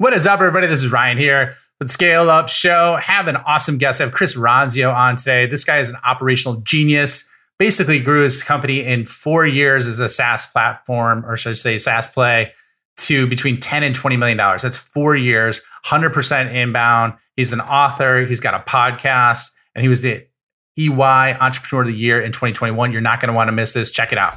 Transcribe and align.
What 0.00 0.12
is 0.12 0.26
up, 0.26 0.38
everybody? 0.38 0.68
This 0.68 0.84
is 0.84 0.92
Ryan 0.92 1.18
here 1.18 1.56
with 1.80 1.90
Scale 1.90 2.30
Up 2.30 2.48
Show. 2.48 3.00
Have 3.02 3.26
an 3.26 3.34
awesome 3.34 3.78
guest. 3.78 4.00
I 4.00 4.04
have 4.04 4.14
Chris 4.14 4.36
Ronzio 4.36 4.94
on 4.94 5.16
today. 5.16 5.46
This 5.46 5.64
guy 5.64 5.80
is 5.80 5.90
an 5.90 5.96
operational 6.06 6.60
genius. 6.60 7.28
Basically, 7.58 7.98
grew 7.98 8.22
his 8.22 8.40
company 8.44 8.84
in 8.84 9.06
four 9.06 9.44
years 9.44 9.88
as 9.88 9.98
a 9.98 10.08
SaaS 10.08 10.46
platform, 10.46 11.26
or 11.26 11.36
should 11.36 11.50
I 11.50 11.54
say 11.54 11.78
SaaS 11.78 12.08
play, 12.10 12.52
to 12.98 13.26
between 13.26 13.58
10 13.58 13.82
and 13.82 13.92
20 13.92 14.16
million 14.16 14.38
dollars. 14.38 14.62
That's 14.62 14.76
four 14.78 15.16
years, 15.16 15.60
100% 15.84 16.54
inbound. 16.54 17.14
He's 17.34 17.52
an 17.52 17.60
author, 17.60 18.24
he's 18.24 18.38
got 18.38 18.54
a 18.54 18.60
podcast, 18.60 19.50
and 19.74 19.82
he 19.82 19.88
was 19.88 20.02
the 20.02 20.24
EY 20.78 21.36
Entrepreneur 21.40 21.82
of 21.82 21.88
the 21.88 21.92
Year 21.92 22.22
in 22.22 22.30
2021. 22.30 22.92
You're 22.92 23.00
not 23.00 23.20
going 23.20 23.30
to 23.30 23.34
want 23.34 23.48
to 23.48 23.52
miss 23.52 23.72
this. 23.72 23.90
Check 23.90 24.12
it 24.12 24.18
out. 24.18 24.36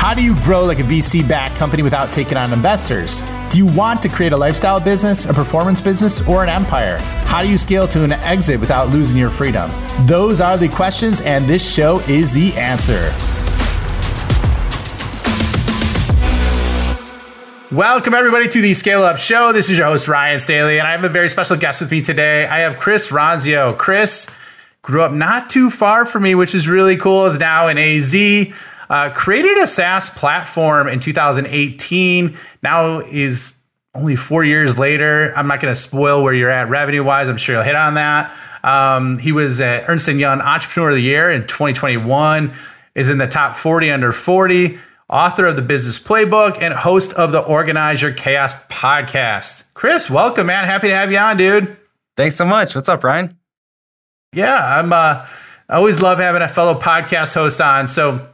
How 0.00 0.14
do 0.14 0.24
you 0.24 0.34
grow 0.44 0.64
like 0.64 0.80
a 0.80 0.82
VC 0.82 1.28
backed 1.28 1.58
company 1.58 1.82
without 1.82 2.10
taking 2.10 2.38
on 2.38 2.54
investors? 2.54 3.22
Do 3.50 3.58
you 3.58 3.66
want 3.66 4.00
to 4.00 4.08
create 4.08 4.32
a 4.32 4.36
lifestyle 4.36 4.80
business, 4.80 5.26
a 5.26 5.34
performance 5.34 5.82
business, 5.82 6.26
or 6.26 6.42
an 6.42 6.48
empire? 6.48 6.96
How 7.26 7.42
do 7.42 7.50
you 7.50 7.58
scale 7.58 7.86
to 7.88 8.02
an 8.02 8.12
exit 8.12 8.60
without 8.60 8.88
losing 8.88 9.18
your 9.18 9.28
freedom? 9.28 9.70
Those 10.06 10.40
are 10.40 10.56
the 10.56 10.70
questions, 10.70 11.20
and 11.20 11.46
this 11.46 11.70
show 11.70 12.00
is 12.08 12.32
the 12.32 12.54
answer. 12.54 13.12
Welcome, 17.70 18.14
everybody, 18.14 18.48
to 18.48 18.60
the 18.62 18.72
Scale 18.72 19.02
Up 19.02 19.18
Show. 19.18 19.52
This 19.52 19.68
is 19.68 19.76
your 19.76 19.88
host, 19.88 20.08
Ryan 20.08 20.40
Staley, 20.40 20.78
and 20.78 20.88
I 20.88 20.92
have 20.92 21.04
a 21.04 21.10
very 21.10 21.28
special 21.28 21.58
guest 21.58 21.82
with 21.82 21.90
me 21.90 22.00
today. 22.00 22.46
I 22.46 22.60
have 22.60 22.78
Chris 22.78 23.08
Ronzio. 23.08 23.76
Chris 23.76 24.34
grew 24.80 25.02
up 25.02 25.12
not 25.12 25.50
too 25.50 25.68
far 25.68 26.06
from 26.06 26.22
me, 26.22 26.34
which 26.34 26.54
is 26.54 26.66
really 26.66 26.96
cool, 26.96 27.26
is 27.26 27.38
now 27.38 27.68
in 27.68 27.76
AZ. 27.76 28.14
Uh, 28.90 29.08
created 29.10 29.56
a 29.56 29.68
SaaS 29.68 30.10
platform 30.10 30.88
in 30.88 30.98
2018. 30.98 32.36
Now 32.64 32.98
is 32.98 33.56
only 33.94 34.16
four 34.16 34.42
years 34.42 34.78
later. 34.78 35.32
I'm 35.36 35.46
not 35.46 35.60
going 35.60 35.72
to 35.72 35.80
spoil 35.80 36.24
where 36.24 36.34
you're 36.34 36.50
at 36.50 36.68
revenue 36.68 37.04
wise. 37.04 37.28
I'm 37.28 37.36
sure 37.36 37.54
you'll 37.54 37.64
hit 37.64 37.76
on 37.76 37.94
that. 37.94 38.34
Um, 38.64 39.16
he 39.16 39.30
was 39.30 39.60
at 39.60 39.88
Ernst 39.88 40.08
Young 40.08 40.40
Entrepreneur 40.40 40.90
of 40.90 40.96
the 40.96 41.02
Year 41.02 41.30
in 41.30 41.42
2021. 41.46 42.52
Is 42.96 43.08
in 43.08 43.18
the 43.18 43.28
top 43.28 43.56
40 43.56 43.92
under 43.92 44.10
40. 44.10 44.76
Author 45.08 45.46
of 45.46 45.54
the 45.54 45.62
Business 45.62 45.98
Playbook 45.98 46.60
and 46.60 46.74
host 46.74 47.12
of 47.12 47.30
the 47.30 47.38
Organize 47.38 48.02
Your 48.02 48.12
Chaos 48.12 48.54
podcast. 48.64 49.64
Chris, 49.74 50.10
welcome, 50.10 50.48
man. 50.48 50.64
Happy 50.64 50.88
to 50.88 50.94
have 50.94 51.12
you 51.12 51.18
on, 51.18 51.36
dude. 51.36 51.76
Thanks 52.16 52.34
so 52.34 52.44
much. 52.44 52.74
What's 52.74 52.88
up, 52.88 53.04
Ryan? 53.04 53.36
Yeah, 54.32 54.78
I'm. 54.78 54.92
Uh, 54.92 55.26
I 55.68 55.76
always 55.76 56.00
love 56.00 56.18
having 56.18 56.42
a 56.42 56.48
fellow 56.48 56.78
podcast 56.78 57.34
host 57.34 57.60
on. 57.60 57.86
So 57.86 58.28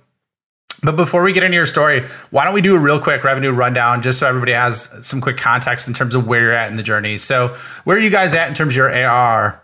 but 0.87 0.97
before 0.97 1.23
we 1.23 1.33
get 1.33 1.43
into 1.43 1.57
your 1.57 1.67
story, 1.67 2.03
why 2.31 2.45
don't 2.45 2.55
we 2.55 2.63
do 2.63 2.75
a 2.75 2.79
real 2.79 3.01
quick 3.01 3.25
revenue 3.25 3.51
rundown 3.51 4.01
just 4.03 4.19
so 4.19 4.27
everybody 4.27 4.53
has 4.53 4.89
some 5.07 5.21
quick 5.21 5.37
context 5.37 5.89
in 5.89 5.95
terms 5.95 6.15
of 6.15 6.27
where 6.27 6.41
you're 6.41 6.53
at 6.53 6.71
in 6.71 6.77
the 6.77 6.83
journey. 6.83 7.19
So, 7.19 7.57
where 7.85 7.97
are 7.97 8.01
you 8.01 8.11
guys 8.11 8.33
at 8.33 8.49
in 8.49 8.55
terms 8.55 8.73
of 8.73 8.77
your 8.77 8.91
ARR? 8.91 9.63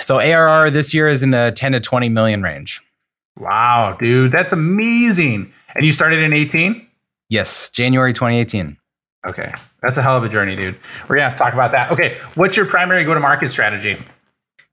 So, 0.00 0.20
ARR 0.20 0.70
this 0.70 0.94
year 0.94 1.08
is 1.08 1.22
in 1.22 1.32
the 1.32 1.52
10 1.54 1.72
to 1.72 1.80
20 1.80 2.08
million 2.08 2.42
range. 2.42 2.80
Wow, 3.36 3.96
dude, 3.98 4.30
that's 4.30 4.52
amazing. 4.52 5.52
And 5.74 5.84
you 5.84 5.92
started 5.92 6.20
in 6.20 6.32
18? 6.32 6.86
Yes, 7.28 7.70
January 7.70 8.12
2018. 8.12 8.76
Okay, 9.26 9.52
that's 9.82 9.96
a 9.96 10.02
hell 10.02 10.16
of 10.16 10.24
a 10.24 10.28
journey, 10.28 10.56
dude. 10.56 10.76
We're 11.08 11.16
gonna 11.16 11.28
have 11.28 11.34
to 11.34 11.38
talk 11.38 11.54
about 11.54 11.72
that. 11.72 11.90
Okay, 11.92 12.18
what's 12.34 12.56
your 12.56 12.66
primary 12.66 13.04
go 13.04 13.14
to 13.14 13.20
market 13.20 13.50
strategy? 13.50 14.02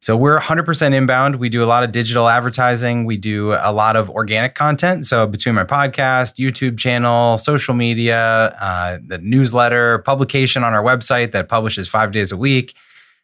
So 0.02 0.16
we're 0.16 0.39
100% 0.39 0.94
inbound. 0.94 1.36
We 1.36 1.50
do 1.50 1.61
a 1.61 1.67
lot 1.67 1.83
of 1.83 1.92
digital 1.92 2.30
advertising. 2.30 3.05
We 3.05 3.17
do 3.17 3.53
a 3.53 3.72
lot 3.73 3.97
of 3.97 4.09
organic 4.09 4.55
content. 4.55 5.05
So 5.05 5.28
between 5.28 5.55
my 5.55 5.66
podcast, 5.66 6.36
YouTube 6.39 6.78
channel, 6.78 7.38
social 7.38 7.73
media, 7.73 8.55
uh, 8.61 9.00
the 9.05 9.17
newsletter, 9.17 10.00
publication 10.00 10.64
on 10.64 10.73
our 10.73 10.81
website 10.81 11.33
that 11.33 11.50
publishes 11.50 11.89
five 11.89 12.11
days 12.11 12.31
a 12.31 12.38
week, 12.38 12.75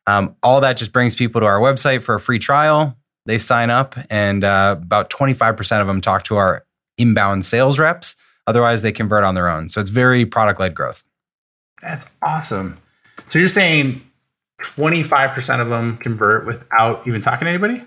um, 0.06 0.36
all 0.44 0.60
that 0.62 0.76
just 0.76 0.92
brings 0.92 1.16
people 1.16 1.40
to 1.42 1.48
our 1.48 1.60
website 1.60 2.02
for 2.02 2.16
a 2.16 2.20
free 2.20 2.40
trial. 2.40 2.98
They 3.26 3.38
sign 3.38 3.70
up, 3.70 3.96
and 4.10 4.44
uh, 4.44 4.76
about 4.80 5.10
25% 5.10 5.82
of 5.82 5.88
them 5.88 6.00
talk 6.00 6.24
to 6.26 6.36
our 6.36 6.64
inbound 6.98 7.46
sales 7.46 7.80
reps. 7.80 8.16
Otherwise, 8.48 8.84
they 8.84 8.92
convert 8.92 9.24
on 9.24 9.34
their 9.34 9.50
own. 9.50 9.70
So 9.70 9.82
it's 9.82 9.90
very 9.90 10.26
product 10.26 10.60
led 10.60 10.76
growth. 10.76 11.04
That's 11.82 12.12
awesome. 12.22 12.78
So 13.26 13.40
you're 13.40 13.48
saying 13.48 14.04
25% 14.66 15.62
of 15.62 15.70
them 15.70 15.98
convert 15.98 16.46
without 16.46 17.08
even 17.08 17.22
talking 17.22 17.46
to 17.46 17.50
anybody? 17.50 17.84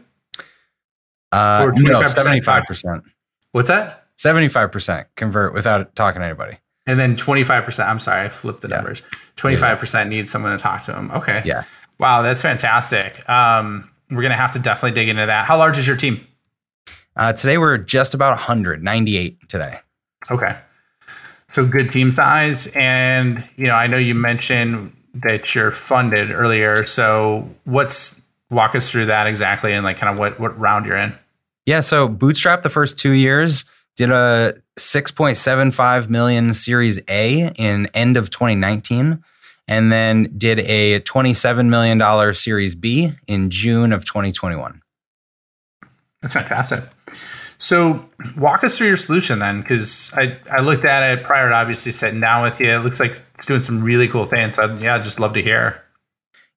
Uh, 1.33 1.67
or 1.67 1.73
25% 1.73 1.85
no, 1.85 2.01
75%. 2.01 3.03
What's 3.53 3.69
that? 3.69 4.07
75% 4.17 5.07
convert 5.17 5.55
without 5.55 5.95
talking 5.95 6.21
to 6.21 6.27
anybody. 6.27 6.59
And 6.87 6.99
then 6.99 7.17
25%, 7.17 7.87
I'm 7.87 8.01
sorry, 8.01 8.25
I 8.25 8.29
flipped 8.29 8.63
the 8.63 8.69
yeah. 8.69 8.77
numbers. 8.77 9.03
25% 9.37 9.95
yeah. 9.95 10.05
need 10.05 10.29
someone 10.29 10.53
to 10.53 10.59
talk 10.59 10.83
to 10.85 10.93
them. 10.93 11.11
Okay. 11.11 11.43
Yeah. 11.45 11.65
Wow, 11.99 12.23
that's 12.23 12.41
fantastic. 12.41 13.29
Um, 13.29 13.91
we're 14.11 14.23
going 14.23 14.31
to 14.31 14.37
have 14.37 14.53
to 14.53 14.59
definitely 14.59 14.93
dig 14.93 15.09
into 15.09 15.27
that. 15.27 15.45
How 15.45 15.59
large 15.59 15.79
is 15.79 15.87
your 15.87 15.97
team? 15.97 16.27
Uh, 17.17 17.33
today 17.33 17.59
we're 17.59 17.77
just 17.77 18.15
about 18.15 18.31
198 18.31 19.49
today. 19.49 19.81
Okay. 20.31 20.57
So 21.49 21.67
good 21.67 21.91
team 21.91 22.13
size. 22.13 22.69
And, 22.75 23.47
you 23.57 23.67
know, 23.67 23.75
I 23.75 23.87
know 23.87 23.99
you 23.99 24.15
mentioned 24.15 24.93
that 25.23 25.55
you're 25.55 25.71
funded 25.71 26.31
earlier. 26.31 26.87
So 26.87 27.49
what's 27.65 28.27
walk 28.51 28.75
us 28.75 28.89
through 28.89 29.07
that 29.07 29.27
exactly 29.27 29.73
and 29.73 29.85
like 29.85 29.99
kind 29.99 30.13
of 30.13 30.19
what 30.19 30.41
what 30.41 30.59
round 30.59 30.87
you're 30.87 30.97
in? 30.97 31.15
Yeah, 31.67 31.81
so 31.81 32.09
Bootstrap 32.09 32.63
the 32.63 32.71
first 32.71 32.99
2 32.99 33.11
years 33.11 33.65
did 33.97 34.11
a 34.11 34.55
6.75 34.79 36.09
million 36.09 36.55
series 36.55 37.01
A 37.09 37.53
in 37.57 37.87
end 37.95 38.17
of 38.17 38.31
2019 38.31 39.23
and 39.67 39.93
then 39.93 40.33
did 40.37 40.61
a 40.61 41.01
27 41.01 41.69
million 41.69 41.99
dollar 41.99 42.33
series 42.33 42.75
B 42.75 43.13
in 43.27 43.51
June 43.51 43.93
of 43.93 44.05
2021. 44.05 44.81
That's 46.23 46.35
fantastic. 46.35 46.85
So 47.59 48.09
walk 48.37 48.63
us 48.65 48.79
through 48.79 48.89
your 48.89 48.97
solution 48.97 49.41
then, 49.41 49.61
because 49.61 50.13
I, 50.17 50.37
I 50.51 50.61
looked 50.61 50.85
at 50.85 51.19
it 51.19 51.25
prior 51.25 51.49
to 51.49 51.55
obviously 51.55 51.93
sitting 51.93 52.21
down 52.21 52.43
with 52.45 52.61
you. 52.61 52.71
It 52.71 52.79
looks 52.79 53.01
like 53.01 53.21
it's 53.35 53.47
doing 53.47 53.61
some 53.61 53.83
really 53.83 54.09
cool 54.09 54.27
things. 54.27 54.55
So 54.55 54.77
yeah, 54.79 54.95
I'd 54.95 55.05
just 55.05 55.19
love 55.19 55.35
to 55.35 55.43
hear. 55.43 55.83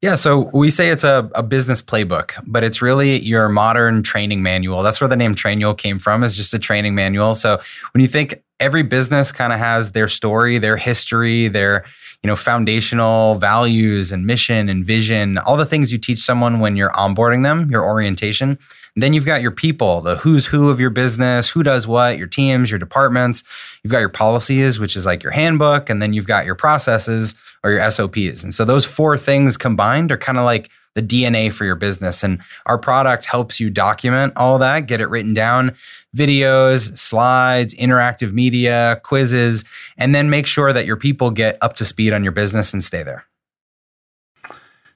Yeah, 0.01 0.15
so 0.15 0.49
we 0.51 0.71
say 0.71 0.89
it's 0.89 1.03
a, 1.03 1.29
a 1.35 1.43
business 1.43 1.79
playbook, 1.79 2.31
but 2.47 2.63
it's 2.63 2.81
really 2.81 3.19
your 3.19 3.49
modern 3.49 4.01
training 4.01 4.41
manual. 4.41 4.81
That's 4.81 4.99
where 4.99 5.07
the 5.07 5.15
name 5.15 5.35
Trainual 5.35 5.77
came 5.77 5.99
from, 5.99 6.23
is 6.23 6.35
just 6.35 6.55
a 6.55 6.59
training 6.59 6.95
manual. 6.95 7.35
So 7.35 7.61
when 7.93 8.01
you 8.01 8.07
think 8.07 8.41
every 8.59 8.81
business 8.81 9.31
kind 9.31 9.53
of 9.53 9.59
has 9.59 9.91
their 9.91 10.07
story, 10.07 10.57
their 10.57 10.75
history, 10.75 11.49
their 11.49 11.85
you 12.23 12.27
know 12.27 12.35
foundational 12.35 13.35
values 13.35 14.11
and 14.11 14.25
mission 14.25 14.69
and 14.69 14.83
vision, 14.83 15.37
all 15.37 15.55
the 15.55 15.67
things 15.67 15.91
you 15.91 15.99
teach 15.99 16.19
someone 16.19 16.59
when 16.59 16.75
you're 16.75 16.91
onboarding 16.91 17.43
them, 17.43 17.69
your 17.69 17.85
orientation. 17.85 18.57
Then 18.95 19.13
you've 19.13 19.25
got 19.25 19.41
your 19.41 19.51
people, 19.51 20.01
the 20.01 20.17
who's 20.17 20.47
who 20.47 20.69
of 20.69 20.79
your 20.79 20.89
business, 20.89 21.49
who 21.49 21.63
does 21.63 21.87
what, 21.87 22.17
your 22.17 22.27
teams, 22.27 22.69
your 22.69 22.79
departments. 22.79 23.43
You've 23.83 23.91
got 23.91 23.99
your 23.99 24.09
policies, 24.09 24.79
which 24.79 24.95
is 24.95 25.05
like 25.05 25.23
your 25.23 25.31
handbook, 25.31 25.89
and 25.89 26.01
then 26.01 26.13
you've 26.13 26.27
got 26.27 26.45
your 26.45 26.55
processes 26.55 27.35
or 27.63 27.71
your 27.71 27.89
SOPs. 27.89 28.43
And 28.43 28.53
so 28.53 28.65
those 28.65 28.85
four 28.85 29.17
things 29.17 29.55
combined 29.55 30.11
are 30.11 30.17
kind 30.17 30.37
of 30.37 30.45
like 30.45 30.69
the 30.93 31.01
DNA 31.01 31.53
for 31.53 31.63
your 31.63 31.75
business. 31.75 32.23
And 32.23 32.41
our 32.65 32.77
product 32.77 33.25
helps 33.25 33.59
you 33.59 33.69
document 33.69 34.33
all 34.35 34.57
that, 34.59 34.87
get 34.87 34.99
it 34.99 35.07
written 35.07 35.33
down, 35.33 35.75
videos, 36.15 36.97
slides, 36.97 37.73
interactive 37.75 38.33
media, 38.33 38.99
quizzes, 39.03 39.63
and 39.97 40.13
then 40.13 40.29
make 40.29 40.47
sure 40.47 40.73
that 40.73 40.85
your 40.85 40.97
people 40.97 41.31
get 41.31 41.57
up 41.61 41.75
to 41.77 41.85
speed 41.85 42.11
on 42.13 42.23
your 42.23 42.33
business 42.33 42.73
and 42.73 42.83
stay 42.83 43.03
there. 43.03 43.25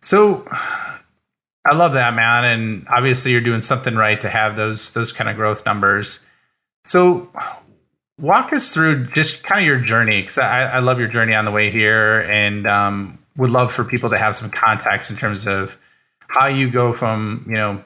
So 0.02 0.46
I 1.66 1.74
love 1.74 1.94
that, 1.94 2.14
man. 2.14 2.46
And 2.46 2.88
obviously, 2.90 3.32
you're 3.32 3.42
doing 3.42 3.62
something 3.62 3.96
right 3.96 4.20
to 4.20 4.30
have 4.30 4.56
those 4.56 4.92
those 4.92 5.12
kind 5.12 5.30
of 5.30 5.36
growth 5.36 5.66
numbers. 5.66 6.24
So, 6.84 7.32
walk 8.20 8.54
us 8.54 8.74
through 8.74 9.08
just 9.08 9.44
kind 9.44 9.62
of 9.62 9.68
your 9.68 9.80
journey 9.80 10.22
because 10.22 10.38
I, 10.38 10.64
I, 10.64 10.80
love 10.80 11.00
your 11.00 11.08
journey 11.08 11.34
on 11.34 11.46
the 11.46 11.52
way 11.52 11.72
here, 11.72 12.22
and 12.22 12.68
um, 12.68 13.18
would 13.36 13.50
love 13.50 13.74
for 13.74 13.84
people 13.84 14.12
to 14.12 14.18
have 14.18 14.38
some 14.38 14.52
context 14.52 15.10
in 15.10 15.18
terms 15.18 15.48
of 15.48 15.78
how 16.28 16.46
you 16.48 16.70
go 16.70 16.94
from 16.94 17.46
you 17.48 17.56
know 17.56 17.84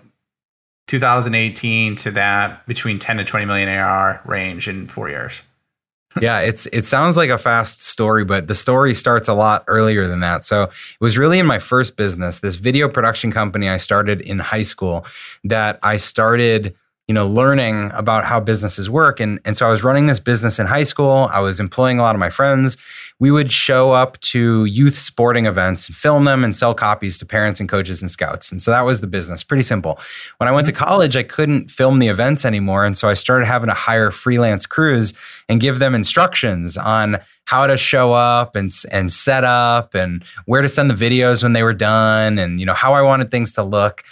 2018 0.87 1.95
to 1.95 2.11
that 2.11 2.65
between 2.67 2.99
10 2.99 3.17
to 3.17 3.23
20 3.23 3.45
million 3.45 3.69
AR 3.69 4.21
range 4.25 4.67
in 4.67 4.87
four 4.87 5.09
years 5.09 5.41
yeah, 6.21 6.39
it's 6.39 6.65
it 6.67 6.85
sounds 6.85 7.17
like 7.17 7.29
a 7.29 7.37
fast 7.37 7.83
story, 7.83 8.25
but 8.25 8.47
the 8.47 8.55
story 8.55 8.93
starts 8.93 9.27
a 9.27 9.33
lot 9.33 9.63
earlier 9.67 10.07
than 10.07 10.21
that. 10.21 10.43
So 10.43 10.63
it 10.63 10.71
was 10.99 11.17
really 11.17 11.39
in 11.39 11.45
my 11.45 11.59
first 11.59 11.97
business, 11.97 12.39
this 12.39 12.55
video 12.55 12.89
production 12.89 13.31
company 13.31 13.69
I 13.69 13.77
started 13.77 14.21
in 14.21 14.39
high 14.39 14.63
school, 14.63 15.05
that 15.43 15.79
I 15.83 15.97
started, 15.97 16.75
you 17.09 17.13
know, 17.13 17.25
learning 17.25 17.89
about 17.95 18.23
how 18.23 18.39
businesses 18.39 18.87
work. 18.87 19.19
And, 19.19 19.39
and 19.43 19.57
so 19.57 19.65
I 19.65 19.69
was 19.71 19.83
running 19.83 20.05
this 20.05 20.19
business 20.19 20.59
in 20.59 20.67
high 20.67 20.83
school. 20.83 21.27
I 21.31 21.39
was 21.39 21.59
employing 21.59 21.97
a 21.97 22.03
lot 22.03 22.15
of 22.15 22.19
my 22.19 22.29
friends. 22.29 22.77
we 23.17 23.31
would 23.31 23.51
show 23.51 23.91
up 23.91 24.21
to 24.21 24.63
youth 24.65 24.95
sporting 24.95 25.47
events, 25.47 25.87
film 25.87 26.25
them, 26.25 26.43
and 26.43 26.55
sell 26.55 26.75
copies 26.75 27.17
to 27.17 27.25
parents 27.25 27.59
and 27.59 27.67
coaches 27.67 28.03
and 28.03 28.11
scouts. 28.11 28.51
And 28.51 28.61
so 28.61 28.69
that 28.69 28.85
was 28.85 29.01
the 29.01 29.07
business. 29.07 29.43
Pretty 29.43 29.63
simple. 29.63 29.99
When 30.37 30.47
I 30.47 30.51
went 30.51 30.67
to 30.67 30.71
mm-hmm. 30.71 30.83
college, 30.85 31.15
I 31.15 31.23
couldn't 31.23 31.71
film 31.71 31.97
the 31.97 32.09
events 32.09 32.45
anymore. 32.45 32.85
And 32.85 32.95
so 32.95 33.09
I 33.09 33.15
started 33.15 33.47
having 33.47 33.69
to 33.69 33.73
hire 33.73 34.11
freelance 34.11 34.67
crews 34.67 35.15
and 35.49 35.59
give 35.59 35.79
them 35.79 35.95
instructions 35.95 36.77
on 36.77 37.17
how 37.45 37.65
to 37.65 37.75
show 37.75 38.13
up 38.13 38.55
and, 38.55 38.69
and 38.91 39.11
set 39.11 39.43
up 39.43 39.95
and 39.95 40.23
where 40.45 40.61
to 40.61 40.69
send 40.69 40.91
the 40.91 41.09
videos 41.09 41.41
when 41.41 41.53
they 41.53 41.63
were 41.63 41.73
done 41.73 42.37
and 42.37 42.59
you 42.59 42.67
know 42.67 42.75
how 42.75 42.93
I 42.93 43.01
wanted 43.01 43.31
things 43.31 43.53
to 43.53 43.63
look. 43.63 44.03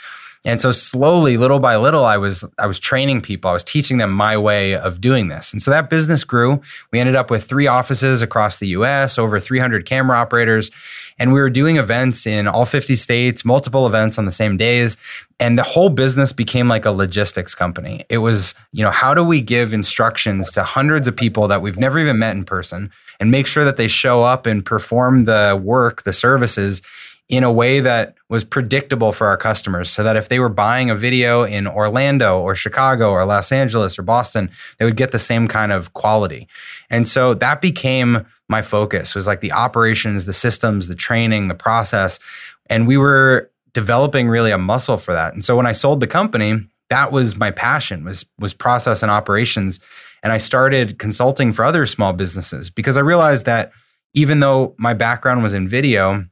And 0.45 0.62
so 0.62 0.72
slowly, 0.72 1.38
little 1.38 1.60
by 1.60 1.75
little, 1.78 2.06
I 2.06 2.18
was 2.18 2.45
I 2.57 2.68
was 2.68 2.80
training 2.80 3.22
people. 3.22 3.50
I 3.50 3.54
was 3.54 3.63
teaching 3.63 3.98
them 3.98 4.12
my 4.12 4.38
way 4.38 4.75
of 4.75 5.01
doing 5.01 5.28
this. 5.28 5.51
And 5.51 5.62
so 5.62 5.72
that 5.72 5.89
business 5.89 6.24
grew. 6.24 6.62
We 6.92 7.00
ended 7.00 7.16
up 7.16 7.31
with 7.31 7.44
three 7.44 7.68
offices 7.68 8.22
across 8.22 8.60
the 8.60 8.68
US, 8.69 9.18
over 9.18 9.39
300 9.39 9.86
camera 9.86 10.18
operators, 10.18 10.72
and 11.19 11.34
we 11.34 11.39
were 11.39 11.50
doing 11.50 11.78
events 11.78 12.28
in 12.28 12.48
all 12.48 12.66
50 12.66 12.95
states, 12.95 13.44
multiple 13.44 13.88
events 13.88 14.18
on 14.18 14.25
the 14.25 14.31
same 14.31 14.57
days. 14.57 14.98
And 15.39 15.57
the 15.57 15.63
whole 15.63 15.89
business 15.89 16.34
became 16.34 16.68
like 16.68 16.86
a 16.86 16.92
logistics 16.92 17.54
company. 17.54 18.04
It 18.10 18.19
was, 18.19 18.56
you 18.72 18.84
know, 18.84 18.89
how 18.92 19.13
do 19.13 19.24
we 19.24 19.39
give 19.39 19.72
instructions 19.74 20.51
to 20.51 20.63
hundreds 20.63 21.07
of 21.07 21.16
people 21.16 21.48
that 21.48 21.62
we've 21.62 21.78
never 21.78 22.00
even 22.00 22.18
met 22.18 22.36
in 22.36 22.44
person 22.44 22.92
and 23.19 23.31
make 23.31 23.48
sure 23.48 23.66
that 23.66 23.78
they 23.78 23.88
show 23.88 24.24
up 24.24 24.45
and 24.45 24.66
perform 24.66 25.25
the 25.25 25.60
work, 25.62 26.04
the 26.04 26.13
services 26.13 26.81
in 27.29 27.44
a 27.44 27.51
way 27.51 27.81
that 27.81 28.15
was 28.29 28.44
predictable 28.44 29.12
for 29.12 29.27
our 29.27 29.35
customers 29.35 29.89
so 29.89 30.01
that 30.01 30.15
if 30.15 30.29
they 30.29 30.39
were 30.39 30.50
buying 30.50 30.89
a 30.89 30.95
video 30.95 31.44
in 31.44 31.68
Orlando 31.68 32.39
or 32.39 32.56
Chicago 32.56 33.12
or 33.12 33.25
Los 33.25 33.51
Angeles 33.51 34.00
or 34.00 34.03
Boston, 34.03 34.50
they 34.77 34.85
would 34.85 34.95
get 34.95 35.12
the 35.12 35.19
same 35.19 35.47
kind 35.47 35.74
of 35.74 35.94
quality. 35.94 36.47
And 36.89 37.06
so 37.06 37.33
that 37.35 37.62
became 37.62 38.25
my 38.47 38.62
focus 38.62 39.13
was 39.13 39.27
like 39.27 39.41
the 39.41 39.51
operations, 39.51 40.25
the 40.25 40.33
systems, 40.33 40.88
the 40.88 40.95
training, 40.95 41.50
the 41.50 41.53
process. 41.53 42.19
And 42.68 42.88
we 42.88 42.95
were 42.95 43.51
developing 43.74 44.29
really 44.29 44.51
a 44.51 44.57
muscle 44.57 44.97
for 44.97 45.13
that. 45.13 45.33
And 45.33 45.44
so 45.44 45.56
when 45.57 45.68
I 45.68 45.74
sold 45.74 46.00
the 46.00 46.07
company, 46.07 46.65
that 46.89 47.12
was 47.12 47.35
my 47.35 47.51
passion 47.51 48.06
was 48.06 48.25
was 48.39 48.53
process 48.53 49.03
and 49.03 49.12
operations 49.12 49.81
and 50.24 50.31
I 50.31 50.38
started 50.38 51.00
consulting 51.00 51.53
for 51.53 51.63
other 51.63 51.85
small 51.85 52.13
businesses 52.13 52.69
because 52.69 52.97
I 52.97 53.01
realized 53.01 53.45
that 53.45 53.71
even 54.13 54.39
though 54.39 54.75
my 54.77 54.94
background 54.94 55.44
was 55.44 55.53
in 55.53 55.68
video, 55.68 56.25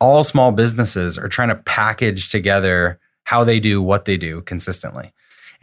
all 0.00 0.22
small 0.22 0.52
businesses 0.52 1.18
are 1.18 1.28
trying 1.28 1.48
to 1.48 1.54
package 1.54 2.30
together 2.30 2.98
how 3.24 3.44
they 3.44 3.58
do 3.58 3.82
what 3.82 4.04
they 4.04 4.16
do 4.16 4.42
consistently. 4.42 5.12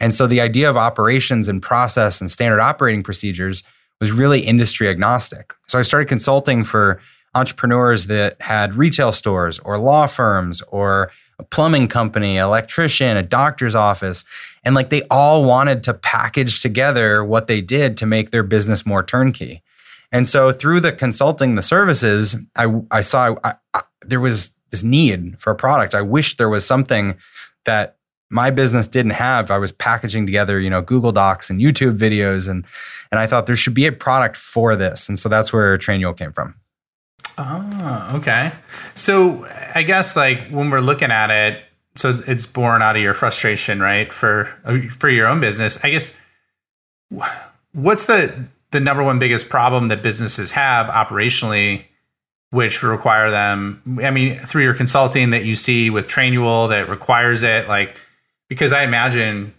And 0.00 0.12
so 0.12 0.26
the 0.26 0.40
idea 0.40 0.68
of 0.68 0.76
operations 0.76 1.48
and 1.48 1.62
process 1.62 2.20
and 2.20 2.30
standard 2.30 2.60
operating 2.60 3.02
procedures 3.02 3.62
was 4.00 4.10
really 4.10 4.40
industry 4.40 4.88
agnostic. 4.88 5.54
So 5.68 5.78
I 5.78 5.82
started 5.82 6.08
consulting 6.08 6.64
for 6.64 7.00
entrepreneurs 7.34 8.06
that 8.06 8.40
had 8.40 8.74
retail 8.76 9.12
stores 9.12 9.58
or 9.60 9.78
law 9.78 10.06
firms 10.06 10.62
or 10.68 11.10
a 11.38 11.44
plumbing 11.44 11.88
company, 11.88 12.36
electrician, 12.36 13.16
a 13.16 13.22
doctor's 13.22 13.74
office. 13.74 14.24
And 14.64 14.74
like 14.74 14.90
they 14.90 15.02
all 15.10 15.44
wanted 15.44 15.82
to 15.84 15.94
package 15.94 16.60
together 16.60 17.24
what 17.24 17.46
they 17.46 17.60
did 17.60 17.96
to 17.98 18.06
make 18.06 18.30
their 18.30 18.44
business 18.44 18.86
more 18.86 19.02
turnkey. 19.02 19.62
And 20.12 20.28
so 20.28 20.52
through 20.52 20.80
the 20.80 20.92
consulting, 20.92 21.54
the 21.54 21.62
services, 21.62 22.36
I, 22.56 22.82
I 22.90 23.00
saw 23.00 23.36
I, 23.42 23.54
I, 23.74 23.82
there 24.06 24.20
was 24.20 24.52
this 24.70 24.82
need 24.82 25.40
for 25.40 25.50
a 25.50 25.56
product. 25.56 25.94
I 25.94 26.02
wish 26.02 26.36
there 26.36 26.48
was 26.48 26.66
something 26.66 27.16
that 27.64 27.96
my 28.30 28.50
business 28.50 28.88
didn't 28.88 29.12
have. 29.12 29.50
I 29.50 29.58
was 29.58 29.70
packaging 29.70 30.26
together, 30.26 30.58
you 30.58 30.70
know, 30.70 30.82
Google 30.82 31.12
Docs 31.12 31.50
and 31.50 31.60
YouTube 31.60 31.96
videos, 31.96 32.48
and 32.48 32.64
and 33.10 33.20
I 33.20 33.26
thought 33.26 33.46
there 33.46 33.56
should 33.56 33.74
be 33.74 33.86
a 33.86 33.92
product 33.92 34.36
for 34.36 34.74
this. 34.74 35.08
And 35.08 35.18
so 35.18 35.28
that's 35.28 35.52
where 35.52 35.78
Trainual 35.78 36.16
came 36.16 36.32
from. 36.32 36.54
Oh, 37.38 38.10
okay. 38.14 38.52
So 38.94 39.48
I 39.74 39.82
guess 39.82 40.16
like 40.16 40.48
when 40.48 40.70
we're 40.70 40.80
looking 40.80 41.10
at 41.10 41.30
it, 41.30 41.62
so 41.96 42.10
it's, 42.10 42.20
it's 42.22 42.46
born 42.46 42.82
out 42.82 42.96
of 42.96 43.02
your 43.02 43.14
frustration, 43.14 43.80
right? 43.80 44.12
For 44.12 44.50
uh, 44.64 44.78
for 44.98 45.08
your 45.08 45.26
own 45.26 45.40
business, 45.40 45.84
I 45.84 45.90
guess. 45.90 46.16
What's 47.72 48.06
the 48.06 48.46
the 48.74 48.80
number 48.80 49.04
one 49.04 49.20
biggest 49.20 49.48
problem 49.48 49.88
that 49.88 50.02
businesses 50.02 50.50
have 50.50 50.88
operationally, 50.88 51.84
which 52.50 52.82
require 52.82 53.30
them. 53.30 54.00
I 54.02 54.10
mean, 54.10 54.36
through 54.40 54.64
your 54.64 54.74
consulting 54.74 55.30
that 55.30 55.44
you 55.44 55.54
see 55.54 55.90
with 55.90 56.08
Trainual 56.08 56.68
that 56.70 56.88
requires 56.88 57.44
it, 57.44 57.68
like 57.68 57.96
because 58.48 58.72
I 58.72 58.82
imagine 58.82 59.54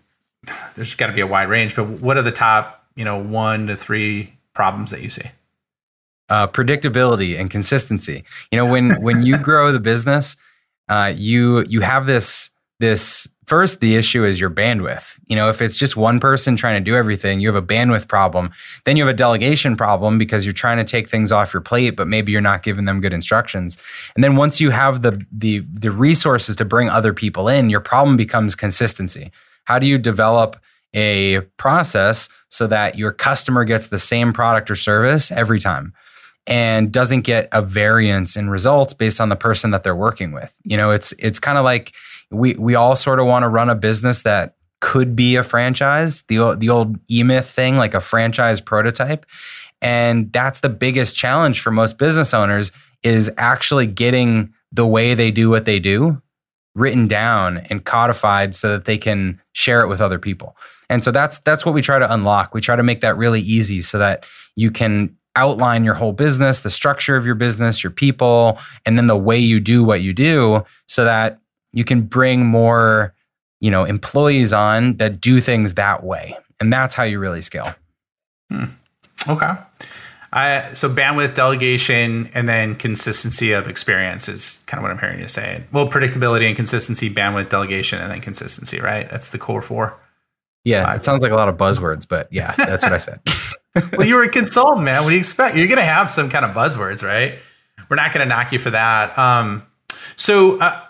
there's 0.75 0.95
got 0.95 1.07
to 1.07 1.13
be 1.13 1.21
a 1.21 1.27
wide 1.27 1.47
range. 1.47 1.77
But 1.77 1.85
what 1.85 2.17
are 2.17 2.21
the 2.21 2.31
top, 2.31 2.85
you 2.95 3.05
know, 3.05 3.17
one 3.17 3.67
to 3.67 3.77
three 3.77 4.33
problems 4.53 4.91
that 4.91 5.01
you 5.01 5.09
see? 5.09 5.31
Uh, 6.27 6.47
predictability 6.47 7.39
and 7.39 7.49
consistency. 7.49 8.25
You 8.51 8.57
know, 8.57 8.69
when 8.69 9.01
when 9.01 9.25
you 9.25 9.37
grow 9.49 9.71
the 9.71 9.79
business, 9.79 10.35
uh, 10.89 11.13
you 11.15 11.63
you 11.69 11.79
have 11.79 12.05
this 12.05 12.51
this 12.81 13.29
first 13.47 13.79
the 13.79 13.95
issue 13.95 14.23
is 14.25 14.39
your 14.39 14.49
bandwidth. 14.49 15.19
You 15.27 15.35
know 15.35 15.49
if 15.49 15.61
it's 15.61 15.77
just 15.77 15.95
one 15.95 16.19
person 16.19 16.55
trying 16.55 16.83
to 16.83 16.91
do 16.91 16.95
everything 16.95 17.39
you 17.39 17.47
have 17.51 17.61
a 17.61 17.65
bandwidth 17.65 18.07
problem. 18.07 18.51
Then 18.85 18.97
you 18.97 19.05
have 19.05 19.13
a 19.13 19.17
delegation 19.17 19.75
problem 19.75 20.17
because 20.17 20.45
you're 20.45 20.53
trying 20.53 20.77
to 20.77 20.83
take 20.83 21.09
things 21.09 21.31
off 21.31 21.53
your 21.53 21.61
plate 21.61 21.95
but 21.95 22.07
maybe 22.07 22.31
you're 22.31 22.41
not 22.41 22.63
giving 22.63 22.85
them 22.85 23.01
good 23.01 23.13
instructions. 23.13 23.77
And 24.15 24.23
then 24.23 24.35
once 24.35 24.59
you 24.59 24.71
have 24.71 25.01
the 25.01 25.25
the 25.31 25.59
the 25.71 25.91
resources 25.91 26.55
to 26.57 26.65
bring 26.65 26.89
other 26.89 27.13
people 27.13 27.47
in 27.47 27.69
your 27.69 27.81
problem 27.81 28.17
becomes 28.17 28.55
consistency. 28.55 29.31
How 29.65 29.79
do 29.79 29.87
you 29.87 29.97
develop 29.97 30.57
a 30.93 31.41
process 31.57 32.29
so 32.49 32.67
that 32.67 32.97
your 32.97 33.11
customer 33.11 33.65
gets 33.65 33.87
the 33.87 33.99
same 33.99 34.31
product 34.31 34.71
or 34.71 34.75
service 34.75 35.31
every 35.31 35.59
time 35.59 35.93
and 36.47 36.91
doesn't 36.91 37.21
get 37.21 37.49
a 37.51 37.61
variance 37.61 38.37
in 38.37 38.49
results 38.49 38.93
based 38.93 39.19
on 39.19 39.29
the 39.29 39.35
person 39.35 39.71
that 39.71 39.83
they're 39.83 39.95
working 39.95 40.31
with? 40.31 40.57
You 40.63 40.77
know 40.77 40.91
it's 40.91 41.13
it's 41.19 41.39
kind 41.39 41.57
of 41.57 41.65
like 41.65 41.93
we 42.31 42.53
we 42.55 42.75
all 42.75 42.95
sort 42.95 43.19
of 43.19 43.25
want 43.25 43.43
to 43.43 43.49
run 43.49 43.69
a 43.69 43.75
business 43.75 44.23
that 44.23 44.55
could 44.81 45.15
be 45.15 45.35
a 45.35 45.43
franchise, 45.43 46.23
the 46.23 46.55
the 46.55 46.69
old 46.69 46.97
e-myth 47.09 47.49
thing, 47.49 47.77
like 47.77 47.93
a 47.93 48.01
franchise 48.01 48.61
prototype. 48.61 49.25
And 49.81 50.31
that's 50.31 50.61
the 50.61 50.69
biggest 50.69 51.15
challenge 51.15 51.61
for 51.61 51.71
most 51.71 51.97
business 51.97 52.33
owners 52.33 52.71
is 53.03 53.31
actually 53.37 53.85
getting 53.85 54.53
the 54.71 54.85
way 54.85 55.13
they 55.13 55.31
do 55.31 55.49
what 55.49 55.65
they 55.65 55.79
do 55.79 56.21
written 56.75 57.07
down 57.07 57.59
and 57.69 57.85
codified 57.85 58.53
so 58.53 58.71
that 58.71 58.85
they 58.85 58.97
can 58.97 59.41
share 59.53 59.81
it 59.81 59.87
with 59.87 60.01
other 60.01 60.19
people. 60.19 60.57
And 60.89 61.03
so 61.03 61.11
that's 61.11 61.39
that's 61.39 61.65
what 61.65 61.73
we 61.73 61.81
try 61.81 61.99
to 61.99 62.13
unlock. 62.13 62.53
We 62.53 62.61
try 62.61 62.75
to 62.75 62.83
make 62.83 63.01
that 63.01 63.17
really 63.17 63.41
easy 63.41 63.81
so 63.81 63.97
that 63.97 64.25
you 64.55 64.71
can 64.71 65.15
outline 65.35 65.83
your 65.83 65.93
whole 65.93 66.13
business, 66.13 66.61
the 66.61 66.69
structure 66.69 67.15
of 67.15 67.25
your 67.25 67.35
business, 67.35 67.83
your 67.83 67.91
people, 67.91 68.59
and 68.85 68.97
then 68.97 69.07
the 69.07 69.17
way 69.17 69.37
you 69.37 69.59
do 69.59 69.83
what 69.83 70.01
you 70.01 70.13
do 70.13 70.63
so 70.87 71.03
that 71.05 71.39
you 71.75 71.83
can 71.83 72.01
bring 72.01 72.45
more, 72.45 73.13
you 73.59 73.69
know, 73.69 73.83
employees 73.83 74.51
on 74.51 74.97
that 74.97 75.21
do 75.21 75.39
things 75.39 75.75
that 75.75 76.03
way. 76.03 76.35
And 76.59 76.73
that's 76.73 76.95
how 76.95 77.03
you 77.03 77.19
really 77.19 77.41
scale. 77.41 77.75
Hmm. 78.49 78.65
Okay. 79.29 79.53
I, 80.33 80.73
so 80.73 80.89
bandwidth 80.89 81.35
delegation 81.35 82.29
and 82.33 82.49
then 82.49 82.75
consistency 82.75 83.51
of 83.51 83.67
experience 83.67 84.27
is 84.27 84.63
kind 84.65 84.79
of 84.79 84.83
what 84.83 84.91
I'm 84.91 84.99
hearing 84.99 85.19
you 85.19 85.27
say. 85.27 85.63
Well, 85.71 85.87
predictability 85.87 86.47
and 86.47 86.55
consistency, 86.55 87.13
bandwidth 87.13 87.49
delegation, 87.49 88.01
and 88.01 88.11
then 88.11 88.21
consistency, 88.21 88.79
right? 88.79 89.07
That's 89.07 89.29
the 89.29 89.37
core 89.37 89.61
four. 89.61 89.99
Yeah, 90.63 90.95
it 90.95 91.05
sounds 91.05 91.21
like 91.21 91.31
a 91.31 91.35
lot 91.35 91.47
of 91.47 91.57
buzzwords, 91.57 92.07
but 92.07 92.27
yeah, 92.31 92.53
that's 92.57 92.83
what 92.83 92.91
I 92.91 92.97
said. 92.97 93.19
well, 93.97 94.07
you 94.07 94.15
were 94.15 94.23
a 94.23 94.29
consultant, 94.29 94.83
man. 94.83 95.03
What 95.03 95.09
do 95.09 95.15
you 95.15 95.19
expect? 95.19 95.57
You're 95.57 95.67
going 95.67 95.77
to 95.77 95.83
have 95.83 96.09
some 96.09 96.29
kind 96.29 96.45
of 96.45 96.55
buzzwords, 96.55 97.03
right? 97.03 97.37
We're 97.89 97.97
not 97.97 98.13
going 98.13 98.27
to 98.27 98.33
knock 98.33 98.53
you 98.53 98.59
for 98.59 98.71
that. 98.71 99.17
Um, 99.17 99.63
so, 100.15 100.59
uh, 100.59 100.81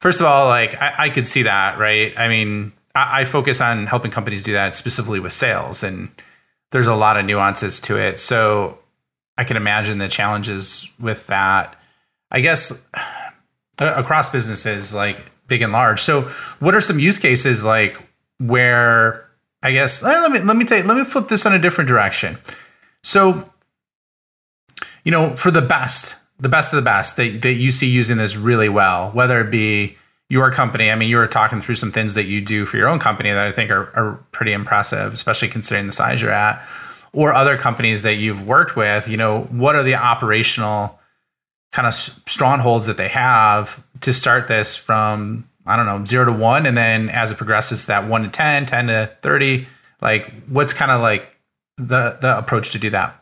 First 0.00 0.20
of 0.20 0.26
all, 0.26 0.48
like 0.48 0.74
I, 0.80 0.94
I 0.98 1.10
could 1.10 1.26
see 1.26 1.42
that, 1.42 1.78
right? 1.78 2.12
I 2.16 2.28
mean, 2.28 2.72
I, 2.94 3.22
I 3.22 3.24
focus 3.24 3.60
on 3.60 3.86
helping 3.86 4.10
companies 4.10 4.42
do 4.42 4.52
that 4.54 4.74
specifically 4.74 5.20
with 5.20 5.32
sales, 5.32 5.82
and 5.82 6.10
there's 6.72 6.86
a 6.86 6.94
lot 6.94 7.16
of 7.16 7.26
nuances 7.26 7.80
to 7.82 7.98
it. 7.98 8.18
So 8.18 8.78
I 9.36 9.44
can 9.44 9.56
imagine 9.56 9.98
the 9.98 10.08
challenges 10.08 10.88
with 10.98 11.26
that. 11.28 11.76
I 12.30 12.40
guess 12.40 12.86
uh, 12.94 13.94
across 13.96 14.30
businesses, 14.30 14.94
like 14.94 15.18
big 15.46 15.62
and 15.62 15.72
large. 15.72 16.00
So, 16.00 16.22
what 16.60 16.74
are 16.74 16.80
some 16.80 16.98
use 16.98 17.18
cases 17.18 17.64
like 17.64 17.98
where 18.38 19.28
I 19.62 19.72
guess 19.72 20.02
eh, 20.02 20.06
let 20.06 20.30
me 20.30 20.38
let 20.40 20.56
me 20.56 20.64
take 20.64 20.86
let 20.86 20.96
me 20.96 21.04
flip 21.04 21.28
this 21.28 21.44
in 21.44 21.52
a 21.52 21.58
different 21.58 21.88
direction. 21.88 22.38
So, 23.02 23.50
you 25.04 25.12
know, 25.12 25.36
for 25.36 25.50
the 25.50 25.62
best, 25.62 26.16
the 26.40 26.48
best 26.48 26.72
of 26.72 26.76
the 26.76 26.82
best 26.82 27.16
that, 27.16 27.42
that 27.42 27.54
you 27.54 27.70
see 27.70 27.86
using 27.86 28.16
this 28.16 28.36
really 28.36 28.68
well, 28.68 29.10
whether 29.10 29.40
it 29.40 29.50
be 29.50 29.96
your 30.30 30.50
company. 30.52 30.90
I 30.90 30.94
mean, 30.94 31.08
you 31.08 31.16
were 31.16 31.26
talking 31.26 31.60
through 31.60 31.74
some 31.74 31.92
things 31.92 32.14
that 32.14 32.24
you 32.24 32.40
do 32.40 32.64
for 32.64 32.76
your 32.76 32.88
own 32.88 32.98
company 32.98 33.30
that 33.30 33.44
I 33.44 33.52
think 33.52 33.70
are, 33.70 33.94
are 33.96 34.24
pretty 34.32 34.52
impressive, 34.52 35.12
especially 35.12 35.48
considering 35.48 35.86
the 35.86 35.92
size 35.92 36.22
you're 36.22 36.30
at, 36.30 36.64
or 37.12 37.34
other 37.34 37.58
companies 37.58 38.04
that 38.04 38.14
you've 38.14 38.46
worked 38.46 38.76
with. 38.76 39.08
You 39.08 39.16
know, 39.16 39.40
what 39.50 39.74
are 39.74 39.82
the 39.82 39.96
operational 39.96 40.98
kind 41.72 41.86
of 41.86 41.94
strongholds 41.94 42.86
that 42.86 42.96
they 42.96 43.08
have 43.08 43.84
to 44.02 44.12
start 44.12 44.46
this 44.48 44.76
from, 44.76 45.48
I 45.66 45.76
don't 45.76 45.86
know, 45.86 46.04
zero 46.04 46.24
to 46.26 46.32
one? 46.32 46.64
And 46.64 46.78
then 46.78 47.08
as 47.10 47.32
it 47.32 47.36
progresses, 47.36 47.86
that 47.86 48.08
one 48.08 48.22
to 48.22 48.28
10, 48.28 48.66
10 48.66 48.86
to 48.86 49.10
30, 49.22 49.66
like 50.00 50.32
what's 50.44 50.72
kind 50.72 50.92
of 50.92 51.00
like 51.00 51.28
the, 51.76 52.16
the 52.20 52.38
approach 52.38 52.70
to 52.70 52.78
do 52.78 52.90
that? 52.90 53.19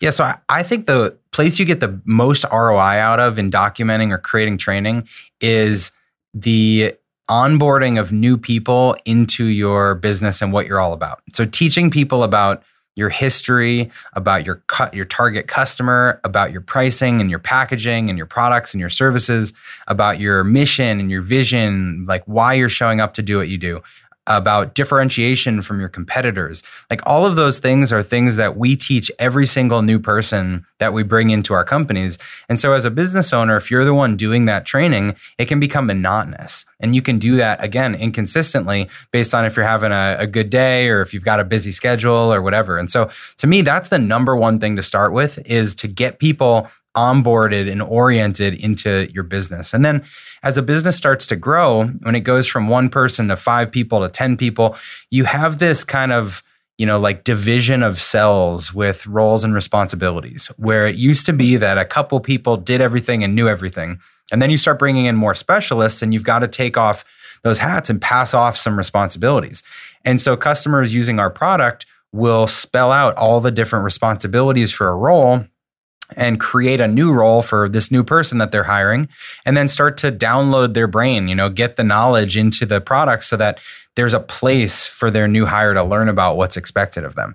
Yeah, 0.00 0.10
so 0.10 0.24
I, 0.24 0.38
I 0.48 0.62
think 0.62 0.86
the 0.86 1.16
place 1.32 1.58
you 1.58 1.64
get 1.64 1.80
the 1.80 2.00
most 2.04 2.44
ROI 2.52 2.98
out 2.98 3.20
of 3.20 3.38
in 3.38 3.50
documenting 3.50 4.10
or 4.12 4.18
creating 4.18 4.58
training 4.58 5.08
is 5.40 5.90
the 6.34 6.94
onboarding 7.30 7.98
of 7.98 8.12
new 8.12 8.36
people 8.38 8.96
into 9.04 9.44
your 9.44 9.94
business 9.94 10.42
and 10.42 10.52
what 10.52 10.66
you're 10.66 10.80
all 10.80 10.92
about. 10.92 11.22
So 11.32 11.44
teaching 11.44 11.90
people 11.90 12.22
about 12.22 12.62
your 12.94 13.10
history, 13.10 13.90
about 14.14 14.46
your 14.46 14.56
cut 14.68 14.94
your 14.94 15.04
target 15.04 15.46
customer, 15.48 16.18
about 16.24 16.50
your 16.50 16.62
pricing 16.62 17.20
and 17.20 17.28
your 17.28 17.38
packaging 17.38 18.08
and 18.08 18.16
your 18.16 18.26
products 18.26 18.72
and 18.72 18.80
your 18.80 18.88
services, 18.88 19.52
about 19.86 20.18
your 20.18 20.42
mission 20.44 20.98
and 20.98 21.10
your 21.10 21.20
vision, 21.20 22.04
like 22.08 22.24
why 22.24 22.54
you're 22.54 22.70
showing 22.70 23.00
up 23.00 23.12
to 23.14 23.22
do 23.22 23.36
what 23.36 23.48
you 23.48 23.58
do, 23.58 23.82
about 24.26 24.74
differentiation 24.74 25.62
from 25.62 25.80
your 25.80 25.88
competitors. 25.88 26.62
Like 26.90 27.00
all 27.06 27.24
of 27.24 27.36
those 27.36 27.58
things 27.58 27.92
are 27.92 28.02
things 28.02 28.36
that 28.36 28.56
we 28.56 28.76
teach 28.76 29.10
every 29.18 29.46
single 29.46 29.82
new 29.82 29.98
person 29.98 30.64
that 30.78 30.92
we 30.92 31.02
bring 31.02 31.30
into 31.30 31.54
our 31.54 31.64
companies. 31.64 32.18
And 32.48 32.58
so 32.58 32.72
as 32.72 32.84
a 32.84 32.90
business 32.90 33.32
owner, 33.32 33.56
if 33.56 33.70
you're 33.70 33.84
the 33.84 33.94
one 33.94 34.16
doing 34.16 34.44
that 34.46 34.66
training, 34.66 35.16
it 35.38 35.46
can 35.46 35.60
become 35.60 35.86
monotonous. 35.86 36.64
And 36.80 36.94
you 36.94 37.02
can 37.02 37.18
do 37.18 37.36
that 37.36 37.62
again 37.62 37.94
inconsistently 37.94 38.88
based 39.10 39.34
on 39.34 39.44
if 39.44 39.56
you're 39.56 39.66
having 39.66 39.92
a, 39.92 40.16
a 40.18 40.26
good 40.26 40.50
day 40.50 40.88
or 40.88 41.00
if 41.00 41.14
you've 41.14 41.24
got 41.24 41.40
a 41.40 41.44
busy 41.44 41.72
schedule 41.72 42.32
or 42.32 42.42
whatever. 42.42 42.78
And 42.78 42.90
so 42.90 43.10
to 43.38 43.46
me, 43.46 43.62
that's 43.62 43.88
the 43.88 43.98
number 43.98 44.36
one 44.36 44.58
thing 44.58 44.76
to 44.76 44.82
start 44.82 45.12
with 45.12 45.38
is 45.46 45.74
to 45.76 45.88
get 45.88 46.18
people 46.18 46.68
onboarded 46.96 47.70
and 47.70 47.82
oriented 47.82 48.54
into 48.54 49.08
your 49.12 49.22
business. 49.22 49.72
And 49.74 49.84
then 49.84 50.04
as 50.42 50.56
a 50.56 50.62
business 50.62 50.96
starts 50.96 51.26
to 51.28 51.36
grow, 51.36 51.86
when 52.02 52.14
it 52.14 52.20
goes 52.20 52.46
from 52.46 52.68
one 52.68 52.88
person 52.88 53.28
to 53.28 53.36
five 53.36 53.70
people 53.70 54.00
to 54.00 54.08
10 54.08 54.36
people, 54.36 54.76
you 55.10 55.24
have 55.24 55.58
this 55.58 55.84
kind 55.84 56.12
of 56.12 56.42
you 56.78 56.84
know, 56.84 56.98
like 56.98 57.24
division 57.24 57.82
of 57.82 58.00
cells 58.00 58.74
with 58.74 59.06
roles 59.06 59.44
and 59.44 59.54
responsibilities, 59.54 60.48
where 60.58 60.86
it 60.86 60.96
used 60.96 61.24
to 61.26 61.32
be 61.32 61.56
that 61.56 61.78
a 61.78 61.84
couple 61.86 62.20
people 62.20 62.56
did 62.56 62.82
everything 62.82 63.24
and 63.24 63.34
knew 63.34 63.48
everything. 63.48 63.98
And 64.30 64.42
then 64.42 64.50
you 64.50 64.58
start 64.58 64.78
bringing 64.78 65.06
in 65.06 65.16
more 65.16 65.34
specialists, 65.34 66.02
and 66.02 66.12
you've 66.12 66.24
got 66.24 66.40
to 66.40 66.48
take 66.48 66.76
off 66.76 67.04
those 67.42 67.60
hats 67.60 67.88
and 67.88 68.00
pass 68.00 68.34
off 68.34 68.56
some 68.56 68.76
responsibilities. 68.76 69.62
And 70.04 70.20
so, 70.20 70.36
customers 70.36 70.94
using 70.94 71.18
our 71.18 71.30
product 71.30 71.86
will 72.12 72.46
spell 72.46 72.92
out 72.92 73.14
all 73.16 73.40
the 73.40 73.50
different 73.50 73.84
responsibilities 73.84 74.70
for 74.70 74.88
a 74.88 74.94
role 74.94 75.46
and 76.14 76.38
create 76.38 76.80
a 76.80 76.86
new 76.86 77.12
role 77.12 77.42
for 77.42 77.68
this 77.68 77.90
new 77.90 78.04
person 78.04 78.38
that 78.38 78.52
they're 78.52 78.64
hiring 78.64 79.08
and 79.44 79.56
then 79.56 79.66
start 79.66 79.96
to 79.96 80.12
download 80.12 80.74
their 80.74 80.86
brain 80.86 81.28
you 81.28 81.34
know 81.34 81.48
get 81.48 81.76
the 81.76 81.84
knowledge 81.84 82.36
into 82.36 82.64
the 82.64 82.80
product 82.80 83.24
so 83.24 83.36
that 83.36 83.58
there's 83.96 84.14
a 84.14 84.20
place 84.20 84.86
for 84.86 85.10
their 85.10 85.26
new 85.26 85.46
hire 85.46 85.74
to 85.74 85.82
learn 85.82 86.08
about 86.08 86.36
what's 86.36 86.56
expected 86.56 87.04
of 87.04 87.16
them. 87.16 87.34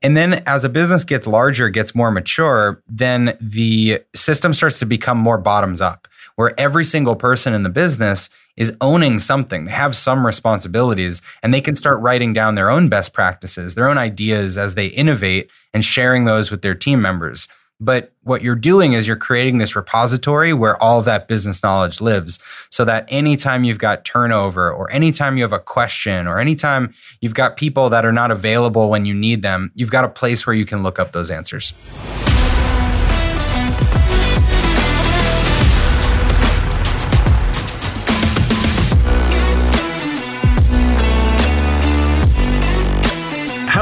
And 0.00 0.16
then 0.16 0.44
as 0.46 0.64
a 0.64 0.68
business 0.68 1.02
gets 1.04 1.26
larger 1.26 1.68
gets 1.68 1.94
more 1.94 2.12
mature 2.12 2.80
then 2.88 3.36
the 3.40 4.00
system 4.14 4.52
starts 4.54 4.78
to 4.78 4.86
become 4.86 5.18
more 5.18 5.38
bottoms 5.38 5.80
up 5.80 6.06
where 6.36 6.58
every 6.58 6.84
single 6.84 7.16
person 7.16 7.52
in 7.52 7.64
the 7.64 7.68
business 7.68 8.30
is 8.56 8.72
owning 8.80 9.18
something. 9.18 9.64
They 9.64 9.72
have 9.72 9.96
some 9.96 10.24
responsibilities 10.24 11.20
and 11.42 11.52
they 11.52 11.60
can 11.60 11.74
start 11.74 11.98
writing 11.98 12.32
down 12.32 12.54
their 12.54 12.70
own 12.70 12.88
best 12.88 13.12
practices 13.12 13.74
their 13.74 13.88
own 13.88 13.98
ideas 13.98 14.56
as 14.56 14.76
they 14.76 14.86
innovate 14.86 15.50
and 15.74 15.84
sharing 15.84 16.26
those 16.26 16.52
with 16.52 16.62
their 16.62 16.76
team 16.76 17.02
members 17.02 17.48
but 17.80 18.12
what 18.22 18.42
you're 18.42 18.56
doing 18.56 18.92
is 18.92 19.06
you're 19.06 19.16
creating 19.16 19.58
this 19.58 19.76
repository 19.76 20.52
where 20.52 20.80
all 20.82 20.98
of 20.98 21.04
that 21.04 21.28
business 21.28 21.62
knowledge 21.62 22.00
lives 22.00 22.40
so 22.70 22.84
that 22.84 23.04
anytime 23.08 23.64
you've 23.64 23.78
got 23.78 24.04
turnover 24.04 24.70
or 24.70 24.90
anytime 24.90 25.36
you 25.36 25.44
have 25.44 25.52
a 25.52 25.60
question 25.60 26.26
or 26.26 26.38
anytime 26.38 26.92
you've 27.20 27.34
got 27.34 27.56
people 27.56 27.88
that 27.88 28.04
are 28.04 28.12
not 28.12 28.30
available 28.30 28.90
when 28.90 29.04
you 29.04 29.14
need 29.14 29.42
them, 29.42 29.70
you've 29.74 29.90
got 29.90 30.04
a 30.04 30.08
place 30.08 30.46
where 30.46 30.54
you 30.54 30.66
can 30.66 30.82
look 30.82 30.98
up 30.98 31.12
those 31.12 31.30
answers. 31.30 31.72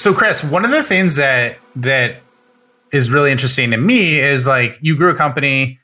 So, 0.00 0.14
Chris, 0.14 0.42
one 0.42 0.64
of 0.64 0.70
the 0.70 0.82
things 0.82 1.16
that 1.16 1.58
that 1.76 2.22
is 2.90 3.10
really 3.10 3.30
interesting 3.30 3.70
to 3.72 3.76
me 3.76 4.18
is 4.18 4.46
like 4.46 4.78
you 4.80 4.96
grew 4.96 5.10
a 5.10 5.14
company 5.14 5.78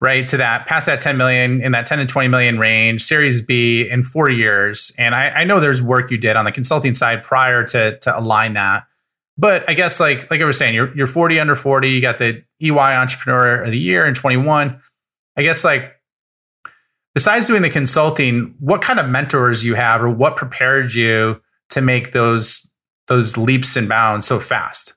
right 0.00 0.26
to 0.28 0.38
that 0.38 0.64
past 0.64 0.86
that 0.86 1.02
10 1.02 1.18
million 1.18 1.62
in 1.62 1.72
that 1.72 1.84
10 1.84 1.98
to 1.98 2.06
20 2.06 2.26
million 2.28 2.58
range 2.58 3.02
series 3.02 3.42
b 3.42 3.86
in 3.86 4.02
four 4.02 4.30
years. 4.30 4.92
And 4.96 5.14
I, 5.14 5.28
I, 5.28 5.44
know 5.44 5.60
there's 5.60 5.82
work 5.82 6.10
you 6.10 6.16
did 6.16 6.36
on 6.36 6.46
the 6.46 6.52
consulting 6.52 6.94
side 6.94 7.22
prior 7.22 7.62
to 7.64 7.98
to 7.98 8.18
align 8.18 8.54
that. 8.54 8.84
But 9.36 9.68
i 9.68 9.74
guess 9.74 10.00
like 10.00 10.30
like 10.30 10.40
i 10.40 10.44
was 10.46 10.56
saying 10.56 10.74
you're, 10.74 10.96
you're 10.96 11.06
40 11.06 11.38
under 11.38 11.54
40 11.54 11.90
you 11.90 12.00
got 12.00 12.16
the 12.16 12.42
ey 12.62 12.70
entrepreneur 12.70 13.62
of 13.62 13.70
the 13.72 13.78
year 13.78 14.06
in 14.06 14.14
21 14.14 14.80
i 15.36 15.42
guess 15.42 15.64
like 15.64 16.00
besides 17.14 17.46
doing 17.46 17.60
the 17.60 17.68
consulting 17.68 18.54
what 18.58 18.80
kind 18.80 18.98
of 18.98 19.06
mentors 19.10 19.62
you 19.62 19.74
have 19.74 20.02
or 20.02 20.08
what 20.08 20.36
prepared 20.36 20.94
you 20.94 21.42
to 21.68 21.82
make 21.82 22.12
those 22.12 22.69
those 23.10 23.36
leaps 23.36 23.76
and 23.76 23.88
bounds 23.88 24.26
so 24.26 24.38
fast? 24.38 24.94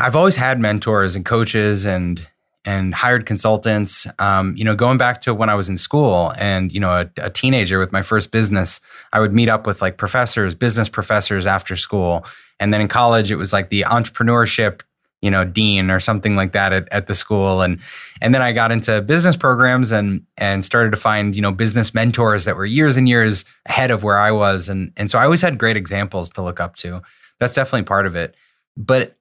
I've 0.00 0.16
always 0.16 0.36
had 0.36 0.58
mentors 0.58 1.14
and 1.14 1.24
coaches 1.24 1.86
and 1.86 2.26
and 2.64 2.92
hired 2.92 3.24
consultants. 3.24 4.06
Um, 4.18 4.54
you 4.56 4.64
know, 4.64 4.74
going 4.74 4.98
back 4.98 5.20
to 5.22 5.32
when 5.32 5.48
I 5.48 5.54
was 5.54 5.68
in 5.68 5.76
school 5.76 6.32
and 6.38 6.72
you 6.72 6.80
know 6.80 6.90
a, 6.90 7.10
a, 7.18 7.30
teenager 7.30 7.78
with 7.78 7.92
my 7.92 8.02
first 8.02 8.32
business, 8.32 8.80
I 9.12 9.20
would 9.20 9.32
meet 9.32 9.48
up 9.48 9.66
with 9.66 9.80
like 9.80 9.96
professors, 9.96 10.54
business 10.54 10.88
professors 10.88 11.46
after 11.46 11.76
school, 11.76 12.26
and 12.58 12.74
then 12.74 12.80
in 12.80 12.88
college 12.88 13.30
it 13.30 13.36
was 13.36 13.52
like 13.52 13.68
the 13.70 13.82
entrepreneurship 13.82 14.80
you 15.20 15.30
know 15.30 15.44
dean 15.44 15.90
or 15.90 15.98
something 15.98 16.36
like 16.36 16.52
that 16.52 16.72
at, 16.72 16.88
at 16.92 17.06
the 17.06 17.14
school 17.14 17.60
and 17.60 17.80
and 18.20 18.32
then 18.32 18.42
i 18.42 18.52
got 18.52 18.70
into 18.70 19.00
business 19.02 19.36
programs 19.36 19.90
and 19.90 20.24
and 20.36 20.64
started 20.64 20.90
to 20.90 20.96
find 20.96 21.34
you 21.34 21.42
know 21.42 21.50
business 21.50 21.92
mentors 21.92 22.44
that 22.44 22.56
were 22.56 22.64
years 22.64 22.96
and 22.96 23.08
years 23.08 23.44
ahead 23.66 23.90
of 23.90 24.04
where 24.04 24.18
i 24.18 24.30
was 24.30 24.68
and 24.68 24.92
and 24.96 25.10
so 25.10 25.18
i 25.18 25.24
always 25.24 25.42
had 25.42 25.58
great 25.58 25.76
examples 25.76 26.30
to 26.30 26.42
look 26.42 26.60
up 26.60 26.76
to 26.76 27.02
that's 27.40 27.54
definitely 27.54 27.84
part 27.84 28.06
of 28.06 28.16
it. 28.16 28.34
But 28.76 29.16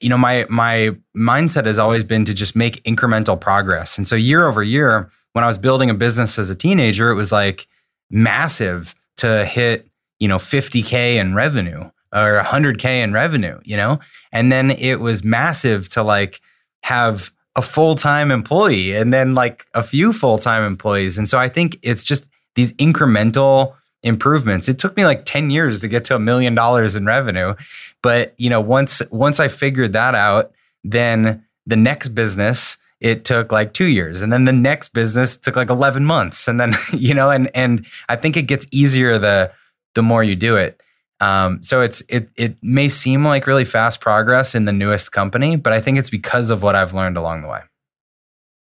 you 0.00 0.08
know, 0.08 0.18
my 0.18 0.46
my 0.48 0.90
mindset 1.16 1.66
has 1.66 1.78
always 1.78 2.04
been 2.04 2.24
to 2.24 2.34
just 2.34 2.54
make 2.54 2.82
incremental 2.84 3.40
progress. 3.40 3.98
And 3.98 4.06
so 4.06 4.14
year 4.14 4.46
over 4.46 4.62
year, 4.62 5.10
when 5.32 5.44
I 5.44 5.46
was 5.46 5.58
building 5.58 5.90
a 5.90 5.94
business 5.94 6.38
as 6.38 6.50
a 6.50 6.54
teenager, 6.54 7.10
it 7.10 7.14
was 7.14 7.32
like 7.32 7.66
massive 8.10 8.94
to 9.18 9.44
hit, 9.44 9.88
you 10.18 10.28
know, 10.28 10.36
50k 10.36 11.16
in 11.16 11.34
revenue 11.34 11.90
or 12.14 12.40
100k 12.42 13.02
in 13.02 13.12
revenue, 13.12 13.60
you 13.64 13.76
know? 13.76 13.98
And 14.32 14.50
then 14.50 14.70
it 14.70 15.00
was 15.00 15.24
massive 15.24 15.88
to 15.90 16.02
like 16.02 16.40
have 16.84 17.32
a 17.56 17.62
full-time 17.62 18.30
employee 18.30 18.94
and 18.94 19.12
then 19.12 19.34
like 19.34 19.66
a 19.74 19.82
few 19.82 20.12
full-time 20.12 20.64
employees. 20.64 21.18
And 21.18 21.28
so 21.28 21.38
I 21.38 21.48
think 21.48 21.78
it's 21.82 22.04
just 22.04 22.28
these 22.54 22.72
incremental 22.74 23.74
improvements. 24.02 24.68
It 24.68 24.78
took 24.78 24.96
me 24.96 25.04
like 25.04 25.24
10 25.24 25.50
years 25.50 25.80
to 25.80 25.88
get 25.88 26.04
to 26.04 26.16
a 26.16 26.18
million 26.18 26.54
dollars 26.54 26.96
in 26.96 27.04
revenue. 27.06 27.54
But, 28.02 28.34
you 28.38 28.50
know, 28.50 28.60
once 28.60 29.02
once 29.10 29.40
I 29.40 29.48
figured 29.48 29.92
that 29.92 30.14
out, 30.14 30.52
then 30.84 31.44
the 31.66 31.76
next 31.76 32.10
business 32.10 32.78
it 33.00 33.24
took 33.24 33.52
like 33.52 33.74
2 33.74 33.84
years 33.84 34.22
and 34.22 34.32
then 34.32 34.44
the 34.44 34.52
next 34.52 34.88
business 34.88 35.36
took 35.36 35.54
like 35.54 35.70
11 35.70 36.04
months 36.04 36.48
and 36.48 36.58
then 36.60 36.74
you 36.92 37.14
know 37.14 37.30
and 37.30 37.48
and 37.54 37.86
I 38.08 38.16
think 38.16 38.36
it 38.36 38.42
gets 38.42 38.66
easier 38.72 39.18
the 39.18 39.52
the 39.94 40.02
more 40.02 40.22
you 40.22 40.36
do 40.36 40.56
it. 40.56 40.80
Um, 41.20 41.62
so 41.62 41.80
it's 41.80 42.02
it 42.08 42.28
it 42.36 42.56
may 42.62 42.88
seem 42.88 43.24
like 43.24 43.46
really 43.46 43.64
fast 43.64 44.00
progress 44.00 44.54
in 44.54 44.64
the 44.64 44.72
newest 44.72 45.10
company, 45.10 45.56
but 45.56 45.72
I 45.72 45.80
think 45.80 45.98
it's 45.98 46.10
because 46.10 46.50
of 46.50 46.62
what 46.62 46.76
I've 46.76 46.94
learned 46.94 47.16
along 47.16 47.42
the 47.42 47.48
way. 47.48 47.60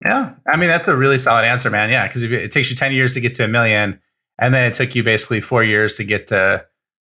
Yeah, 0.05 0.33
I 0.47 0.57
mean 0.57 0.69
that's 0.69 0.87
a 0.87 0.95
really 0.95 1.17
solid 1.17 1.45
answer, 1.45 1.69
man. 1.69 1.89
Yeah, 1.89 2.07
because 2.07 2.21
it 2.21 2.51
takes 2.51 2.69
you 2.69 2.75
ten 2.75 2.91
years 2.91 3.15
to 3.15 3.19
get 3.19 3.33
to 3.35 3.45
a 3.45 3.47
million, 3.47 3.99
and 4.37 4.53
then 4.53 4.65
it 4.65 4.73
took 4.73 4.95
you 4.95 5.03
basically 5.03 5.41
four 5.41 5.63
years 5.63 5.95
to 5.95 6.03
get 6.03 6.27
to 6.27 6.65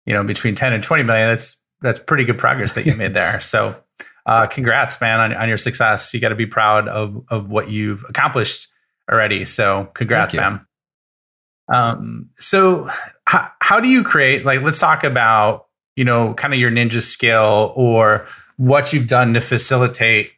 you 0.06 0.14
know 0.14 0.24
between 0.24 0.56
10 0.56 0.74
and 0.74 0.84
20 0.84 1.04
million. 1.04 1.28
That's 1.28 1.62
that's 1.82 2.00
pretty 2.00 2.24
good 2.24 2.38
progress 2.38 2.76
that 2.76 2.86
you 2.86 2.96
made 2.96 3.14
there. 3.16 3.40
So 3.42 3.76
uh, 4.26 4.48
congrats 4.48 5.00
man 5.02 5.20
on, 5.20 5.34
on 5.34 5.50
your 5.50 5.58
success. 5.58 6.14
You 6.14 6.20
got 6.20 6.30
to 6.30 6.36
be 6.36 6.46
proud 6.46 6.88
of 6.88 7.24
of 7.30 7.50
what 7.50 7.70
you've 7.70 8.06
accomplished 8.08 8.68
already. 9.12 9.46
So 9.46 9.90
congrats 9.94 10.34
man 10.34 10.66
um, 11.72 12.30
so 12.36 12.90
how, 13.26 13.50
how 13.60 13.80
do 13.80 13.88
you 13.88 14.04
create 14.04 14.46
like 14.46 14.62
let's 14.62 14.80
talk 14.80 15.04
about 15.04 15.68
you 15.96 16.04
know 16.04 16.34
kind 16.34 16.54
of 16.54 16.60
your 16.60 16.72
ninja 16.72 17.02
skill 17.02 17.74
or 17.76 18.28
what 18.58 18.94
you've 18.94 19.08
done 19.08 19.34
to 19.34 19.42
facilitate 19.42 20.32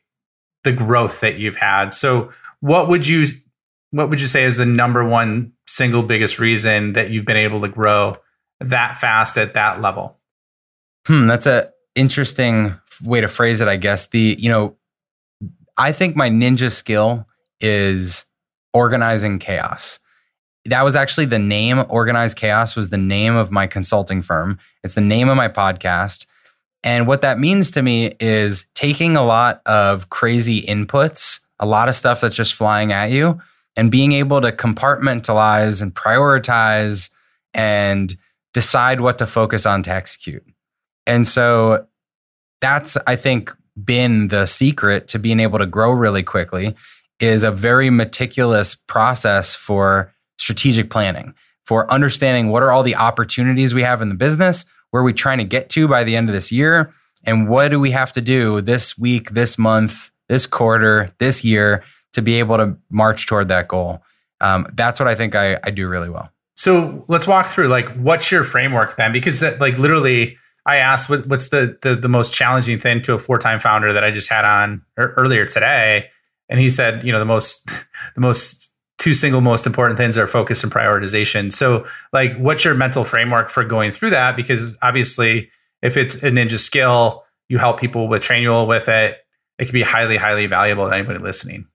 the 0.64 0.72
growth 0.72 1.20
that 1.22 1.38
you've 1.38 1.58
had. 1.58 1.94
So 1.94 2.32
what 2.60 2.88
would 2.90 3.06
you 3.06 3.28
what 3.96 4.10
would 4.10 4.20
you 4.20 4.28
say 4.28 4.44
is 4.44 4.58
the 4.58 4.66
number 4.66 5.06
one 5.06 5.54
single 5.68 6.04
biggest 6.04 6.38
reason 6.38 6.92
that 6.94 7.12
you've 7.12 7.24
been 7.24 7.38
able 7.38 7.62
to 7.62 7.70
grow 7.70 8.18
that 8.60 8.98
fast 8.98 9.38
at 9.38 9.54
that 9.54 9.80
level? 9.82 10.20
Hmm, 11.08 11.28
that's 11.28 11.48
a 11.48 11.72
interesting 11.96 12.78
way 13.06 13.22
to 13.22 13.30
phrase 13.30 13.62
it, 13.62 13.70
I 13.70 13.78
guess. 13.78 14.08
The, 14.08 14.36
you 14.38 14.50
know, 14.50 14.76
I 15.78 15.94
think 15.94 16.18
my 16.18 16.30
ninja 16.30 16.70
skill 16.70 17.26
is 17.62 18.26
organizing 18.74 19.40
chaos. 19.40 20.00
That 20.66 20.82
was 20.82 20.98
actually 20.98 21.28
the 21.28 21.40
name. 21.40 21.86
Organized 21.88 22.36
Chaos 22.36 22.76
was 22.76 22.90
the 22.90 22.98
name 22.98 23.38
of 23.38 23.50
my 23.50 23.66
consulting 23.66 24.22
firm. 24.22 24.60
It's 24.84 24.96
the 24.96 25.02
name 25.02 25.30
of 25.30 25.38
my 25.38 25.48
podcast. 25.48 26.26
And 26.84 27.08
what 27.08 27.22
that 27.22 27.40
means 27.40 27.72
to 27.72 27.82
me 27.82 28.16
is 28.20 28.66
taking 28.74 29.16
a 29.16 29.24
lot 29.24 29.62
of 29.66 30.10
crazy 30.10 30.64
inputs, 30.64 31.40
a 31.60 31.66
lot 31.66 31.88
of 31.88 31.96
stuff 31.96 32.20
that's 32.20 32.36
just 32.36 32.56
flying 32.56 32.92
at 32.92 33.12
you, 33.12 33.40
and 33.76 33.92
being 33.92 34.12
able 34.14 34.42
to 34.42 34.52
compartmentalize 34.52 35.82
and 35.82 35.94
prioritize 35.94 37.10
and 37.54 38.16
decide 38.54 39.02
what 39.02 39.18
to 39.18 39.26
focus 39.26 39.66
on 39.66 39.84
to 39.84 39.92
execute. 39.92 40.46
And 41.06 41.28
so 41.28 41.86
that's, 42.62 42.98
I 43.06 43.16
think, 43.16 43.54
been 43.84 44.30
the 44.30 44.46
secret 44.46 45.08
to 45.10 45.20
being 45.20 45.40
able 45.40 45.60
to 45.60 45.66
grow 45.66 45.92
really 45.92 46.24
quickly 46.24 46.76
is 47.20 47.44
a 47.44 47.52
very 47.52 47.90
meticulous 47.90 48.76
process 48.76 49.54
for 49.56 50.14
strategic 50.38 50.90
planning, 50.90 51.34
for 51.66 51.92
understanding 51.92 52.50
what 52.50 52.64
are 52.64 52.72
all 52.72 52.84
the 52.84 52.96
opportunities 52.96 53.74
we 53.74 53.84
have 53.84 54.02
in 54.02 54.10
the 54.10 54.16
business, 54.16 54.66
where 54.92 55.02
are 55.02 55.06
we 55.06 55.14
trying 55.14 55.38
to 55.38 55.44
get 55.44 55.70
to 55.70 55.88
by 55.88 56.04
the 56.04 56.16
end 56.16 56.30
of 56.30 56.34
this 56.34 56.52
year, 56.52 56.94
and 57.26 57.50
what 57.50 57.70
do 57.70 57.80
we 57.80 57.92
have 57.92 58.12
to 58.14 58.22
do 58.22 58.62
this 58.62 58.98
week, 58.98 59.32
this 59.32 59.58
month, 59.58 60.12
this 60.30 60.46
quarter, 60.46 61.10
this 61.20 61.44
year 61.44 61.84
to 62.16 62.22
be 62.22 62.40
able 62.40 62.58
to 62.58 62.76
march 62.90 63.28
toward 63.28 63.48
that 63.50 63.68
goal. 63.68 64.02
Um, 64.42 64.68
that's 64.74 65.00
what 65.00 65.08
I 65.08 65.16
think 65.16 65.36
I, 65.36 65.58
I 65.64 65.70
do 65.70 65.88
really 65.88 66.10
well. 66.10 66.30
So 66.56 67.06
let's 67.08 67.28
walk 67.28 67.48
through 67.48 67.68
like 67.68 67.90
what's 67.96 68.32
your 68.32 68.44
framework 68.44 68.96
then? 68.96 69.12
Because 69.12 69.42
that, 69.42 69.60
like 69.60 69.78
literally, 69.78 70.38
I 70.66 70.78
asked 70.78 71.10
what, 71.10 71.28
what's 71.28 71.50
the, 71.50 71.78
the 71.82 71.96
the 71.96 72.10
most 72.10 72.34
challenging 72.34 72.80
thing 72.80 73.02
to 73.04 73.14
a 73.14 73.20
four 73.20 73.38
time 73.38 73.60
founder 73.60 73.94
that 73.94 74.04
I 74.04 74.12
just 74.12 74.30
had 74.30 74.46
on 74.46 74.82
earlier 74.98 75.46
today, 75.46 76.10
and 76.50 76.60
he 76.60 76.70
said, 76.70 77.04
you 77.04 77.12
know, 77.12 77.20
the 77.20 77.26
most 77.26 77.66
the 78.16 78.22
most 78.22 78.74
two 78.98 79.14
single 79.14 79.42
most 79.42 79.68
important 79.68 79.98
things 79.98 80.18
are 80.18 80.28
focus 80.28 80.64
and 80.64 80.72
prioritization. 80.72 81.52
So, 81.52 81.86
like, 82.14 82.36
what's 82.38 82.64
your 82.64 82.74
mental 82.74 83.04
framework 83.04 83.50
for 83.50 83.64
going 83.64 83.92
through 83.92 84.12
that? 84.12 84.36
Because 84.36 84.78
obviously, 84.82 85.50
if 85.82 85.98
it's 85.98 86.24
a 86.24 86.32
ninja 86.32 86.58
skill, 86.58 87.24
you 87.50 87.58
help 87.58 87.80
people 87.80 88.08
with 88.08 88.24
Trainual 88.24 88.68
with 88.68 88.88
it. 88.88 89.18
It 89.60 89.66
can 89.66 89.74
be 89.74 89.82
highly, 89.82 90.18
highly 90.18 90.48
valuable 90.48 90.88
to 90.90 90.96
anybody 90.96 91.20
listening. 91.20 91.68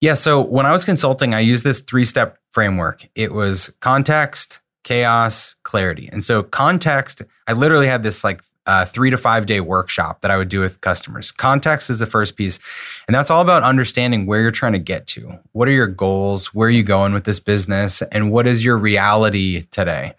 Yeah. 0.00 0.14
So 0.14 0.40
when 0.40 0.66
I 0.66 0.72
was 0.72 0.84
consulting, 0.84 1.34
I 1.34 1.40
used 1.40 1.64
this 1.64 1.80
three 1.80 2.04
step 2.04 2.38
framework. 2.50 3.08
It 3.14 3.32
was 3.32 3.70
context, 3.80 4.60
chaos, 4.84 5.56
clarity. 5.64 6.08
And 6.12 6.22
so 6.22 6.42
context, 6.42 7.22
I 7.46 7.52
literally 7.52 7.88
had 7.88 8.02
this 8.02 8.22
like 8.22 8.42
uh, 8.66 8.84
three 8.84 9.10
to 9.10 9.16
five 9.16 9.46
day 9.46 9.60
workshop 9.60 10.20
that 10.20 10.30
I 10.30 10.36
would 10.36 10.48
do 10.48 10.60
with 10.60 10.80
customers. 10.82 11.32
Context 11.32 11.88
is 11.88 11.98
the 11.98 12.06
first 12.06 12.36
piece. 12.36 12.60
And 13.08 13.14
that's 13.14 13.30
all 13.30 13.40
about 13.40 13.62
understanding 13.62 14.26
where 14.26 14.42
you're 14.42 14.50
trying 14.50 14.74
to 14.74 14.78
get 14.78 15.06
to. 15.08 15.38
What 15.52 15.68
are 15.68 15.72
your 15.72 15.86
goals? 15.86 16.52
Where 16.54 16.68
are 16.68 16.70
you 16.70 16.82
going 16.82 17.14
with 17.14 17.24
this 17.24 17.40
business? 17.40 18.02
And 18.02 18.30
what 18.30 18.46
is 18.46 18.64
your 18.64 18.76
reality 18.76 19.62
today? 19.70 20.14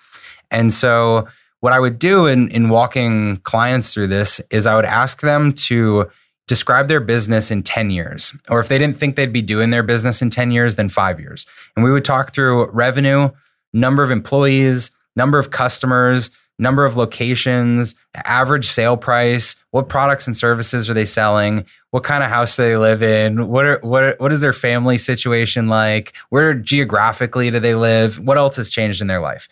And 0.49 0.73
so 0.73 1.27
what 1.59 1.73
I 1.73 1.79
would 1.79 1.99
do 1.99 2.25
in, 2.25 2.49
in 2.49 2.69
walking 2.69 3.37
clients 3.37 3.93
through 3.93 4.07
this 4.07 4.41
is 4.49 4.65
I 4.65 4.75
would 4.75 4.85
ask 4.85 5.21
them 5.21 5.53
to 5.53 6.09
describe 6.49 6.87
their 6.87 6.99
business 6.99 7.51
in 7.51 7.61
10 7.61 7.91
years. 7.91 8.33
Or 8.49 8.59
if 8.59 8.67
they 8.67 8.79
didn't 8.79 8.97
think 8.97 9.15
they'd 9.15 9.31
be 9.31 9.43
doing 9.43 9.69
their 9.69 9.83
business 9.83 10.21
in 10.21 10.31
10 10.31 10.49
years, 10.51 10.75
then 10.75 10.89
five 10.89 11.19
years. 11.19 11.45
And 11.75 11.85
we 11.85 11.91
would 11.91 12.03
talk 12.03 12.33
through 12.33 12.71
revenue, 12.71 13.29
number 13.71 14.01
of 14.01 14.09
employees, 14.09 14.89
number 15.15 15.37
of 15.37 15.51
customers, 15.51 16.31
number 16.57 16.85
of 16.85 16.97
locations, 16.97 17.95
average 18.25 18.65
sale 18.65 18.97
price, 18.97 19.55
what 19.69 19.87
products 19.87 20.25
and 20.25 20.35
services 20.35 20.89
are 20.89 20.93
they 20.95 21.05
selling, 21.05 21.65
what 21.91 22.03
kind 22.03 22.23
of 22.23 22.29
house 22.29 22.57
do 22.57 22.63
they 22.63 22.75
live 22.75 23.01
in, 23.03 23.47
what 23.47 23.65
are, 23.65 23.79
what 23.81 24.03
are, 24.03 24.15
what 24.17 24.33
is 24.33 24.41
their 24.41 24.51
family 24.51 24.97
situation 24.97 25.69
like, 25.69 26.13
where 26.29 26.55
geographically 26.55 27.49
do 27.51 27.59
they 27.59 27.75
live, 27.75 28.19
what 28.19 28.37
else 28.37 28.57
has 28.57 28.71
changed 28.71 29.01
in 29.01 29.07
their 29.07 29.21
life. 29.21 29.47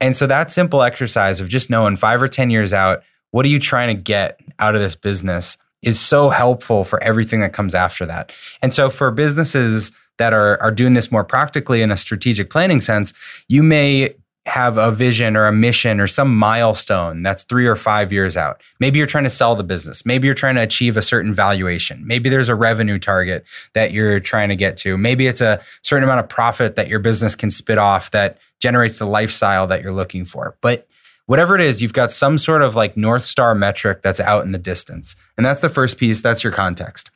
And 0.00 0.16
so 0.16 0.26
that 0.26 0.50
simple 0.50 0.82
exercise 0.82 1.40
of 1.40 1.48
just 1.48 1.70
knowing 1.70 1.96
5 1.96 2.22
or 2.22 2.28
10 2.28 2.50
years 2.50 2.72
out, 2.72 3.02
what 3.30 3.46
are 3.46 3.48
you 3.50 3.60
trying 3.60 3.96
to 3.96 4.02
get 4.02 4.40
out 4.58 4.74
of 4.74 4.80
this 4.80 4.96
business? 4.96 5.56
Is 5.82 5.98
so 5.98 6.28
helpful 6.28 6.84
for 6.84 7.02
everything 7.02 7.40
that 7.40 7.52
comes 7.52 7.74
after 7.74 8.06
that. 8.06 8.32
And 8.62 8.72
so 8.72 8.90
for 8.90 9.10
businesses 9.10 9.92
that 10.18 10.34
are, 10.34 10.60
are 10.62 10.70
doing 10.70 10.92
this 10.92 11.10
more 11.10 11.24
practically 11.24 11.82
in 11.82 11.90
a 11.90 11.96
strategic 11.96 12.50
planning 12.50 12.80
sense, 12.80 13.14
you 13.48 13.62
may 13.62 14.14
have 14.46 14.78
a 14.78 14.90
vision 14.90 15.36
or 15.36 15.46
a 15.46 15.52
mission 15.52 16.00
or 16.00 16.06
some 16.06 16.34
milestone 16.34 17.22
that's 17.22 17.42
three 17.44 17.66
or 17.66 17.76
five 17.76 18.12
years 18.12 18.36
out. 18.36 18.60
Maybe 18.80 18.98
you're 18.98 19.06
trying 19.06 19.24
to 19.24 19.30
sell 19.30 19.54
the 19.54 19.62
business. 19.62 20.06
Maybe 20.06 20.26
you're 20.26 20.34
trying 20.34 20.54
to 20.54 20.62
achieve 20.62 20.96
a 20.96 21.02
certain 21.02 21.32
valuation. 21.32 22.06
Maybe 22.06 22.28
there's 22.30 22.48
a 22.48 22.54
revenue 22.54 22.98
target 22.98 23.44
that 23.74 23.92
you're 23.92 24.18
trying 24.18 24.48
to 24.48 24.56
get 24.56 24.76
to. 24.78 24.96
Maybe 24.96 25.26
it's 25.26 25.42
a 25.42 25.60
certain 25.82 26.04
amount 26.04 26.20
of 26.20 26.28
profit 26.28 26.74
that 26.76 26.88
your 26.88 26.98
business 27.00 27.34
can 27.34 27.50
spit 27.50 27.78
off 27.78 28.10
that 28.12 28.38
generates 28.60 28.98
the 28.98 29.06
lifestyle 29.06 29.66
that 29.66 29.82
you're 29.82 29.92
looking 29.92 30.24
for. 30.24 30.56
But 30.62 30.88
whatever 31.30 31.54
it 31.54 31.60
is, 31.60 31.80
you've 31.80 31.92
got 31.92 32.10
some 32.10 32.36
sort 32.36 32.60
of 32.60 32.74
like 32.74 32.96
North 32.96 33.24
Star 33.24 33.54
metric 33.54 34.02
that's 34.02 34.18
out 34.18 34.44
in 34.44 34.50
the 34.50 34.58
distance. 34.58 35.14
And 35.36 35.46
that's 35.46 35.60
the 35.60 35.68
first 35.68 35.96
piece, 35.96 36.20
that's 36.20 36.42
your 36.42 36.52
context. 36.52 37.08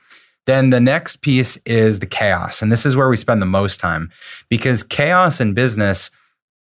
Then 0.46 0.70
the 0.70 0.78
next 0.78 1.16
piece 1.16 1.56
is 1.66 1.98
the 1.98 2.06
chaos. 2.06 2.62
And 2.62 2.70
this 2.70 2.86
is 2.86 2.96
where 2.96 3.08
we 3.08 3.16
spend 3.16 3.42
the 3.42 3.46
most 3.46 3.80
time 3.80 4.12
because 4.48 4.84
chaos 4.84 5.40
in 5.40 5.52
business, 5.52 6.12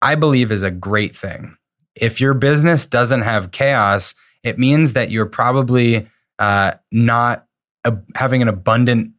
I 0.01 0.15
believe, 0.15 0.51
is 0.51 0.63
a 0.63 0.71
great 0.71 1.15
thing. 1.15 1.59
If 1.95 2.23
your 2.23 2.33
business 2.33 2.87
doesn't 2.87 3.21
have 3.21 3.51
chaos, 3.51 4.15
it 4.43 4.59
means 4.59 4.95
that 4.95 5.11
you're 5.11 5.27
probably 5.27 6.09
uh, 6.39 6.73
not 6.91 7.45
a, 7.85 7.99
having 8.15 8.41
an 8.41 8.49
abundant 8.49 9.13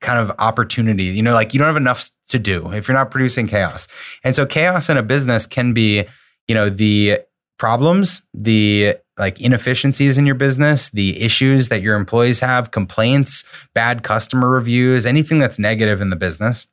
kind 0.00 0.20
of 0.20 0.30
opportunity. 0.38 1.06
You 1.06 1.24
know, 1.24 1.34
like 1.34 1.52
you 1.52 1.58
don't 1.58 1.66
have 1.66 1.76
enough 1.76 2.08
to 2.28 2.38
do 2.38 2.72
if 2.72 2.86
you're 2.86 2.96
not 2.96 3.10
producing 3.10 3.48
chaos. 3.48 3.88
And 4.22 4.32
so 4.32 4.46
chaos 4.46 4.88
in 4.88 4.96
a 4.96 5.02
business 5.02 5.44
can 5.44 5.72
be, 5.72 6.04
you 6.46 6.54
know, 6.54 6.70
the 6.70 7.18
problems, 7.58 8.22
the 8.32 8.96
like 9.18 9.40
inefficiencies 9.40 10.18
in 10.18 10.26
your 10.26 10.34
business, 10.34 10.90
the 10.90 11.20
issues 11.22 11.68
that 11.68 11.82
your 11.82 11.94
employees 11.94 12.40
have, 12.40 12.70
complaints, 12.70 13.44
bad 13.74 14.02
customer 14.02 14.48
reviews, 14.48 15.06
anything 15.06 15.38
that's 15.38 15.58
negative 15.58 16.00
in 16.00 16.10
the 16.10 16.16
business. 16.16 16.66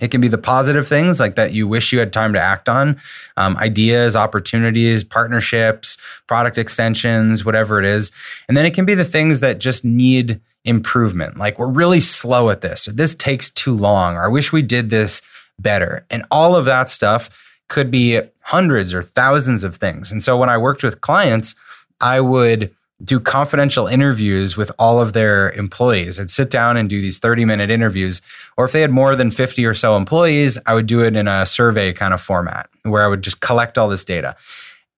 It 0.00 0.10
can 0.10 0.20
be 0.20 0.28
the 0.28 0.38
positive 0.38 0.88
things 0.88 1.20
like 1.20 1.34
that 1.36 1.52
you 1.52 1.68
wish 1.68 1.92
you 1.92 1.98
had 1.98 2.12
time 2.12 2.32
to 2.32 2.40
act 2.40 2.68
on, 2.68 3.00
um, 3.36 3.56
ideas, 3.58 4.16
opportunities, 4.16 5.04
partnerships, 5.04 5.98
product 6.26 6.58
extensions, 6.58 7.44
whatever 7.44 7.78
it 7.78 7.84
is. 7.84 8.10
And 8.48 8.56
then 8.56 8.64
it 8.64 8.74
can 8.74 8.84
be 8.84 8.94
the 8.94 9.04
things 9.04 9.40
that 9.40 9.58
just 9.58 9.84
need 9.84 10.40
improvement. 10.64 11.36
Like 11.36 11.58
we're 11.58 11.70
really 11.70 12.00
slow 12.00 12.50
at 12.50 12.62
this, 12.62 12.88
or 12.88 12.92
this 12.92 13.14
takes 13.14 13.50
too 13.50 13.76
long, 13.76 14.16
or 14.16 14.24
I 14.24 14.28
wish 14.28 14.52
we 14.52 14.62
did 14.62 14.90
this 14.90 15.22
better. 15.58 16.06
And 16.10 16.24
all 16.30 16.56
of 16.56 16.64
that 16.64 16.88
stuff 16.88 17.30
could 17.72 17.90
be 17.90 18.20
hundreds 18.42 18.92
or 18.92 19.02
thousands 19.02 19.64
of 19.64 19.74
things. 19.74 20.12
And 20.12 20.22
so 20.22 20.36
when 20.36 20.50
I 20.50 20.58
worked 20.58 20.82
with 20.82 21.00
clients, 21.00 21.54
I 22.02 22.20
would 22.20 22.70
do 23.02 23.18
confidential 23.18 23.86
interviews 23.86 24.58
with 24.58 24.70
all 24.78 25.00
of 25.00 25.14
their 25.14 25.50
employees. 25.52 26.20
I'd 26.20 26.28
sit 26.28 26.50
down 26.50 26.76
and 26.76 26.88
do 26.90 27.00
these 27.00 27.18
30 27.18 27.46
minute 27.46 27.70
interviews. 27.70 28.20
Or 28.58 28.66
if 28.66 28.72
they 28.72 28.82
had 28.82 28.90
more 28.90 29.16
than 29.16 29.30
50 29.30 29.64
or 29.64 29.72
so 29.72 29.96
employees, 29.96 30.58
I 30.66 30.74
would 30.74 30.86
do 30.86 31.02
it 31.02 31.16
in 31.16 31.26
a 31.26 31.46
survey 31.46 31.94
kind 31.94 32.12
of 32.12 32.20
format 32.20 32.68
where 32.82 33.02
I 33.02 33.08
would 33.08 33.22
just 33.22 33.40
collect 33.40 33.78
all 33.78 33.88
this 33.88 34.04
data. 34.04 34.36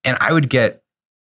And 0.03 0.19
I 0.21 0.33
would 0.33 0.51
get 0.51 0.83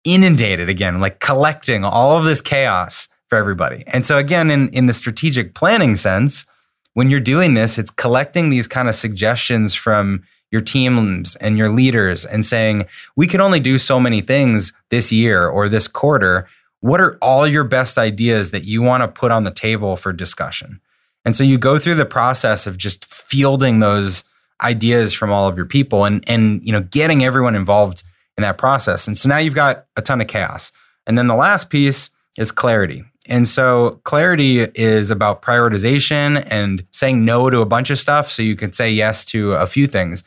inundated 0.05 0.69
again, 0.69 1.01
like 1.01 1.19
collecting 1.19 1.83
all 1.83 2.17
of 2.17 2.23
this 2.23 2.39
chaos 2.39 3.09
for 3.27 3.37
everybody. 3.37 3.83
And 3.87 4.05
so, 4.05 4.17
again, 4.17 4.49
in, 4.49 4.69
in 4.69 4.85
the 4.85 4.93
strategic 4.93 5.55
planning 5.55 5.97
sense, 5.97 6.45
when 6.93 7.09
you're 7.09 7.19
doing 7.19 7.53
this, 7.53 7.77
it's 7.77 7.91
collecting 7.91 8.49
these 8.49 8.67
kind 8.67 8.87
of 8.87 8.95
suggestions 8.95 9.75
from 9.75 10.23
your 10.53 10.61
teams 10.61 11.35
and 11.37 11.57
your 11.57 11.67
leaders 11.67 12.25
and 12.25 12.45
saying, 12.45 12.85
we 13.15 13.25
can 13.25 13.41
only 13.41 13.59
do 13.59 13.79
so 13.79 13.99
many 13.99 14.21
things 14.21 14.71
this 14.89 15.11
year 15.11 15.47
or 15.47 15.67
this 15.67 15.87
quarter. 15.87 16.47
What 16.79 17.01
are 17.01 17.17
all 17.23 17.47
your 17.47 17.63
best 17.63 17.97
ideas 17.97 18.51
that 18.51 18.63
you 18.63 18.83
want 18.83 19.01
to 19.01 19.07
put 19.07 19.31
on 19.31 19.45
the 19.45 19.51
table 19.51 19.95
for 19.95 20.13
discussion? 20.13 20.79
And 21.25 21.35
so 21.35 21.43
you 21.43 21.57
go 21.57 21.79
through 21.79 21.95
the 21.95 22.05
process 22.05 22.67
of 22.67 22.77
just 22.77 23.03
fielding 23.03 23.79
those 23.79 24.25
ideas 24.61 25.11
from 25.11 25.31
all 25.31 25.47
of 25.47 25.57
your 25.57 25.65
people 25.65 26.05
and 26.05 26.23
and 26.29 26.61
you 26.63 26.71
know 26.71 26.81
getting 26.81 27.23
everyone 27.23 27.55
involved 27.55 28.03
in 28.37 28.43
that 28.43 28.59
process. 28.59 29.07
And 29.07 29.17
so 29.17 29.27
now 29.29 29.39
you've 29.39 29.55
got 29.55 29.87
a 29.97 30.01
ton 30.03 30.21
of 30.21 30.27
chaos. 30.27 30.71
And 31.07 31.17
then 31.17 31.27
the 31.27 31.35
last 31.35 31.71
piece 31.71 32.11
is 32.37 32.51
clarity. 32.51 33.03
And 33.27 33.47
so 33.47 34.01
clarity 34.03 34.61
is 34.61 35.09
about 35.09 35.41
prioritization 35.41 36.45
and 36.49 36.85
saying 36.91 37.23
no 37.23 37.49
to 37.49 37.61
a 37.61 37.65
bunch 37.65 37.89
of 37.89 37.99
stuff 37.99 38.29
so 38.29 38.43
you 38.43 38.55
can 38.55 38.73
say 38.73 38.91
yes 38.91 39.23
to 39.25 39.53
a 39.53 39.65
few 39.65 39.87
things. 39.87 40.23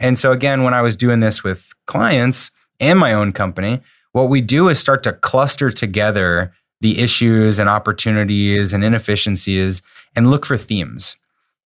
And 0.00 0.18
so 0.18 0.32
again, 0.32 0.64
when 0.64 0.74
I 0.74 0.80
was 0.80 0.96
doing 0.96 1.20
this 1.20 1.44
with 1.44 1.70
clients 1.86 2.50
and 2.80 2.98
my 2.98 3.12
own 3.12 3.32
company, 3.32 3.80
what 4.10 4.28
we 4.28 4.40
do 4.40 4.68
is 4.68 4.78
start 4.78 5.02
to 5.04 5.12
cluster 5.12 5.70
together 5.70 6.52
the 6.80 6.98
issues 6.98 7.60
and 7.60 7.68
opportunities 7.68 8.74
and 8.74 8.82
inefficiencies 8.82 9.82
and 10.16 10.28
look 10.28 10.44
for 10.44 10.56
themes. 10.56 11.16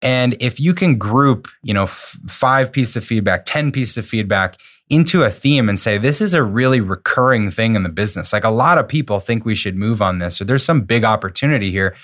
And 0.00 0.37
if 0.40 0.59
you 0.59 0.74
can 0.74 0.96
group, 0.96 1.48
you 1.62 1.74
know, 1.74 1.85
f- 1.85 2.18
five 2.27 2.72
pieces 2.72 2.96
of 2.96 3.05
feedback, 3.05 3.44
10 3.44 3.70
pieces 3.70 3.98
of 3.98 4.07
feedback 4.07 4.57
into 4.94 5.22
a 5.22 5.30
theme 5.30 5.68
and 5.68 5.78
say, 5.78 5.98
this 5.98 6.20
is 6.20 6.35
a 6.35 6.42
really 6.42 6.80
recurring 6.80 7.50
thing 7.50 7.74
in 7.74 7.83
the 7.83 7.88
business. 7.88 8.33
Like 8.33 8.44
a 8.44 8.50
lot 8.50 8.78
of 8.78 8.87
people 8.87 9.18
think 9.18 9.44
we 9.44 9.54
should 9.54 9.76
move 9.76 10.00
on 10.00 10.18
this, 10.18 10.40
or 10.40 10.44
there's 10.44 10.64
some 10.64 10.83
big 10.83 11.04
opportunity 11.04 11.70
here. 11.70 11.96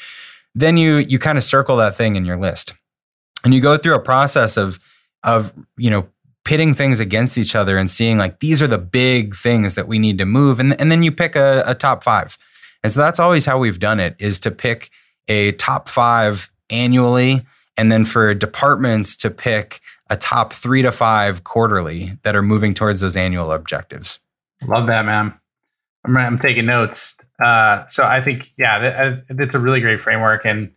Then 0.54 0.76
you 0.76 0.96
you 0.96 1.18
kind 1.18 1.38
of 1.38 1.44
circle 1.44 1.76
that 1.76 1.96
thing 1.96 2.16
in 2.16 2.24
your 2.24 2.36
list. 2.36 2.74
And 3.44 3.54
you 3.54 3.60
go 3.60 3.76
through 3.76 3.94
a 3.94 4.00
process 4.00 4.56
of 4.56 4.78
of, 5.22 5.52
you 5.76 5.90
know, 5.90 6.08
pitting 6.44 6.74
things 6.74 7.00
against 7.00 7.38
each 7.38 7.54
other 7.54 7.76
and 7.76 7.90
seeing 7.90 8.18
like 8.18 8.40
these 8.40 8.62
are 8.62 8.66
the 8.66 8.78
big 8.78 9.36
things 9.36 9.74
that 9.74 9.86
we 9.86 9.98
need 9.98 10.18
to 10.18 10.24
move. 10.24 10.58
And, 10.58 10.78
and 10.80 10.90
then 10.90 11.02
you 11.02 11.12
pick 11.12 11.36
a, 11.36 11.62
a 11.66 11.74
top 11.74 12.02
five. 12.02 12.38
And 12.82 12.90
so 12.90 13.00
that's 13.00 13.20
always 13.20 13.44
how 13.44 13.58
we've 13.58 13.78
done 13.78 14.00
it 14.00 14.16
is 14.18 14.40
to 14.40 14.50
pick 14.50 14.90
a 15.28 15.52
top 15.52 15.88
five 15.88 16.50
annually 16.70 17.42
and 17.76 17.92
then 17.92 18.04
for 18.04 18.34
departments 18.34 19.16
to 19.16 19.30
pick 19.30 19.80
a 20.10 20.16
top 20.16 20.52
three 20.52 20.82
to 20.82 20.92
five 20.92 21.44
quarterly 21.44 22.18
that 22.24 22.36
are 22.36 22.42
moving 22.42 22.74
towards 22.74 23.00
those 23.00 23.16
annual 23.16 23.52
objectives. 23.52 24.18
Love 24.66 24.88
that, 24.88 25.06
man. 25.06 25.32
I'm, 26.04 26.16
I'm 26.16 26.38
taking 26.38 26.66
notes. 26.66 27.16
Uh, 27.42 27.86
so 27.86 28.04
I 28.04 28.20
think, 28.20 28.50
yeah, 28.58 29.20
that's 29.30 29.54
a 29.54 29.58
really 29.58 29.80
great 29.80 30.00
framework. 30.00 30.44
And 30.44 30.72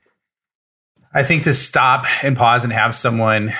I 1.13 1.23
think 1.23 1.43
to 1.43 1.53
stop 1.53 2.05
and 2.23 2.37
pause 2.37 2.63
and 2.63 2.71
have 2.71 2.95
someone 2.95 3.53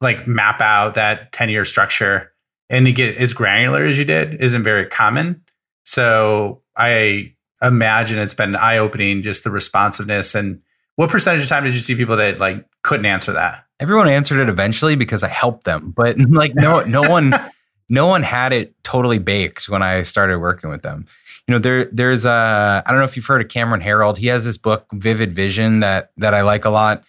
like 0.00 0.26
map 0.26 0.60
out 0.60 0.94
that 0.94 1.32
10 1.32 1.48
year 1.48 1.64
structure 1.64 2.32
and 2.68 2.84
to 2.86 2.92
get 2.92 3.16
as 3.16 3.32
granular 3.32 3.86
as 3.86 3.98
you 3.98 4.04
did 4.04 4.34
isn't 4.42 4.62
very 4.62 4.86
common. 4.86 5.42
So 5.84 6.62
I 6.76 7.34
imagine 7.62 8.18
it's 8.18 8.34
been 8.34 8.54
eye 8.56 8.78
opening, 8.78 9.22
just 9.22 9.44
the 9.44 9.50
responsiveness 9.50 10.34
and 10.34 10.60
what 10.96 11.10
percentage 11.10 11.44
of 11.44 11.48
time 11.48 11.62
did 11.62 11.74
you 11.74 11.80
see 11.80 11.94
people 11.94 12.16
that 12.16 12.38
like 12.38 12.64
couldn't 12.82 13.06
answer 13.06 13.32
that? 13.32 13.64
Everyone 13.80 14.08
answered 14.08 14.40
it 14.40 14.48
eventually 14.48 14.96
because 14.96 15.22
I 15.22 15.28
helped 15.28 15.64
them, 15.64 15.92
but 15.96 16.18
like 16.30 16.54
no, 16.54 16.80
no 16.82 17.02
one, 17.02 17.32
no 17.90 18.06
one 18.06 18.22
had 18.22 18.52
it 18.52 18.74
totally 18.82 19.18
baked 19.18 19.68
when 19.68 19.82
I 19.82 20.02
started 20.02 20.38
working 20.38 20.70
with 20.70 20.82
them. 20.82 21.06
You 21.46 21.52
know, 21.52 21.58
there, 21.58 21.84
there's 21.86 22.26
a, 22.26 22.82
I 22.84 22.90
don't 22.90 22.98
know 22.98 23.04
if 23.04 23.16
you've 23.16 23.26
heard 23.26 23.40
of 23.40 23.48
Cameron 23.48 23.80
Herold. 23.80 24.18
He 24.18 24.26
has 24.26 24.44
this 24.44 24.56
book, 24.56 24.86
Vivid 24.92 25.32
Vision, 25.32 25.80
that 25.80 26.10
that 26.18 26.34
I 26.34 26.42
like 26.42 26.64
a 26.64 26.70
lot, 26.70 27.04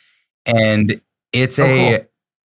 and 0.45 1.01
it's 1.33 1.59
oh, 1.59 1.65
a, 1.65 1.97
cool. 1.97 2.07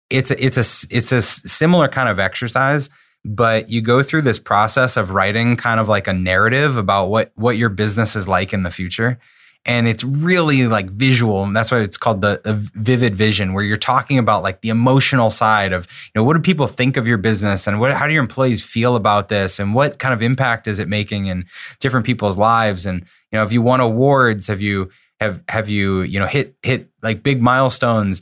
it's 0.10 0.32
a, 0.32 0.44
it's 0.44 0.58
a, 0.58 0.96
it's 0.96 1.12
a 1.12 1.22
similar 1.22 1.88
kind 1.88 2.10
of 2.10 2.20
exercise 2.20 2.90
but 3.24 3.70
you 3.70 3.82
go 3.82 4.02
through 4.02 4.24
this 4.24 4.40
process 4.40 4.98
of 4.98 5.12
writing 5.12 5.56
kind 5.56 5.80
of 5.80 5.88
like 5.88 6.08
a 6.08 6.14
narrative 6.14 6.78
about 6.78 7.08
what 7.08 7.32
what 7.36 7.58
your 7.58 7.70
business 7.70 8.16
is 8.16 8.28
like 8.28 8.54
in 8.54 8.64
the 8.64 8.72
future 8.72 9.20
and 9.66 9.88
it's 9.88 10.04
really 10.04 10.66
like 10.66 10.90
visual 10.90 11.44
and 11.44 11.56
that's 11.56 11.70
why 11.70 11.80
it's 11.80 11.98
called 11.98 12.22
the, 12.22 12.42
the, 12.44 12.54
vivid 12.54 13.16
vision 13.16 13.54
where 13.54 13.64
you're 13.64 13.78
talking 13.78 14.18
about 14.18 14.42
like 14.42 14.62
the 14.62 14.70
emotional 14.70 15.30
side 15.30 15.72
of 15.72 15.86
you 16.06 16.20
know 16.20 16.24
what 16.24 16.34
do 16.34 16.42
people 16.42 16.66
think 16.66 16.98
of 16.98 17.08
your 17.08 17.18
business 17.18 17.68
and 17.68 17.80
what 17.80 17.94
how 17.94 18.08
do 18.08 18.14
your 18.14 18.24
employees 18.24 18.64
feel 18.64 18.96
about 18.96 19.30
this 19.30 19.60
and 19.60 19.76
what 19.76 20.00
kind 20.00 20.14
of 20.14 20.22
impact 20.22 20.68
is 20.68 20.80
it 20.80 20.88
making 20.88 21.28
in 21.28 21.46
different 21.80 22.06
people's 22.06 22.38
lives 22.38 22.86
and 22.86 23.02
you 23.32 23.38
know 23.38 23.44
if 23.44 23.52
you 23.52 23.62
won 23.62 23.80
awards? 23.80 24.48
Have 24.48 24.62
you 24.62 24.90
have 25.20 25.44
have 25.48 25.70
you 25.70 26.02
you 26.02 26.20
know 26.20 26.28
hit 26.28 26.56
hit 26.64 26.90
like 27.02 27.24
big 27.24 27.42
milestones? 27.42 28.22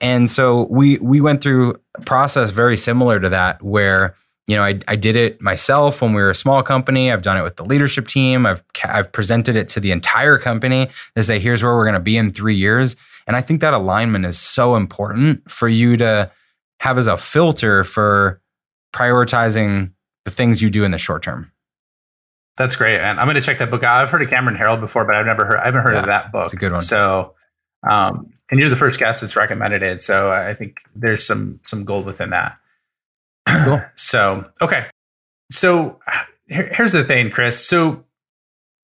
And 0.00 0.30
so 0.30 0.66
we 0.70 0.98
we 0.98 1.20
went 1.20 1.42
through 1.42 1.80
a 1.96 2.02
process 2.02 2.50
very 2.50 2.76
similar 2.76 3.20
to 3.20 3.28
that 3.28 3.62
where 3.62 4.14
you 4.50 4.56
know, 4.56 4.64
I, 4.64 4.80
I 4.88 4.96
did 4.96 5.14
it 5.14 5.40
myself 5.40 6.02
when 6.02 6.12
we 6.12 6.20
were 6.20 6.30
a 6.30 6.34
small 6.34 6.60
company. 6.64 7.12
I've 7.12 7.22
done 7.22 7.36
it 7.36 7.42
with 7.42 7.54
the 7.54 7.64
leadership 7.64 8.08
team. 8.08 8.46
I've 8.46 8.64
I've 8.84 9.12
presented 9.12 9.54
it 9.54 9.68
to 9.68 9.80
the 9.80 9.92
entire 9.92 10.38
company 10.38 10.90
to 11.14 11.22
say, 11.22 11.38
here's 11.38 11.62
where 11.62 11.76
we're 11.76 11.84
going 11.84 11.94
to 11.94 12.00
be 12.00 12.16
in 12.16 12.32
three 12.32 12.56
years. 12.56 12.96
And 13.28 13.36
I 13.36 13.42
think 13.42 13.60
that 13.60 13.74
alignment 13.74 14.26
is 14.26 14.40
so 14.40 14.74
important 14.74 15.48
for 15.48 15.68
you 15.68 15.96
to 15.98 16.32
have 16.80 16.98
as 16.98 17.06
a 17.06 17.16
filter 17.16 17.84
for 17.84 18.40
prioritizing 18.92 19.92
the 20.24 20.32
things 20.32 20.60
you 20.60 20.68
do 20.68 20.82
in 20.82 20.90
the 20.90 20.98
short 20.98 21.22
term. 21.22 21.52
That's 22.56 22.74
great, 22.74 22.98
and 22.98 23.20
I'm 23.20 23.26
going 23.26 23.36
to 23.36 23.40
check 23.40 23.58
that 23.58 23.70
book 23.70 23.84
out. 23.84 24.02
I've 24.02 24.10
heard 24.10 24.22
of 24.22 24.30
Cameron 24.30 24.56
Herold 24.56 24.80
before, 24.80 25.04
but 25.04 25.14
I've 25.14 25.26
never 25.26 25.44
heard. 25.44 25.60
I 25.60 25.66
haven't 25.66 25.82
heard 25.82 25.94
yeah, 25.94 26.00
of 26.00 26.06
that 26.06 26.32
book. 26.32 26.46
It's 26.46 26.54
a 26.54 26.56
good 26.56 26.72
one. 26.72 26.80
So, 26.80 27.36
um, 27.88 28.32
and 28.50 28.58
you're 28.58 28.68
the 28.68 28.74
first 28.74 28.98
guest 28.98 29.20
that's 29.20 29.36
recommended 29.36 29.84
it. 29.84 30.02
So 30.02 30.32
I 30.32 30.54
think 30.54 30.80
there's 30.96 31.24
some 31.24 31.60
some 31.62 31.84
gold 31.84 32.04
within 32.04 32.30
that. 32.30 32.58
Cool. 33.64 33.82
so, 33.96 34.50
okay. 34.60 34.86
So 35.50 35.98
here, 36.46 36.72
here's 36.72 36.92
the 36.92 37.04
thing, 37.04 37.30
Chris. 37.30 37.64
So 37.64 38.04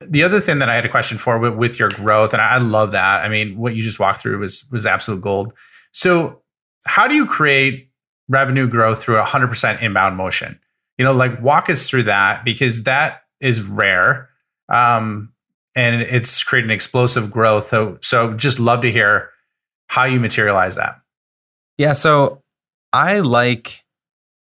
the 0.01 0.23
other 0.23 0.41
thing 0.41 0.59
that 0.59 0.69
I 0.69 0.75
had 0.75 0.85
a 0.85 0.89
question 0.89 1.19
for 1.19 1.39
with, 1.39 1.55
with 1.55 1.79
your 1.79 1.89
growth, 1.89 2.33
and 2.33 2.43
I 2.43 2.59
love 2.59 2.93
that. 2.93 3.25
I 3.25 3.29
mean, 3.29 3.57
what 3.57 3.75
you 3.75 3.83
just 3.83 3.99
walked 3.99 4.21
through 4.21 4.39
was 4.39 4.69
was 4.71 4.87
absolute 4.87 5.23
gold. 5.23 5.53
So, 5.93 6.43
how 6.87 7.09
do 7.09 7.15
you 7.15 7.27
create 7.27 7.91
revenue 8.29 8.67
growth 8.67 9.03
through 9.03 9.17
100% 9.17 9.83
inbound 9.83 10.17
motion? 10.17 10.61
You 10.99 11.05
know, 11.05 11.13
like 11.13 11.41
walk 11.41 11.71
us 11.71 11.89
through 11.89 12.05
that 12.05 12.45
because 12.45 12.85
that 12.85 13.23
is 13.41 13.63
rare, 13.63 14.29
um, 14.69 15.33
and 15.75 16.03
it's 16.03 16.43
creating 16.43 16.71
explosive 16.71 17.31
growth. 17.31 17.69
So, 17.69 17.99
so 18.03 18.35
just 18.35 18.59
love 18.61 18.83
to 18.83 18.91
hear 18.91 19.31
how 19.89 20.05
you 20.05 20.21
materialize 20.21 20.77
that. 20.77 20.97
Yeah. 21.79 21.93
So 21.93 22.43
I 22.93 23.21
like 23.21 23.85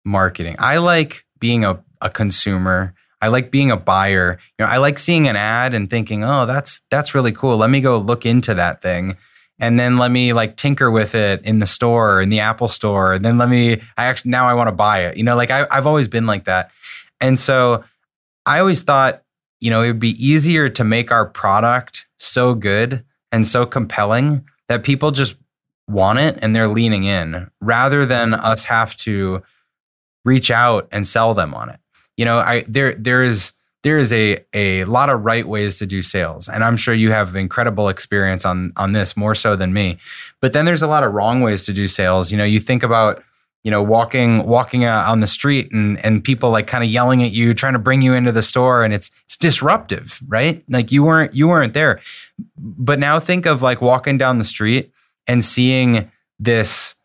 marketing. 0.06 0.56
I 0.58 0.78
like 0.78 1.26
being 1.38 1.64
a, 1.64 1.82
a 2.00 2.08
consumer. 2.08 2.94
I 3.20 3.28
like 3.28 3.50
being 3.50 3.70
a 3.70 3.76
buyer. 3.76 4.38
You 4.58 4.64
know, 4.64 4.70
I 4.70 4.78
like 4.78 4.98
seeing 4.98 5.28
an 5.28 5.36
ad 5.36 5.74
and 5.74 5.90
thinking, 5.90 6.24
"Oh, 6.24 6.46
that's 6.46 6.80
that's 6.90 7.14
really 7.14 7.32
cool. 7.32 7.56
Let 7.56 7.70
me 7.70 7.80
go 7.80 7.98
look 7.98 8.24
into 8.24 8.54
that 8.54 8.80
thing." 8.80 9.16
And 9.58 9.80
then 9.80 9.96
let 9.96 10.10
me 10.10 10.34
like 10.34 10.56
tinker 10.56 10.90
with 10.90 11.14
it 11.14 11.42
in 11.42 11.60
the 11.60 11.66
store, 11.66 12.20
in 12.20 12.28
the 12.28 12.40
Apple 12.40 12.68
store. 12.68 13.14
And 13.14 13.24
then 13.24 13.38
let 13.38 13.48
me 13.48 13.80
I 13.96 14.06
actually 14.06 14.30
now 14.30 14.46
I 14.46 14.54
want 14.54 14.68
to 14.68 14.72
buy 14.72 15.04
it. 15.04 15.16
You 15.16 15.24
know, 15.24 15.36
like 15.36 15.50
I, 15.50 15.66
I've 15.70 15.86
always 15.86 16.08
been 16.08 16.26
like 16.26 16.44
that. 16.44 16.70
And 17.20 17.38
so 17.38 17.82
I 18.44 18.58
always 18.60 18.82
thought, 18.82 19.22
you 19.60 19.70
know, 19.70 19.80
it 19.80 19.88
would 19.88 20.00
be 20.00 20.22
easier 20.24 20.68
to 20.68 20.84
make 20.84 21.10
our 21.10 21.26
product 21.26 22.06
so 22.18 22.54
good 22.54 23.02
and 23.32 23.46
so 23.46 23.64
compelling 23.64 24.44
that 24.68 24.82
people 24.82 25.10
just 25.10 25.36
want 25.88 26.18
it 26.18 26.38
and 26.42 26.54
they're 26.54 26.68
leaning 26.68 27.04
in 27.04 27.50
rather 27.60 28.04
than 28.04 28.34
us 28.34 28.64
have 28.64 28.96
to 28.96 29.42
reach 30.26 30.50
out 30.50 30.88
and 30.90 31.06
sell 31.06 31.32
them 31.32 31.54
on 31.54 31.70
it. 31.70 31.78
You 32.16 32.24
know, 32.24 32.38
I 32.38 32.64
there 32.68 32.94
there 32.94 33.22
is 33.22 33.52
there 33.82 33.96
is 33.96 34.12
a 34.12 34.44
a 34.52 34.84
lot 34.84 35.08
of 35.08 35.24
right 35.24 35.46
ways 35.46 35.78
to 35.78 35.86
do 35.86 36.02
sales, 36.02 36.48
and 36.48 36.64
I'm 36.64 36.76
sure 36.76 36.92
you 36.92 37.12
have 37.12 37.36
incredible 37.36 37.88
experience 37.88 38.44
on 38.44 38.72
on 38.76 38.92
this 38.92 39.16
more 39.16 39.34
so 39.34 39.56
than 39.56 39.72
me. 39.72 39.98
But 40.42 40.52
then 40.52 40.64
there's 40.64 40.82
a 40.82 40.88
lot 40.88 41.04
of 41.04 41.12
wrong 41.12 41.40
ways 41.40 41.64
to 41.66 41.72
do 41.72 41.86
sales. 41.86 42.32
You 42.32 42.36
know, 42.36 42.44
you 42.44 42.58
think 42.58 42.82
about 42.82 43.22
you 43.62 43.70
know 43.70 43.82
walking 43.82 44.44
walking 44.44 44.84
uh, 44.84 45.04
on 45.06 45.20
the 45.20 45.26
street 45.26 45.70
and 45.72 46.04
and 46.04 46.24
people 46.24 46.50
like 46.50 46.66
kind 46.66 46.82
of 46.82 46.90
yelling 46.90 47.22
at 47.22 47.30
you 47.30 47.54
trying 47.54 47.74
to 47.74 47.78
bring 47.78 48.02
you 48.02 48.12
into 48.12 48.32
the 48.32 48.42
store 48.42 48.84
and 48.84 48.92
it's 48.92 49.10
it's 49.24 49.36
disruptive 49.36 50.20
right 50.28 50.62
like 50.68 50.92
you 50.92 51.02
weren't 51.02 51.34
you 51.34 51.48
weren't 51.48 51.74
there 51.74 51.98
but 52.56 53.00
now 53.00 53.18
think 53.18 53.44
of 53.44 53.62
like 53.62 53.80
walking 53.80 54.16
down 54.18 54.38
the 54.38 54.44
street 54.44 54.92
and 55.26 55.42
seeing 55.42 56.08
this 56.38 56.95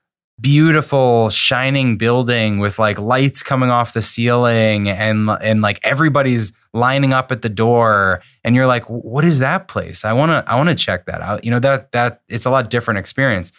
beautiful 0.41 1.30
shining 1.30 1.97
building 1.97 2.58
with 2.58 2.80
like 2.80 2.99
lights 2.99 3.43
coming 3.43 3.69
off 3.69 3.93
the 3.93 4.01
ceiling 4.01 4.89
and 4.89 5.30
and 5.30 5.62
like 5.62 5.80
everybody's 5.84 6.51
lining 6.73 7.13
up 7.13 7.32
at 7.32 7.43
the 7.43 7.49
door. 7.49 8.21
And 8.43 8.56
you're 8.56 8.67
like 8.67 8.89
what 8.89 9.23
is 9.23 9.39
that 9.39 9.67
place? 9.67 10.04
I 10.04 10.13
want 10.13 10.32
to 10.32 10.43
i 10.51 10.56
want 10.56 10.69
to 10.69 10.75
check 10.75 11.06
that 11.06 11.21
out. 11.21 11.45
You 11.45 11.51
know 11.51 11.60
that 11.60 11.91
that 11.91 12.21
it's 12.27 12.45
a 12.45 12.49
lot 12.49 12.69
different 12.69 12.97
experience. 12.97 13.54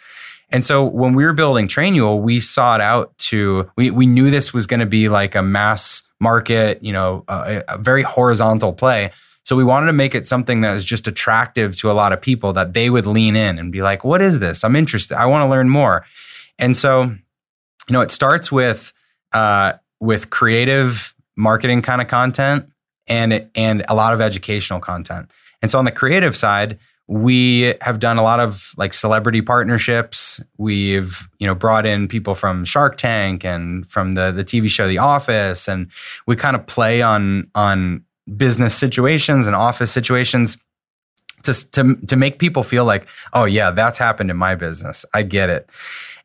And 0.49 0.63
so 0.63 0.83
when 0.83 1.15
we 1.15 1.23
were 1.25 1.33
building 1.33 1.67
trainual 1.67 2.21
we 2.21 2.39
sought 2.39 2.81
out 2.81 3.17
to 3.29 3.71
we 3.77 3.89
we 3.89 4.05
knew 4.05 4.29
this 4.29 4.53
was 4.53 4.67
going 4.67 4.81
to 4.81 4.85
be 4.85 5.09
like 5.09 5.35
a 5.35 5.41
mass 5.41 6.03
market 6.19 6.81
you 6.83 6.93
know 6.93 7.23
a, 7.27 7.63
a 7.69 7.77
very 7.77 8.03
horizontal 8.03 8.73
play. 8.73 9.11
So 9.45 9.57
we 9.57 9.63
wanted 9.65 9.87
to 9.87 9.93
make 9.93 10.15
it 10.15 10.25
something 10.25 10.61
that 10.61 10.73
is 10.75 10.85
just 10.85 11.05
attractive 11.07 11.75
to 11.77 11.91
a 11.91 11.93
lot 11.93 12.13
of 12.13 12.21
people 12.21 12.53
that 12.53 12.71
they 12.71 12.89
would 12.89 13.05
lean 13.05 13.35
in 13.35 13.57
and 13.57 13.71
be 13.71 13.81
like 13.81 14.03
what 14.03 14.21
is 14.21 14.39
this? 14.39 14.65
I'm 14.65 14.75
interested. 14.75 15.17
I 15.17 15.27
want 15.27 15.43
to 15.43 15.47
learn 15.49 15.69
more 15.69 16.05
and 16.59 16.75
so, 16.75 17.03
you 17.03 17.17
know, 17.91 18.01
it 18.01 18.11
starts 18.11 18.51
with 18.51 18.93
uh, 19.31 19.73
with 19.99 20.29
creative 20.29 21.13
marketing 21.35 21.81
kind 21.81 22.01
of 22.01 22.07
content 22.07 22.69
and 23.07 23.49
and 23.55 23.83
a 23.87 23.95
lot 23.95 24.13
of 24.13 24.21
educational 24.21 24.79
content. 24.79 25.31
And 25.61 25.71
so 25.71 25.79
on 25.79 25.85
the 25.85 25.91
creative 25.91 26.35
side, 26.35 26.77
we 27.07 27.75
have 27.81 27.99
done 27.99 28.17
a 28.17 28.23
lot 28.23 28.39
of 28.39 28.73
like 28.77 28.93
celebrity 28.93 29.41
partnerships. 29.41 30.41
We've 30.57 31.27
you 31.39 31.47
know 31.47 31.55
brought 31.55 31.85
in 31.85 32.07
people 32.07 32.35
from 32.35 32.65
Shark 32.65 32.97
Tank 32.97 33.43
and 33.43 33.87
from 33.87 34.13
the 34.13 34.31
the 34.31 34.43
TV 34.43 34.69
show 34.69 34.87
The 34.87 34.99
Office, 34.99 35.67
and 35.67 35.89
we 36.27 36.35
kind 36.35 36.55
of 36.55 36.65
play 36.65 37.01
on 37.01 37.49
on 37.55 38.03
business 38.37 38.73
situations 38.75 39.47
and 39.47 39.55
office 39.55 39.91
situations 39.91 40.57
to 41.43 41.71
to 41.71 41.95
to 42.07 42.15
make 42.15 42.39
people 42.39 42.63
feel 42.63 42.85
like, 42.85 43.07
oh 43.33 43.45
yeah, 43.45 43.71
that's 43.71 43.97
happened 43.97 44.31
in 44.31 44.37
my 44.37 44.55
business. 44.55 45.05
I 45.13 45.23
get 45.23 45.49
it 45.49 45.69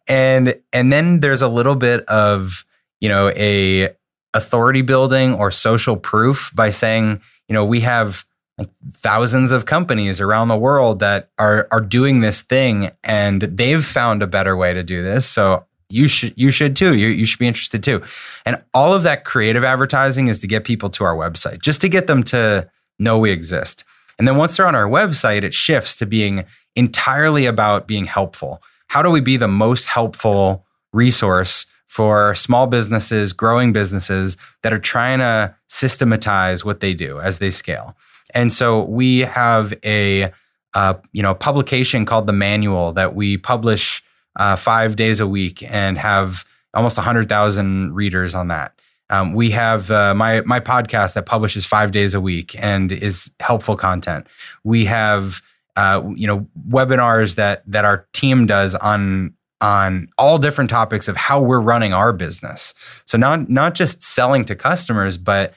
and 0.08 0.54
and 0.72 0.92
then 0.92 1.20
there's 1.20 1.42
a 1.42 1.48
little 1.48 1.76
bit 1.76 2.04
of 2.06 2.64
you 3.00 3.08
know 3.08 3.28
a 3.30 3.90
authority 4.34 4.82
building 4.82 5.34
or 5.34 5.50
social 5.50 5.96
proof 5.96 6.50
by 6.54 6.70
saying 6.70 7.20
you 7.48 7.54
know 7.54 7.64
we 7.64 7.80
have 7.80 8.24
like 8.58 8.68
thousands 8.92 9.52
of 9.52 9.66
companies 9.66 10.20
around 10.20 10.48
the 10.48 10.56
world 10.56 10.98
that 10.98 11.30
are 11.38 11.68
are 11.70 11.80
doing 11.80 12.20
this 12.20 12.40
thing 12.40 12.90
and 13.04 13.42
they've 13.42 13.84
found 13.84 14.22
a 14.22 14.26
better 14.26 14.56
way 14.56 14.74
to 14.74 14.82
do 14.82 15.02
this. 15.02 15.26
So 15.26 15.64
you 15.88 16.08
should 16.08 16.34
you 16.36 16.50
should 16.50 16.74
too. 16.74 16.96
You, 16.96 17.08
you 17.08 17.24
should 17.24 17.38
be 17.38 17.46
interested 17.46 17.82
too. 17.82 18.02
And 18.44 18.62
all 18.74 18.92
of 18.92 19.04
that 19.04 19.24
creative 19.24 19.64
advertising 19.64 20.28
is 20.28 20.40
to 20.40 20.46
get 20.46 20.64
people 20.64 20.90
to 20.90 21.04
our 21.04 21.14
website 21.14 21.62
just 21.62 21.80
to 21.82 21.88
get 21.88 22.08
them 22.08 22.22
to 22.24 22.68
know 22.98 23.18
we 23.18 23.30
exist. 23.30 23.84
And 24.18 24.26
then 24.26 24.36
once 24.36 24.56
they're 24.56 24.66
on 24.66 24.74
our 24.74 24.88
website 24.88 25.44
it 25.44 25.54
shifts 25.54 25.96
to 25.96 26.06
being 26.06 26.44
entirely 26.74 27.46
about 27.46 27.86
being 27.86 28.06
helpful 28.06 28.62
how 28.88 29.02
do 29.02 29.10
we 29.10 29.20
be 29.20 29.36
the 29.36 29.48
most 29.48 29.86
helpful 29.86 30.66
resource 30.92 31.66
for 31.86 32.34
small 32.34 32.66
businesses 32.66 33.32
growing 33.32 33.72
businesses 33.72 34.36
that 34.62 34.72
are 34.72 34.78
trying 34.78 35.20
to 35.20 35.54
systematize 35.68 36.64
what 36.64 36.80
they 36.80 36.92
do 36.92 37.20
as 37.20 37.38
they 37.38 37.50
scale 37.50 37.96
and 38.34 38.52
so 38.52 38.84
we 38.84 39.20
have 39.20 39.72
a 39.84 40.30
uh, 40.74 40.94
you 41.12 41.22
know 41.22 41.34
publication 41.34 42.04
called 42.04 42.26
the 42.26 42.32
Manual 42.32 42.92
that 42.92 43.14
we 43.14 43.36
publish 43.36 44.02
uh, 44.36 44.56
five 44.56 44.96
days 44.96 45.20
a 45.20 45.26
week 45.26 45.62
and 45.70 45.98
have 45.98 46.44
almost 46.74 46.98
hundred 46.98 47.28
thousand 47.28 47.94
readers 47.94 48.34
on 48.34 48.48
that. 48.48 48.78
Um, 49.10 49.32
we 49.32 49.50
have 49.50 49.90
uh, 49.90 50.14
my 50.14 50.42
my 50.42 50.60
podcast 50.60 51.14
that 51.14 51.26
publishes 51.26 51.66
five 51.66 51.90
days 51.90 52.14
a 52.14 52.20
week 52.20 52.54
and 52.58 52.92
is 52.92 53.30
helpful 53.40 53.76
content. 53.76 54.26
We 54.64 54.84
have 54.84 55.40
uh, 55.78 56.02
you 56.16 56.26
know 56.26 56.44
webinars 56.68 57.36
that 57.36 57.62
that 57.64 57.84
our 57.84 58.08
team 58.12 58.46
does 58.46 58.74
on 58.74 59.32
on 59.60 60.08
all 60.18 60.36
different 60.36 60.70
topics 60.70 61.06
of 61.06 61.16
how 61.16 61.40
we're 61.40 61.60
running 61.60 61.92
our 61.92 62.12
business. 62.12 62.74
So 63.04 63.16
not 63.16 63.48
not 63.48 63.76
just 63.76 64.02
selling 64.02 64.44
to 64.46 64.56
customers, 64.56 65.16
but 65.16 65.54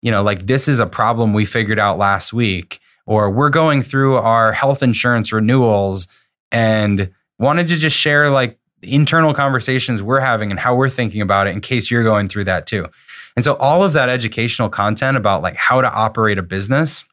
you 0.00 0.12
know, 0.12 0.22
like 0.22 0.46
this 0.46 0.68
is 0.68 0.78
a 0.78 0.86
problem 0.86 1.32
we 1.32 1.44
figured 1.44 1.80
out 1.80 1.98
last 1.98 2.32
week, 2.32 2.78
or 3.04 3.28
we're 3.28 3.50
going 3.50 3.82
through 3.82 4.16
our 4.16 4.52
health 4.52 4.80
insurance 4.80 5.32
renewals 5.32 6.06
and 6.52 7.10
wanted 7.40 7.66
to 7.66 7.76
just 7.76 7.96
share 7.96 8.30
like 8.30 8.56
internal 8.80 9.34
conversations 9.34 10.04
we're 10.04 10.20
having 10.20 10.52
and 10.52 10.60
how 10.60 10.76
we're 10.76 10.88
thinking 10.88 11.20
about 11.20 11.48
it 11.48 11.50
in 11.50 11.60
case 11.60 11.90
you're 11.90 12.04
going 12.04 12.28
through 12.28 12.44
that 12.44 12.68
too. 12.68 12.86
And 13.34 13.44
so 13.44 13.54
all 13.54 13.82
of 13.82 13.92
that 13.94 14.08
educational 14.08 14.68
content 14.68 15.16
about 15.16 15.42
like 15.42 15.56
how 15.56 15.80
to 15.80 15.92
operate 15.92 16.38
a 16.38 16.44
business 16.44 17.04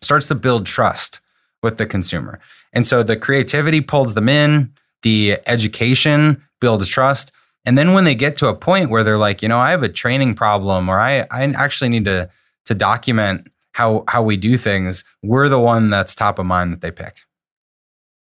starts 0.00 0.28
to 0.28 0.36
build 0.36 0.64
trust 0.64 1.20
with 1.62 1.78
the 1.78 1.86
consumer. 1.86 2.38
And 2.72 2.86
so 2.86 3.02
the 3.02 3.16
creativity 3.16 3.80
pulls 3.80 4.14
them 4.14 4.28
in, 4.28 4.72
the 5.02 5.38
education 5.46 6.42
builds 6.60 6.88
trust, 6.88 7.32
and 7.64 7.76
then 7.76 7.92
when 7.92 8.04
they 8.04 8.14
get 8.14 8.36
to 8.36 8.48
a 8.48 8.54
point 8.54 8.90
where 8.90 9.04
they're 9.04 9.18
like, 9.18 9.42
you 9.42 9.48
know, 9.48 9.58
I 9.58 9.70
have 9.70 9.82
a 9.82 9.88
training 9.88 10.34
problem 10.34 10.88
or 10.88 10.98
I, 10.98 11.26
I 11.30 11.42
actually 11.54 11.90
need 11.90 12.04
to, 12.06 12.30
to 12.66 12.74
document 12.74 13.48
how, 13.72 14.04
how 14.08 14.22
we 14.22 14.36
do 14.36 14.56
things, 14.56 15.04
we're 15.22 15.48
the 15.48 15.60
one 15.60 15.90
that's 15.90 16.14
top 16.14 16.38
of 16.38 16.46
mind 16.46 16.72
that 16.72 16.80
they 16.80 16.90
pick. 16.90 17.20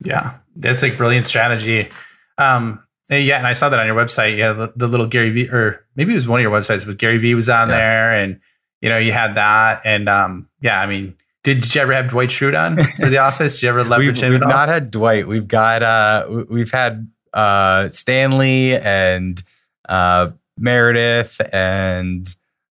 Yeah, 0.03 0.37
that's 0.55 0.83
like 0.83 0.97
brilliant 0.97 1.27
strategy. 1.27 1.89
Um, 2.37 2.83
yeah, 3.09 3.37
and 3.37 3.47
I 3.47 3.53
saw 3.53 3.69
that 3.69 3.79
on 3.79 3.85
your 3.85 3.95
website. 3.95 4.37
Yeah, 4.37 4.53
the, 4.53 4.73
the, 4.75 4.87
little 4.87 5.07
Gary 5.07 5.29
V, 5.31 5.49
or 5.49 5.85
maybe 5.95 6.11
it 6.11 6.15
was 6.15 6.27
one 6.27 6.39
of 6.39 6.43
your 6.43 6.51
websites, 6.51 6.85
but 6.85 6.97
Gary 6.97 7.17
V 7.17 7.35
was 7.35 7.49
on 7.49 7.69
yeah. 7.69 7.77
there, 7.77 8.13
and 8.13 8.39
you 8.81 8.89
know 8.89 8.97
you 8.97 9.11
had 9.11 9.35
that, 9.35 9.81
and 9.83 10.07
um, 10.07 10.49
yeah, 10.61 10.79
I 10.79 10.87
mean, 10.87 11.15
did 11.43 11.73
you 11.73 11.81
ever 11.81 11.93
have 11.93 12.09
Dwight 12.09 12.29
Schrute 12.29 12.59
on 12.59 12.83
for 12.83 13.09
the 13.09 13.17
office? 13.19 13.55
Did 13.55 13.63
you 13.63 13.69
ever 13.69 13.83
leverage 13.83 14.17
we've, 14.17 14.23
him? 14.23 14.31
We've 14.31 14.41
not 14.41 14.69
had 14.69 14.91
Dwight. 14.91 15.27
We've 15.27 15.47
got 15.47 15.81
uh, 15.83 16.45
we've 16.49 16.71
had 16.71 17.09
uh, 17.33 17.89
Stanley 17.89 18.75
and 18.75 19.41
uh, 19.89 20.31
Meredith 20.57 21.41
and 21.51 22.27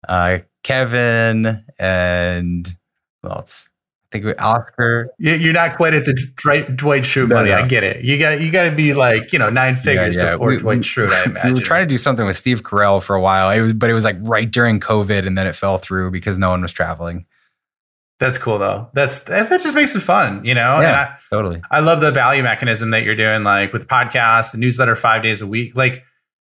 uh, 0.09 0.39
Kevin 0.63 1.65
and 1.79 2.77
who 3.23 3.29
else? 3.29 3.69
I 4.13 4.19
think 4.19 4.41
Oscar. 4.41 5.11
You're 5.19 5.53
not 5.53 5.77
quite 5.77 5.93
at 5.93 6.05
the 6.05 6.15
Dwight, 6.37 6.77
Dwight 6.77 7.03
Schrute 7.03 7.29
no, 7.29 7.35
money. 7.35 7.51
No. 7.51 7.57
I 7.57 7.67
get 7.67 7.83
it. 7.83 8.05
You 8.05 8.17
got 8.17 8.41
you 8.41 8.51
got 8.51 8.71
to 8.71 8.75
be 8.75 8.95
like 8.95 9.33
you 9.33 9.39
know 9.39 9.51
nine 9.51 9.77
figures 9.77 10.17
yeah, 10.17 10.23
yeah. 10.23 10.29
to 10.31 10.35
afford 10.37 10.55
we, 10.55 10.61
Dwight 10.61 10.81
Schrute. 10.81 11.11
I 11.11 11.25
imagine. 11.25 11.43
We 11.55 11.61
were 11.61 11.65
trying 11.65 11.83
to 11.83 11.93
do 11.93 11.99
something 11.99 12.25
with 12.25 12.37
Steve 12.37 12.63
Carell 12.63 13.03
for 13.03 13.17
a 13.17 13.21
while. 13.21 13.51
It 13.51 13.61
was, 13.61 13.73
but 13.75 13.91
it 13.91 13.95
was 13.95 14.05
like 14.05 14.17
right 14.21 14.51
during 14.51 14.81
COVID, 14.81 15.27
and 15.27 15.37
then 15.37 15.47
it 15.47 15.57
fell 15.57 15.77
through 15.79 16.13
because 16.13 16.39
no 16.39 16.51
one 16.51 16.63
was 16.63 16.73
traveling. 16.73 17.27
That's 18.25 18.39
cool 18.39 18.59
though. 18.59 18.89
That's 18.95 19.25
that, 19.25 19.51
that 19.51 19.61
just 19.61 19.77
makes 19.77 19.95
it 19.95 20.01
fun, 20.01 20.43
you 20.47 20.55
know. 20.55 20.81
Yeah, 20.81 21.15
I, 21.15 21.19
totally. 21.29 21.61
I 21.71 21.81
love 21.81 22.01
the 22.01 22.11
value 22.11 22.43
mechanism 22.43 22.89
that 22.91 23.03
you're 23.03 23.15
doing, 23.15 23.45
like 23.45 23.75
with 23.75 23.83
the 23.83 23.89
podcast, 23.89 24.53
the 24.53 24.59
newsletter, 24.59 24.97
five 24.97 25.23
days 25.23 25.43
a 25.43 25.47
week. 25.47 25.77
Like, 25.77 26.03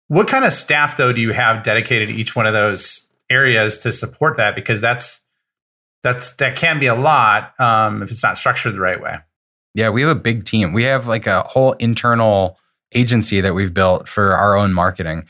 what 0.09 0.29
kind 0.29 0.45
of 0.45 0.53
staff 0.53 0.99
though 0.99 1.11
do 1.11 1.23
you 1.23 1.33
have 1.33 1.63
dedicated 1.63 2.11
to 2.11 2.15
each 2.15 2.37
one 2.37 2.45
of 2.45 2.53
those 2.53 3.11
areas 3.31 3.79
to 3.79 3.95
support 3.95 4.37
that? 4.37 4.55
Because 4.55 4.83
that's 4.83 5.27
that's 6.03 6.37
that 6.37 6.55
can 6.55 6.79
be 6.79 6.87
a 6.87 6.95
lot 6.95 7.59
um, 7.59 8.03
if 8.03 8.11
it's 8.11 8.23
not 8.23 8.37
structured 8.37 8.75
the 8.75 8.81
right 8.81 9.01
way. 9.01 9.17
Yeah, 9.73 9.89
we 9.89 10.03
have 10.03 10.11
a 10.11 10.21
big 10.21 10.45
team. 10.45 10.75
We 10.75 10.83
have 10.83 11.07
like 11.07 11.27
a 11.27 11.45
whole 11.45 11.73
internal 11.75 12.59
agency 12.93 13.41
that 13.41 13.55
we've 13.55 13.73
built 13.73 14.07
for 14.07 14.37
our 14.37 14.55
own 14.55 14.75
marketing. 14.75 15.25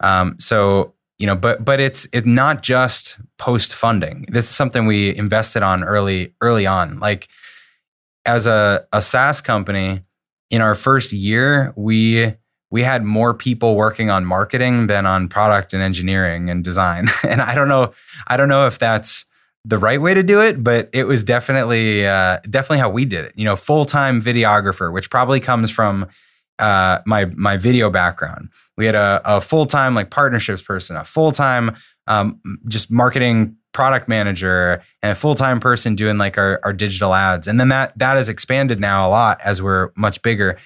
Um, 0.00 0.36
so 0.38 0.92
you 1.18 1.26
know 1.26 1.34
but 1.34 1.64
but 1.64 1.80
it's 1.80 2.08
it's 2.12 2.26
not 2.26 2.62
just 2.62 3.18
post 3.38 3.74
funding 3.74 4.24
this 4.28 4.48
is 4.48 4.54
something 4.54 4.86
we 4.86 5.14
invested 5.16 5.62
on 5.62 5.84
early 5.84 6.34
early 6.40 6.66
on. 6.66 6.98
Like 7.00 7.28
as 8.24 8.46
a, 8.46 8.86
a 8.92 9.02
SaaS 9.02 9.40
company 9.40 10.02
in 10.50 10.60
our 10.60 10.74
first 10.74 11.12
year 11.12 11.72
we 11.76 12.34
we 12.70 12.82
had 12.82 13.02
more 13.02 13.32
people 13.32 13.76
working 13.76 14.10
on 14.10 14.24
marketing 14.24 14.86
than 14.86 15.06
on 15.06 15.28
product 15.28 15.72
and 15.72 15.82
engineering 15.82 16.50
and 16.50 16.62
design. 16.62 17.08
And 17.24 17.42
i 17.42 17.54
don't 17.54 17.68
know 17.68 17.92
i 18.28 18.36
don't 18.36 18.48
know 18.48 18.66
if 18.66 18.78
that's 18.78 19.24
the 19.64 19.78
right 19.78 20.00
way 20.00 20.14
to 20.14 20.22
do 20.22 20.40
it 20.40 20.62
but 20.62 20.88
it 20.92 21.04
was 21.04 21.24
definitely 21.24 22.06
uh, 22.06 22.38
definitely 22.48 22.78
how 22.78 22.88
we 22.88 23.04
did 23.04 23.24
it. 23.24 23.32
You 23.34 23.44
know 23.44 23.56
full-time 23.56 24.22
videographer 24.22 24.92
which 24.92 25.10
probably 25.10 25.40
comes 25.40 25.70
from 25.70 26.06
uh, 26.58 27.00
my 27.06 27.26
my 27.36 27.56
video 27.56 27.90
background. 27.90 28.48
We 28.76 28.86
had 28.86 28.94
a, 28.94 29.20
a 29.24 29.40
full 29.40 29.66
time 29.66 29.94
like 29.94 30.10
partnerships 30.10 30.62
person, 30.62 30.96
a 30.96 31.04
full 31.04 31.32
time 31.32 31.76
um, 32.06 32.40
just 32.68 32.90
marketing 32.90 33.56
product 33.72 34.08
manager, 34.08 34.82
and 35.02 35.12
a 35.12 35.14
full 35.14 35.34
time 35.34 35.60
person 35.60 35.94
doing 35.94 36.18
like 36.18 36.38
our, 36.38 36.60
our 36.64 36.72
digital 36.72 37.14
ads. 37.14 37.46
And 37.46 37.60
then 37.60 37.68
that 37.68 37.98
that 37.98 38.16
has 38.16 38.28
expanded 38.28 38.80
now 38.80 39.08
a 39.08 39.10
lot 39.10 39.40
as 39.42 39.62
we're 39.62 39.90
much 39.96 40.22
bigger. 40.22 40.58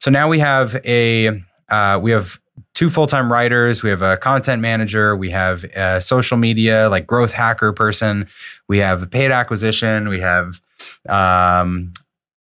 So 0.00 0.10
now 0.10 0.28
we 0.28 0.38
have 0.38 0.76
a 0.84 1.42
uh, 1.68 1.98
we 2.00 2.10
have 2.10 2.38
two 2.74 2.88
full 2.90 3.06
time 3.06 3.30
writers. 3.30 3.82
We 3.82 3.90
have 3.90 4.02
a 4.02 4.16
content 4.16 4.62
manager. 4.62 5.16
We 5.16 5.30
have 5.30 5.64
a 5.64 6.00
social 6.00 6.36
media 6.36 6.88
like 6.88 7.06
growth 7.06 7.32
hacker 7.32 7.72
person. 7.72 8.28
We 8.68 8.78
have 8.78 9.02
a 9.02 9.06
paid 9.06 9.30
acquisition. 9.30 10.08
We 10.08 10.20
have 10.20 10.60
um, 11.08 11.92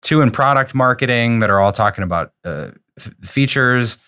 two 0.02 0.22
in 0.22 0.30
product 0.30 0.74
marketing 0.74 1.40
that 1.40 1.50
are 1.50 1.60
all 1.60 1.72
talking 1.72 2.04
about 2.04 2.32
uh, 2.44 2.70
f- 3.06 3.28
features, 3.28 3.98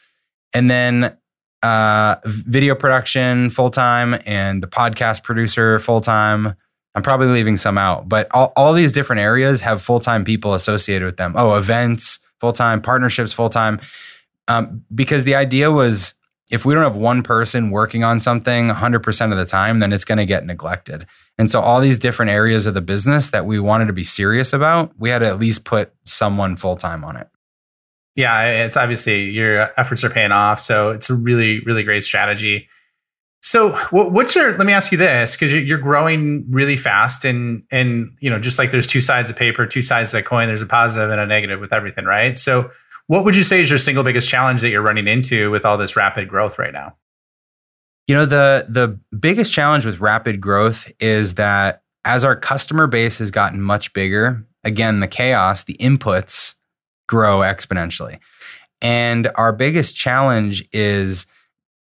and 0.53 0.71
then 0.71 1.17
uh, 1.63 2.17
video 2.25 2.75
production 2.75 3.51
full 3.51 3.71
time 3.71 4.21
and 4.27 4.63
the 4.63 4.67
podcast 4.67 5.23
producer 5.23 5.79
full 5.79 6.01
time. 6.01 6.55
I'm 6.95 7.03
probably 7.03 7.29
leaving 7.29 7.57
some 7.57 7.79
out, 7.79 8.09
but 8.09 8.29
all, 8.33 8.53
all 8.55 8.75
these 8.75 8.93
different 8.93 9.21
areas 9.21 9.63
have 9.63 9.81
full 9.81 10.01
time 10.01 10.25
people 10.25 10.55
associated 10.55 11.07
with 11.07 11.17
them. 11.17 11.35
Oh, 11.37 11.55
events 11.55 12.19
full 12.41 12.53
time, 12.53 12.83
partnerships 12.83 13.33
full 13.33 13.49
time. 13.49 13.81
Um, 14.49 14.85
because 14.95 15.25
the 15.25 15.37
idea 15.37 15.71
was 15.71 16.15
if 16.53 16.67
we 16.67 16.75
don't 16.75 16.83
have 16.83 16.97
one 16.97 17.23
person 17.23 17.71
working 17.71 18.05
on 18.05 18.21
something 18.21 18.69
100% 18.69 19.33
of 19.33 19.39
the 19.39 19.47
time, 19.47 19.79
then 19.79 19.91
it's 19.91 20.05
going 20.05 20.19
to 20.19 20.27
get 20.27 20.45
neglected. 20.45 21.07
And 21.39 21.51
so, 21.51 21.61
all 21.63 21.81
these 21.81 21.99
different 21.99 22.31
areas 22.31 22.67
of 22.67 22.75
the 22.75 22.83
business 22.83 23.31
that 23.31 23.47
we 23.47 23.59
wanted 23.59 23.87
to 23.87 23.95
be 23.95 24.05
serious 24.05 24.53
about, 24.53 24.93
we 24.99 25.09
had 25.09 25.21
to 25.21 25.27
at 25.27 25.39
least 25.39 25.65
put 25.65 25.95
someone 26.05 26.57
full 26.57 26.77
time 26.77 27.05
on 27.05 27.17
it. 27.17 27.29
Yeah, 28.15 28.65
it's 28.65 28.77
obviously 28.77 29.31
your 29.31 29.71
efforts 29.81 30.05
are 30.05 30.11
paying 30.11 30.33
off. 30.33 30.61
So 30.61 30.91
it's 30.91 31.09
a 31.09 31.15
really, 31.15 31.61
really 31.61 31.83
great 31.83 32.05
strategy. 32.05 32.69
So 33.45 33.73
what's 33.91 34.37
your? 34.37 34.57
Let 34.57 34.67
me 34.67 34.73
ask 34.73 34.93
you 34.93 34.99
this, 34.99 35.35
because 35.35 35.53
you're 35.53 35.79
growing 35.79 36.47
really 36.49 36.77
fast, 36.77 37.25
and 37.25 37.65
and 37.73 38.17
you 38.21 38.31
know, 38.31 38.39
just 38.39 38.57
like 38.57 38.71
there's 38.71 38.87
two 38.87 39.01
sides 39.01 39.31
of 39.31 39.37
paper, 39.37 39.67
two 39.67 39.83
sides 39.83 40.15
of 40.15 40.19
that 40.19 40.27
coin. 40.27 40.47
There's 40.47 40.63
a 40.63 40.67
positive 40.67 41.11
and 41.11 41.21
a 41.21 41.27
negative 41.27 41.59
with 41.59 41.73
everything, 41.73 42.05
right? 42.05 42.39
So, 42.39 42.71
what 43.09 43.25
would 43.25 43.35
you 43.35 43.43
say 43.43 43.61
is 43.61 43.69
your 43.69 43.81
single 43.81 44.05
biggest 44.05 44.29
challenge 44.29 44.61
that 44.61 44.69
you're 44.69 44.81
running 44.81 45.09
into 45.09 45.51
with 45.51 45.67
all 45.67 45.77
this 45.77 45.97
rapid 45.97 46.29
growth 46.29 46.57
right 46.57 46.73
now? 46.73 46.95
You 48.07 48.15
know, 48.15 48.27
the 48.27 48.67
the 48.69 49.01
biggest 49.17 49.53
challenge 49.53 49.85
with 49.85 50.01
rapid 50.01 50.41
growth 50.41 50.93
is 51.01 51.35
that 51.35 51.83
as 52.05 52.25
our 52.25 52.37
customer 52.37 52.87
base 52.87 53.19
has 53.19 53.33
gotten 53.33 53.61
much 53.61 53.93
bigger, 53.93 54.47
again, 54.63 55.01
the 55.01 55.09
chaos, 55.09 55.65
the 55.65 55.75
inputs 55.81 56.55
grow 57.07 57.39
exponentially. 57.41 58.19
And 58.81 59.31
our 59.37 59.53
biggest 59.53 59.95
challenge 59.95 60.67
is 60.73 61.27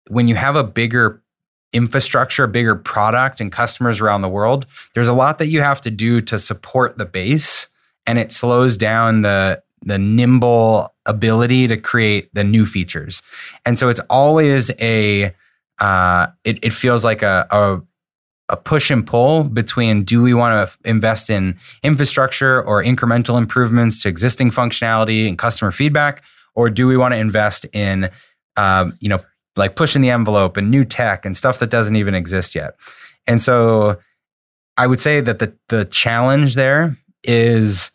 when 0.08 0.28
you 0.28 0.34
have 0.34 0.56
a 0.56 0.64
bigger 0.64 1.22
infrastructure, 1.72 2.44
a 2.44 2.48
bigger 2.48 2.74
product, 2.74 3.40
and 3.40 3.50
customers 3.50 4.00
around 4.00 4.22
the 4.22 4.28
world, 4.28 4.66
there's 4.94 5.08
a 5.08 5.12
lot 5.12 5.38
that 5.38 5.46
you 5.46 5.62
have 5.62 5.80
to 5.80 5.90
do 5.90 6.20
to 6.20 6.38
support 6.38 6.98
the 6.98 7.06
base. 7.06 7.68
And 8.06 8.18
it 8.18 8.30
slows 8.32 8.76
down 8.76 9.22
the, 9.22 9.62
the 9.82 9.98
nimble 9.98 10.92
ability 11.06 11.68
to 11.68 11.76
create 11.76 12.32
the 12.34 12.44
new 12.44 12.66
features. 12.66 13.22
And 13.64 13.78
so 13.78 13.88
it's 13.88 14.00
always 14.10 14.70
a, 14.80 15.34
uh, 15.78 16.26
it, 16.44 16.58
it 16.62 16.72
feels 16.72 17.04
like 17.04 17.22
a, 17.22 17.46
a 17.50 17.80
a 18.52 18.56
push 18.56 18.90
and 18.90 19.06
pull 19.06 19.44
between 19.44 20.04
do 20.04 20.22
we 20.22 20.34
want 20.34 20.68
to 20.68 20.78
invest 20.88 21.30
in 21.30 21.58
infrastructure 21.82 22.62
or 22.62 22.84
incremental 22.84 23.38
improvements 23.38 24.02
to 24.02 24.08
existing 24.08 24.50
functionality 24.50 25.26
and 25.26 25.38
customer 25.38 25.72
feedback, 25.72 26.22
or 26.54 26.68
do 26.68 26.86
we 26.86 26.96
want 26.96 27.12
to 27.14 27.18
invest 27.18 27.64
in, 27.72 28.10
um, 28.56 28.96
you 29.00 29.08
know, 29.08 29.20
like 29.56 29.74
pushing 29.74 30.02
the 30.02 30.10
envelope 30.10 30.56
and 30.56 30.70
new 30.70 30.84
tech 30.84 31.24
and 31.24 31.36
stuff 31.36 31.58
that 31.58 31.70
doesn't 31.70 31.96
even 31.96 32.14
exist 32.14 32.54
yet? 32.54 32.76
And 33.26 33.40
so, 33.40 33.98
I 34.76 34.86
would 34.86 35.00
say 35.00 35.20
that 35.20 35.38
the 35.38 35.54
the 35.68 35.84
challenge 35.86 36.54
there 36.54 36.96
is 37.24 37.90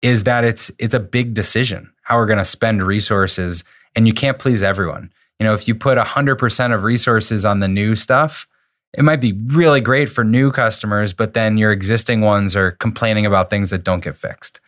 is 0.00 0.24
that 0.24 0.44
it's 0.44 0.70
it's 0.78 0.94
a 0.94 1.00
big 1.00 1.34
decision 1.34 1.92
how 2.02 2.18
we're 2.18 2.26
going 2.26 2.38
to 2.38 2.44
spend 2.44 2.82
resources, 2.82 3.64
and 3.94 4.06
you 4.06 4.12
can't 4.14 4.38
please 4.38 4.62
everyone. 4.62 5.12
You 5.38 5.46
know, 5.46 5.54
if 5.54 5.66
you 5.66 5.74
put 5.74 5.98
100% 5.98 6.74
of 6.74 6.82
resources 6.84 7.44
on 7.44 7.60
the 7.60 7.68
new 7.68 7.94
stuff, 7.94 8.46
it 8.96 9.02
might 9.02 9.20
be 9.20 9.32
really 9.46 9.80
great 9.80 10.10
for 10.10 10.22
new 10.22 10.52
customers, 10.52 11.12
but 11.12 11.34
then 11.34 11.56
your 11.56 11.72
existing 11.72 12.20
ones 12.20 12.54
are 12.54 12.72
complaining 12.72 13.24
about 13.24 13.48
things 13.48 13.70
that 13.70 13.84
don't 13.84 14.04
get 14.04 14.16
fixed. 14.16 14.60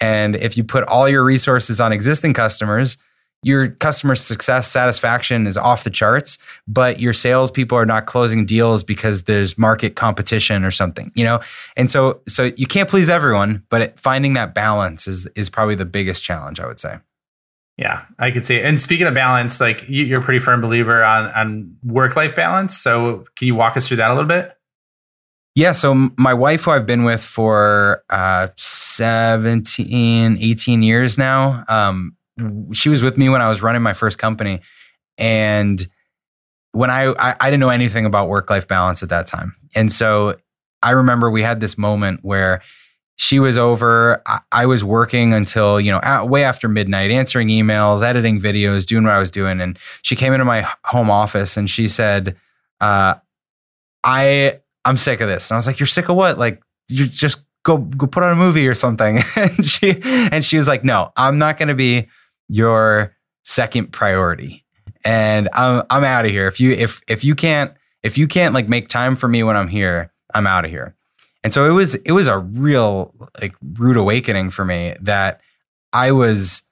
And 0.00 0.34
if 0.36 0.56
you 0.56 0.64
put 0.64 0.84
all 0.84 1.08
your 1.08 1.22
resources 1.22 1.80
on 1.80 1.92
existing 1.92 2.32
customers, 2.32 2.96
your 3.42 3.68
customer 3.68 4.14
success 4.14 4.70
satisfaction 4.70 5.46
is 5.46 5.56
off 5.56 5.84
the 5.84 5.90
charts, 5.90 6.36
but 6.68 7.00
your 7.00 7.12
salespeople 7.12 7.78
are 7.78 7.86
not 7.86 8.06
closing 8.06 8.44
deals 8.44 8.84
because 8.84 9.22
there's 9.22 9.56
market 9.56 9.96
competition 9.96 10.64
or 10.64 10.70
something, 10.70 11.10
you 11.14 11.24
know? 11.24 11.40
And 11.76 11.90
so 11.90 12.20
so 12.28 12.50
you 12.56 12.66
can't 12.66 12.88
please 12.88 13.08
everyone, 13.08 13.62
but 13.70 13.98
finding 13.98 14.34
that 14.34 14.54
balance 14.54 15.06
is 15.06 15.26
is 15.36 15.48
probably 15.48 15.74
the 15.74 15.86
biggest 15.86 16.22
challenge, 16.22 16.60
I 16.60 16.66
would 16.66 16.80
say. 16.80 16.98
Yeah, 17.80 18.04
I 18.18 18.30
could 18.30 18.44
see. 18.44 18.56
It. 18.56 18.66
And 18.66 18.78
speaking 18.78 19.06
of 19.06 19.14
balance, 19.14 19.58
like 19.58 19.86
you're 19.88 20.20
a 20.20 20.22
pretty 20.22 20.38
firm 20.38 20.60
believer 20.60 21.02
on 21.02 21.32
on 21.32 21.76
work 21.82 22.14
life 22.14 22.36
balance. 22.36 22.76
So 22.76 23.24
can 23.36 23.46
you 23.46 23.54
walk 23.54 23.78
us 23.78 23.88
through 23.88 23.96
that 23.96 24.10
a 24.10 24.14
little 24.14 24.28
bit? 24.28 24.54
Yeah. 25.54 25.72
So 25.72 26.10
my 26.18 26.34
wife, 26.34 26.64
who 26.64 26.72
I've 26.72 26.84
been 26.84 27.04
with 27.04 27.22
for 27.22 28.04
uh, 28.10 28.48
17, 28.58 30.38
18 30.38 30.82
years 30.82 31.16
now, 31.16 31.64
um, 31.68 32.16
she 32.72 32.90
was 32.90 33.02
with 33.02 33.16
me 33.16 33.30
when 33.30 33.40
I 33.40 33.48
was 33.48 33.62
running 33.62 33.80
my 33.80 33.94
first 33.94 34.18
company. 34.18 34.60
And 35.16 35.84
when 36.72 36.90
I, 36.90 37.12
I, 37.18 37.34
I 37.40 37.50
didn't 37.50 37.60
know 37.60 37.70
anything 37.70 38.04
about 38.04 38.28
work 38.28 38.50
life 38.50 38.68
balance 38.68 39.02
at 39.02 39.08
that 39.08 39.26
time. 39.26 39.56
And 39.74 39.90
so 39.90 40.36
I 40.82 40.90
remember 40.90 41.30
we 41.30 41.42
had 41.42 41.60
this 41.60 41.78
moment 41.78 42.20
where 42.22 42.60
she 43.20 43.38
was 43.38 43.58
over. 43.58 44.22
I, 44.24 44.40
I 44.50 44.64
was 44.64 44.82
working 44.82 45.34
until, 45.34 45.78
you 45.78 45.92
know, 45.92 46.24
way 46.24 46.42
after 46.42 46.70
midnight, 46.70 47.10
answering 47.10 47.48
emails, 47.48 48.02
editing 48.02 48.40
videos, 48.40 48.86
doing 48.86 49.04
what 49.04 49.12
I 49.12 49.18
was 49.18 49.30
doing. 49.30 49.60
And 49.60 49.78
she 50.00 50.16
came 50.16 50.32
into 50.32 50.46
my 50.46 50.66
home 50.86 51.10
office 51.10 51.58
and 51.58 51.68
she 51.68 51.86
said, 51.86 52.34
uh, 52.80 53.16
I, 54.02 54.60
I'm 54.86 54.96
sick 54.96 55.20
of 55.20 55.28
this. 55.28 55.50
And 55.50 55.56
I 55.56 55.58
was 55.58 55.66
like, 55.66 55.78
you're 55.78 55.86
sick 55.86 56.08
of 56.08 56.16
what? 56.16 56.38
Like, 56.38 56.62
you 56.88 57.06
just 57.06 57.42
go, 57.62 57.76
go 57.76 58.06
put 58.06 58.22
on 58.22 58.32
a 58.32 58.36
movie 58.36 58.66
or 58.66 58.74
something. 58.74 59.20
and 59.36 59.66
she, 59.66 60.00
and 60.02 60.42
she 60.42 60.56
was 60.56 60.66
like, 60.66 60.82
no, 60.82 61.12
I'm 61.14 61.36
not 61.36 61.58
going 61.58 61.68
to 61.68 61.74
be 61.74 62.08
your 62.48 63.14
second 63.44 63.92
priority. 63.92 64.64
And 65.04 65.50
I'm, 65.52 65.82
I'm 65.90 66.04
out 66.04 66.24
of 66.24 66.30
here. 66.30 66.46
If 66.46 66.58
you, 66.58 66.72
if, 66.72 67.02
if 67.06 67.22
you 67.22 67.34
can't, 67.34 67.74
if 68.02 68.16
you 68.16 68.26
can't 68.26 68.54
like 68.54 68.70
make 68.70 68.88
time 68.88 69.14
for 69.14 69.28
me 69.28 69.42
when 69.42 69.58
I'm 69.58 69.68
here, 69.68 70.10
I'm 70.34 70.46
out 70.46 70.64
of 70.64 70.70
here. 70.70 70.96
And 71.42 71.52
so 71.52 71.68
it 71.68 71.72
was 71.72 71.94
it 71.96 72.12
was 72.12 72.28
a 72.28 72.38
real 72.38 73.14
like 73.40 73.54
rude 73.78 73.96
awakening 73.96 74.50
for 74.50 74.64
me 74.64 74.94
that 75.00 75.40
I 75.92 76.12
was 76.12 76.62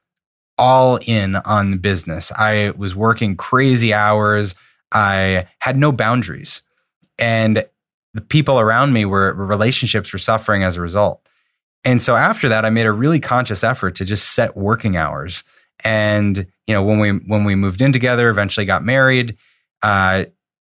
all 0.58 0.98
in 1.06 1.36
on 1.36 1.70
the 1.70 1.78
business. 1.78 2.32
I 2.32 2.72
was 2.76 2.94
working 2.94 3.36
crazy 3.36 3.94
hours. 3.94 4.54
I 4.92 5.46
had 5.60 5.76
no 5.76 5.92
boundaries. 5.92 6.62
And 7.18 7.64
the 8.14 8.20
people 8.20 8.58
around 8.58 8.92
me 8.92 9.04
were 9.04 9.32
relationships 9.34 10.12
were 10.12 10.18
suffering 10.18 10.62
as 10.62 10.76
a 10.76 10.80
result. 10.80 11.26
And 11.84 12.02
so 12.02 12.16
after 12.16 12.48
that 12.48 12.64
I 12.64 12.70
made 12.70 12.86
a 12.86 12.92
really 12.92 13.20
conscious 13.20 13.64
effort 13.64 13.94
to 13.96 14.04
just 14.04 14.32
set 14.32 14.56
working 14.56 14.96
hours. 14.96 15.44
And 15.84 16.46
you 16.66 16.74
know 16.74 16.82
when 16.82 16.98
we 16.98 17.10
when 17.10 17.44
we 17.44 17.54
moved 17.54 17.80
in 17.80 17.92
together, 17.92 18.28
eventually 18.28 18.66
got 18.66 18.84
married, 18.84 19.36
uh, 19.82 20.24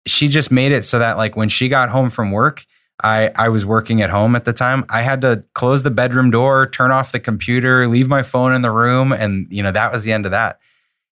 she 0.08 0.28
just 0.28 0.52
made 0.52 0.72
it 0.72 0.84
so 0.84 1.00
that 1.00 1.18
like 1.18 1.36
when 1.36 1.50
she 1.50 1.68
got 1.68 1.90
home 1.90 2.10
from 2.10 2.32
work, 2.32 2.66
I, 3.04 3.32
I 3.36 3.50
was 3.50 3.66
working 3.66 4.02
at 4.02 4.10
home 4.10 4.36
at 4.36 4.46
the 4.46 4.54
time. 4.54 4.86
I 4.90 5.02
had 5.02 5.22
to 5.22 5.44
close 5.54 5.84
the 5.84 5.92
bedroom 5.92 6.32
door, 6.32 6.68
turn 6.68 6.92
off 6.92 7.12
the 7.12 7.20
computer, 7.20 7.88
leave 7.88 8.08
my 8.08 8.24
phone 8.24 8.54
in 8.54 8.62
the 8.62 8.72
room. 8.72 9.12
And, 9.12 9.48
you 9.50 9.64
know, 9.64 9.72
that 9.72 9.92
was 9.92 10.04
the 10.04 10.12
end 10.12 10.26
of 10.26 10.32
that. 10.32 10.60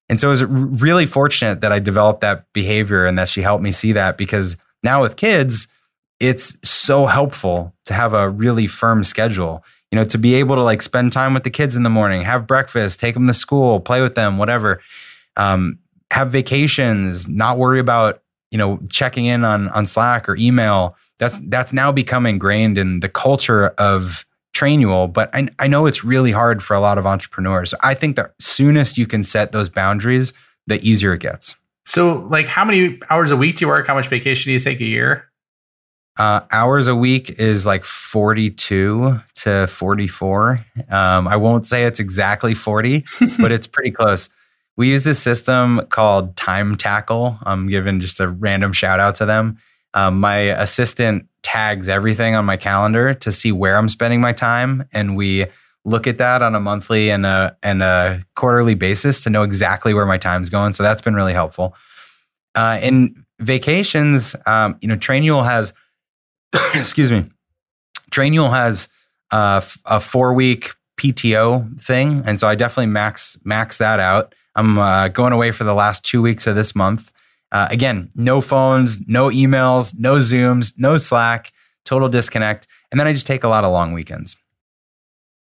And 0.09 0.19
so 0.19 0.29
it 0.29 0.31
was 0.31 0.43
really 0.45 1.05
fortunate 1.05 1.61
that 1.61 1.71
I 1.71 1.79
developed 1.79 2.21
that 2.21 2.51
behavior 2.53 3.05
and 3.05 3.17
that 3.17 3.29
she 3.29 3.41
helped 3.41 3.63
me 3.63 3.71
see 3.71 3.91
that 3.93 4.17
because 4.17 4.57
now 4.83 5.01
with 5.01 5.15
kids, 5.15 5.67
it's 6.19 6.57
so 6.67 7.05
helpful 7.05 7.73
to 7.85 7.93
have 7.93 8.13
a 8.13 8.29
really 8.29 8.67
firm 8.67 9.03
schedule. 9.03 9.63
You 9.91 9.97
know, 9.97 10.05
to 10.05 10.17
be 10.17 10.35
able 10.35 10.55
to 10.55 10.63
like 10.63 10.81
spend 10.81 11.13
time 11.13 11.33
with 11.33 11.43
the 11.43 11.49
kids 11.49 11.75
in 11.75 11.83
the 11.83 11.89
morning, 11.89 12.23
have 12.23 12.45
breakfast, 12.45 12.99
take 12.99 13.15
them 13.15 13.27
to 13.27 13.33
school, 13.33 13.79
play 13.79 14.01
with 14.01 14.15
them, 14.15 14.37
whatever. 14.37 14.81
Um, 15.37 15.79
have 16.11 16.29
vacations, 16.29 17.27
not 17.27 17.57
worry 17.57 17.79
about, 17.79 18.21
you 18.51 18.57
know, 18.57 18.79
checking 18.91 19.25
in 19.25 19.43
on 19.43 19.69
on 19.69 19.85
Slack 19.85 20.27
or 20.27 20.35
email 20.37 20.95
that's 21.19 21.39
that's 21.39 21.73
now 21.73 21.91
become 21.91 22.25
ingrained 22.25 22.77
in 22.77 23.01
the 23.01 23.09
culture 23.09 23.67
of 23.77 24.25
Trainual, 24.55 25.11
but 25.11 25.33
I, 25.33 25.47
I 25.59 25.67
know 25.67 25.85
it's 25.85 26.03
really 26.03 26.31
hard 26.31 26.63
for 26.63 26.75
a 26.75 26.81
lot 26.81 26.97
of 26.97 27.05
entrepreneurs. 27.05 27.73
I 27.81 27.93
think 27.93 28.15
the 28.15 28.31
soonest 28.39 28.97
you 28.97 29.05
can 29.05 29.23
set 29.23 29.51
those 29.51 29.69
boundaries, 29.69 30.33
the 30.67 30.81
easier 30.81 31.13
it 31.13 31.21
gets. 31.21 31.55
So, 31.85 32.27
like, 32.29 32.47
how 32.47 32.65
many 32.65 32.99
hours 33.09 33.31
a 33.31 33.37
week 33.37 33.57
do 33.57 33.65
you 33.65 33.69
work? 33.69 33.87
How 33.87 33.93
much 33.93 34.07
vacation 34.07 34.49
do 34.49 34.53
you 34.53 34.59
take 34.59 34.81
a 34.81 34.85
year? 34.85 35.25
Uh, 36.17 36.41
hours 36.51 36.87
a 36.87 36.95
week 36.95 37.29
is 37.39 37.65
like 37.65 37.85
42 37.85 39.21
to 39.35 39.67
44. 39.67 40.65
Um, 40.89 41.27
I 41.27 41.37
won't 41.37 41.65
say 41.65 41.85
it's 41.85 42.01
exactly 42.01 42.53
40, 42.53 43.05
but 43.39 43.53
it's 43.53 43.67
pretty 43.67 43.91
close. 43.91 44.29
We 44.75 44.89
use 44.89 45.05
this 45.05 45.19
system 45.19 45.81
called 45.89 46.35
Time 46.35 46.75
Tackle. 46.75 47.37
I'm 47.43 47.67
giving 47.67 48.01
just 48.01 48.19
a 48.19 48.27
random 48.27 48.73
shout 48.73 48.99
out 48.99 49.15
to 49.15 49.25
them. 49.25 49.57
Um, 49.93 50.19
my 50.19 50.37
assistant 50.37 51.27
tags 51.41 51.89
everything 51.89 52.35
on 52.35 52.45
my 52.45 52.57
calendar 52.57 53.13
to 53.13 53.31
see 53.31 53.51
where 53.51 53.77
I'm 53.77 53.89
spending 53.89 54.21
my 54.21 54.33
time, 54.33 54.85
and 54.93 55.15
we 55.15 55.47
look 55.85 56.07
at 56.07 56.17
that 56.17 56.41
on 56.41 56.55
a 56.55 56.59
monthly 56.59 57.09
and 57.09 57.25
a 57.25 57.57
and 57.63 57.81
a 57.81 58.21
quarterly 58.35 58.75
basis 58.75 59.23
to 59.23 59.29
know 59.29 59.43
exactly 59.43 59.93
where 59.93 60.05
my 60.05 60.17
time's 60.17 60.49
going. 60.49 60.73
So 60.73 60.83
that's 60.83 61.01
been 61.01 61.15
really 61.15 61.33
helpful. 61.33 61.75
Uh, 62.55 62.79
in 62.81 63.25
vacations, 63.39 64.35
um, 64.45 64.77
you 64.81 64.87
know, 64.87 64.95
Trainual 64.95 65.45
has, 65.45 65.73
excuse 66.73 67.11
me, 67.11 67.25
Trainual 68.11 68.51
has 68.51 68.89
uh, 69.31 69.61
a 69.85 69.99
four 69.99 70.33
week 70.33 70.71
PTO 70.97 71.81
thing, 71.81 72.23
and 72.25 72.39
so 72.39 72.47
I 72.47 72.55
definitely 72.55 72.87
max 72.87 73.37
max 73.43 73.77
that 73.77 73.99
out. 73.99 74.35
I'm 74.55 74.77
uh, 74.77 75.07
going 75.07 75.31
away 75.31 75.51
for 75.51 75.63
the 75.63 75.73
last 75.73 76.03
two 76.03 76.21
weeks 76.21 76.47
of 76.47 76.55
this 76.55 76.75
month, 76.75 77.13
uh, 77.51 77.67
again, 77.69 78.09
no 78.15 78.41
phones, 78.41 79.07
no 79.07 79.29
emails, 79.29 79.97
no 79.97 80.15
Zooms, 80.15 80.73
no 80.77 80.97
Slack, 80.97 81.51
total 81.85 82.09
disconnect. 82.09 82.67
And 82.91 82.99
then 82.99 83.07
I 83.07 83.13
just 83.13 83.27
take 83.27 83.43
a 83.43 83.47
lot 83.47 83.63
of 83.63 83.71
long 83.71 83.93
weekends. 83.93 84.37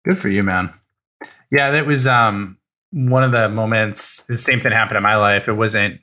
Good 0.04 0.18
for 0.18 0.28
you, 0.28 0.42
man. 0.42 0.70
Yeah, 1.50 1.70
that 1.70 1.87
was 1.87 2.06
um, 2.06 2.59
one 2.92 3.24
of 3.24 3.32
the 3.32 3.48
moments. 3.48 4.22
The 4.24 4.38
same 4.38 4.61
thing 4.61 4.72
happened 4.72 4.98
in 4.98 5.02
my 5.02 5.16
life. 5.16 5.48
It 5.48 5.54
wasn't. 5.54 6.00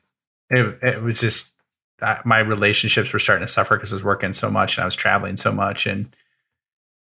It, 0.50 0.78
it 0.82 1.02
was 1.02 1.20
just 1.20 1.54
uh, 2.02 2.18
my 2.24 2.38
relationships 2.38 3.12
were 3.12 3.18
starting 3.18 3.46
to 3.46 3.52
suffer 3.52 3.76
because 3.76 3.92
I 3.92 3.96
was 3.96 4.04
working 4.04 4.32
so 4.32 4.50
much 4.50 4.76
and 4.76 4.82
I 4.82 4.84
was 4.84 4.94
traveling 4.94 5.36
so 5.36 5.52
much, 5.52 5.86
and 5.86 6.14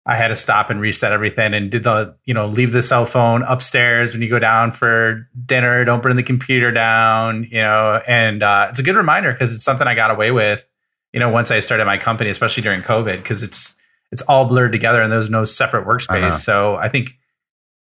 I 0.06 0.16
had 0.16 0.28
to 0.28 0.36
stop 0.36 0.68
and 0.68 0.80
reset 0.80 1.12
everything 1.12 1.54
and 1.54 1.70
did 1.70 1.84
the, 1.84 2.14
you 2.24 2.34
know, 2.34 2.46
leave 2.46 2.72
the 2.72 2.82
cell 2.82 3.06
phone 3.06 3.42
upstairs 3.44 4.12
when 4.12 4.20
you 4.20 4.28
go 4.28 4.38
down 4.38 4.70
for 4.70 5.26
dinner. 5.46 5.82
Don't 5.84 6.02
bring 6.02 6.16
the 6.16 6.22
computer 6.22 6.70
down, 6.70 7.44
you 7.44 7.62
know, 7.62 8.02
and 8.06 8.42
uh, 8.42 8.66
it's 8.68 8.78
a 8.78 8.82
good 8.82 8.96
reminder 8.96 9.32
because 9.32 9.54
it's 9.54 9.64
something 9.64 9.86
I 9.86 9.94
got 9.94 10.10
away 10.10 10.30
with, 10.30 10.68
you 11.14 11.20
know, 11.20 11.30
once 11.30 11.50
I 11.50 11.60
started 11.60 11.86
my 11.86 11.96
company, 11.96 12.28
especially 12.28 12.62
during 12.62 12.82
COVID, 12.82 13.16
because 13.16 13.42
it's, 13.42 13.76
it's 14.12 14.20
all 14.22 14.44
blurred 14.44 14.72
together 14.72 15.00
and 15.00 15.10
there's 15.10 15.30
no 15.30 15.44
separate 15.44 15.86
workspace. 15.86 16.18
Uh-huh. 16.18 16.30
So 16.32 16.76
I 16.76 16.90
think 16.90 17.14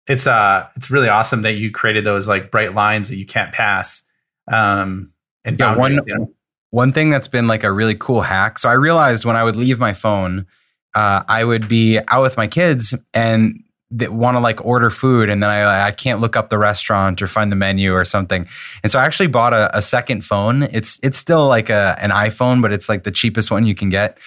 it's, 0.06 0.26
uh, 0.26 0.68
it's 0.76 0.90
really 0.90 1.08
awesome 1.08 1.40
that 1.42 1.54
you 1.54 1.70
created 1.70 2.04
those 2.04 2.28
like 2.28 2.50
bright 2.50 2.74
lines 2.74 3.08
that 3.08 3.16
you 3.16 3.24
can't 3.24 3.52
pass. 3.52 4.06
Um, 4.52 5.10
and 5.46 5.58
yeah, 5.58 5.74
one, 5.74 5.94
you 6.06 6.18
know? 6.18 6.34
one 6.68 6.92
thing 6.92 7.08
that's 7.08 7.28
been 7.28 7.46
like 7.46 7.64
a 7.64 7.72
really 7.72 7.94
cool 7.94 8.20
hack. 8.20 8.58
So 8.58 8.68
I 8.68 8.74
realized 8.74 9.24
when 9.24 9.36
I 9.36 9.42
would 9.42 9.56
leave 9.56 9.78
my 9.78 9.94
phone, 9.94 10.46
uh, 10.94 11.22
I 11.28 11.44
would 11.44 11.68
be 11.68 12.00
out 12.08 12.22
with 12.22 12.36
my 12.36 12.46
kids 12.46 12.94
and 13.14 13.62
that 13.92 14.12
want 14.12 14.36
to 14.36 14.40
like 14.40 14.64
order 14.64 14.88
food 14.88 15.28
and 15.28 15.42
then 15.42 15.50
I, 15.50 15.88
I 15.88 15.90
can't 15.90 16.20
look 16.20 16.36
up 16.36 16.48
the 16.48 16.58
restaurant 16.58 17.20
or 17.20 17.26
find 17.26 17.50
the 17.50 17.56
menu 17.56 17.92
or 17.92 18.04
something. 18.04 18.46
And 18.82 18.92
so 18.92 18.98
I 18.98 19.04
actually 19.04 19.26
bought 19.26 19.52
a, 19.52 19.76
a 19.76 19.82
second 19.82 20.24
phone. 20.24 20.64
It's 20.64 21.00
it's 21.02 21.18
still 21.18 21.48
like 21.48 21.70
a 21.70 21.96
an 21.98 22.10
iPhone, 22.10 22.62
but 22.62 22.72
it's 22.72 22.88
like 22.88 23.02
the 23.02 23.10
cheapest 23.10 23.50
one 23.50 23.66
you 23.66 23.74
can 23.74 23.90
get. 23.90 24.18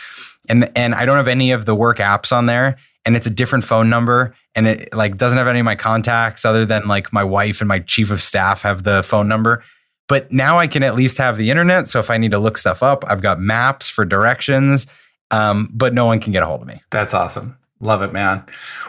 And 0.50 0.70
and 0.76 0.94
I 0.94 1.06
don't 1.06 1.18
have 1.18 1.30
any 1.30 1.52
of 1.52 1.66
the 1.66 1.76
work 1.76 2.00
apps 2.00 2.36
on 2.36 2.46
there 2.46 2.78
and 3.06 3.16
it's 3.16 3.28
a 3.28 3.30
different 3.30 3.64
phone 3.64 3.90
number 3.90 4.36
and 4.56 4.68
it 4.68 4.94
like 4.94 5.18
doesn't 5.18 5.38
have 5.38 5.48
any 5.48 5.60
of 5.60 5.66
my 5.66 5.76
contacts 5.76 6.44
other 6.44 6.66
than 6.66 6.88
like 6.88 7.14
my 7.14 7.24
wife 7.24 7.62
and 7.62 7.68
my 7.68 7.80
chief 7.80 8.12
of 8.12 8.22
staff 8.22 8.62
have 8.64 8.84
the 8.84 9.02
phone 9.02 9.30
number. 9.30 9.64
But 10.10 10.32
now 10.32 10.58
I 10.58 10.68
can 10.68 10.84
at 10.84 10.96
least 10.96 11.18
have 11.18 11.38
the 11.38 11.50
internet. 11.50 11.88
So 11.88 12.00
if 12.00 12.10
I 12.10 12.18
need 12.18 12.32
to 12.32 12.40
look 12.40 12.58
stuff 12.58 12.84
up, 12.84 13.06
I've 13.08 13.22
got 13.22 13.40
maps 13.40 13.90
for 13.90 14.04
directions 14.04 14.88
um, 15.34 15.70
but 15.74 15.94
no 15.94 16.06
one 16.06 16.20
can 16.20 16.32
get 16.32 16.44
a 16.44 16.46
hold 16.46 16.62
of 16.62 16.68
me. 16.68 16.82
That's 16.92 17.14
awesome. 17.14 17.58
Love 17.80 18.02
it, 18.02 18.14
man. 18.14 18.46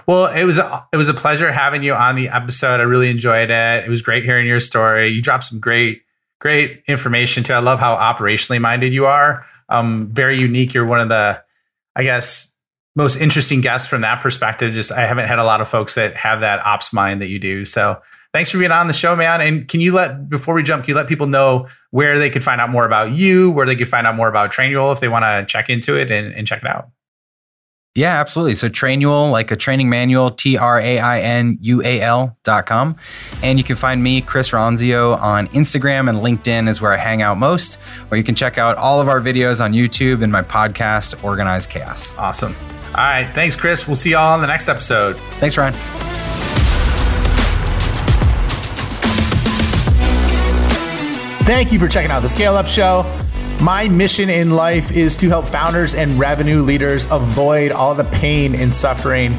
Well, 0.06 0.26
it 0.26 0.44
was 0.44 0.58
a, 0.58 0.86
it 0.92 0.96
was 0.96 1.08
a 1.08 1.14
pleasure 1.14 1.50
having 1.50 1.82
you 1.82 1.94
on 1.94 2.16
the 2.16 2.28
episode. 2.28 2.80
I 2.80 2.84
really 2.84 3.10
enjoyed 3.10 3.50
it. 3.50 3.84
It 3.84 3.88
was 3.88 4.02
great 4.02 4.24
hearing 4.24 4.46
your 4.46 4.60
story. 4.60 5.08
You 5.08 5.22
dropped 5.22 5.44
some 5.44 5.58
great 5.58 6.02
great 6.40 6.82
information 6.86 7.42
too. 7.42 7.54
I 7.54 7.60
love 7.60 7.78
how 7.80 7.96
operationally 7.96 8.60
minded 8.60 8.92
you 8.92 9.06
are. 9.06 9.46
Um, 9.70 10.10
very 10.12 10.38
unique. 10.38 10.74
You're 10.74 10.84
one 10.84 11.00
of 11.00 11.08
the, 11.08 11.42
I 11.96 12.02
guess, 12.02 12.54
most 12.94 13.16
interesting 13.16 13.62
guests 13.62 13.88
from 13.88 14.02
that 14.02 14.20
perspective. 14.20 14.74
Just 14.74 14.92
I 14.92 15.06
haven't 15.06 15.26
had 15.26 15.38
a 15.38 15.44
lot 15.44 15.62
of 15.62 15.68
folks 15.68 15.94
that 15.94 16.14
have 16.16 16.40
that 16.40 16.64
ops 16.64 16.92
mind 16.92 17.22
that 17.22 17.28
you 17.28 17.38
do. 17.38 17.64
So 17.64 18.00
thanks 18.34 18.50
for 18.50 18.58
being 18.58 18.72
on 18.72 18.88
the 18.88 18.92
show, 18.92 19.14
man. 19.16 19.40
And 19.40 19.66
can 19.66 19.80
you 19.80 19.94
let 19.94 20.28
before 20.28 20.54
we 20.54 20.62
jump, 20.62 20.84
can 20.84 20.90
you 20.90 20.96
let 20.96 21.06
people 21.06 21.28
know 21.28 21.68
where 21.92 22.18
they 22.18 22.28
could 22.28 22.44
find 22.44 22.60
out 22.60 22.68
more 22.68 22.84
about 22.84 23.12
you, 23.12 23.50
where 23.52 23.64
they 23.64 23.76
could 23.76 23.88
find 23.88 24.06
out 24.06 24.16
more 24.16 24.28
about 24.28 24.52
Trainual 24.52 24.92
if 24.92 25.00
they 25.00 25.08
want 25.08 25.22
to 25.22 25.46
check 25.50 25.70
into 25.70 25.96
it 25.96 26.10
and, 26.10 26.34
and 26.34 26.46
check 26.46 26.62
it 26.62 26.68
out? 26.68 26.88
Yeah, 27.94 28.18
absolutely. 28.18 28.56
So 28.56 28.68
Trainual, 28.68 29.30
like 29.30 29.52
a 29.52 29.56
training 29.56 29.88
manual, 29.88 30.32
T 30.32 30.56
R 30.56 30.80
A 30.80 30.98
I 30.98 31.20
N 31.20 31.58
U 31.60 31.80
A 31.84 32.00
L 32.00 32.36
dot 32.42 32.66
com. 32.66 32.96
And 33.40 33.56
you 33.56 33.64
can 33.64 33.76
find 33.76 34.02
me, 34.02 34.20
Chris 34.20 34.50
Ronzio, 34.50 35.16
on 35.22 35.46
Instagram 35.48 36.10
and 36.10 36.18
LinkedIn 36.18 36.68
is 36.68 36.80
where 36.80 36.92
I 36.92 36.96
hang 36.96 37.22
out 37.22 37.38
most. 37.38 37.78
Or 38.10 38.16
you 38.16 38.24
can 38.24 38.34
check 38.34 38.58
out 38.58 38.76
all 38.78 39.00
of 39.00 39.08
our 39.08 39.20
videos 39.20 39.64
on 39.64 39.74
YouTube 39.74 40.24
and 40.24 40.32
my 40.32 40.42
podcast, 40.42 41.22
Organized 41.22 41.70
Chaos. 41.70 42.12
Awesome. 42.18 42.56
All 42.88 43.04
right. 43.04 43.32
Thanks, 43.32 43.54
Chris. 43.54 43.86
We'll 43.86 43.94
see 43.94 44.10
y'all 44.10 44.34
on 44.34 44.40
the 44.40 44.48
next 44.48 44.68
episode. 44.68 45.16
Thanks, 45.38 45.56
Ryan. 45.56 46.13
Thank 51.44 51.72
you 51.72 51.78
for 51.78 51.88
checking 51.88 52.10
out 52.10 52.20
the 52.20 52.28
Scale 52.30 52.54
Up 52.54 52.66
Show. 52.66 53.04
My 53.60 53.86
mission 53.86 54.30
in 54.30 54.52
life 54.52 54.90
is 54.92 55.14
to 55.16 55.28
help 55.28 55.46
founders 55.46 55.94
and 55.94 56.18
revenue 56.18 56.62
leaders 56.62 57.06
avoid 57.10 57.70
all 57.70 57.94
the 57.94 58.04
pain 58.04 58.54
and 58.54 58.72
suffering 58.72 59.38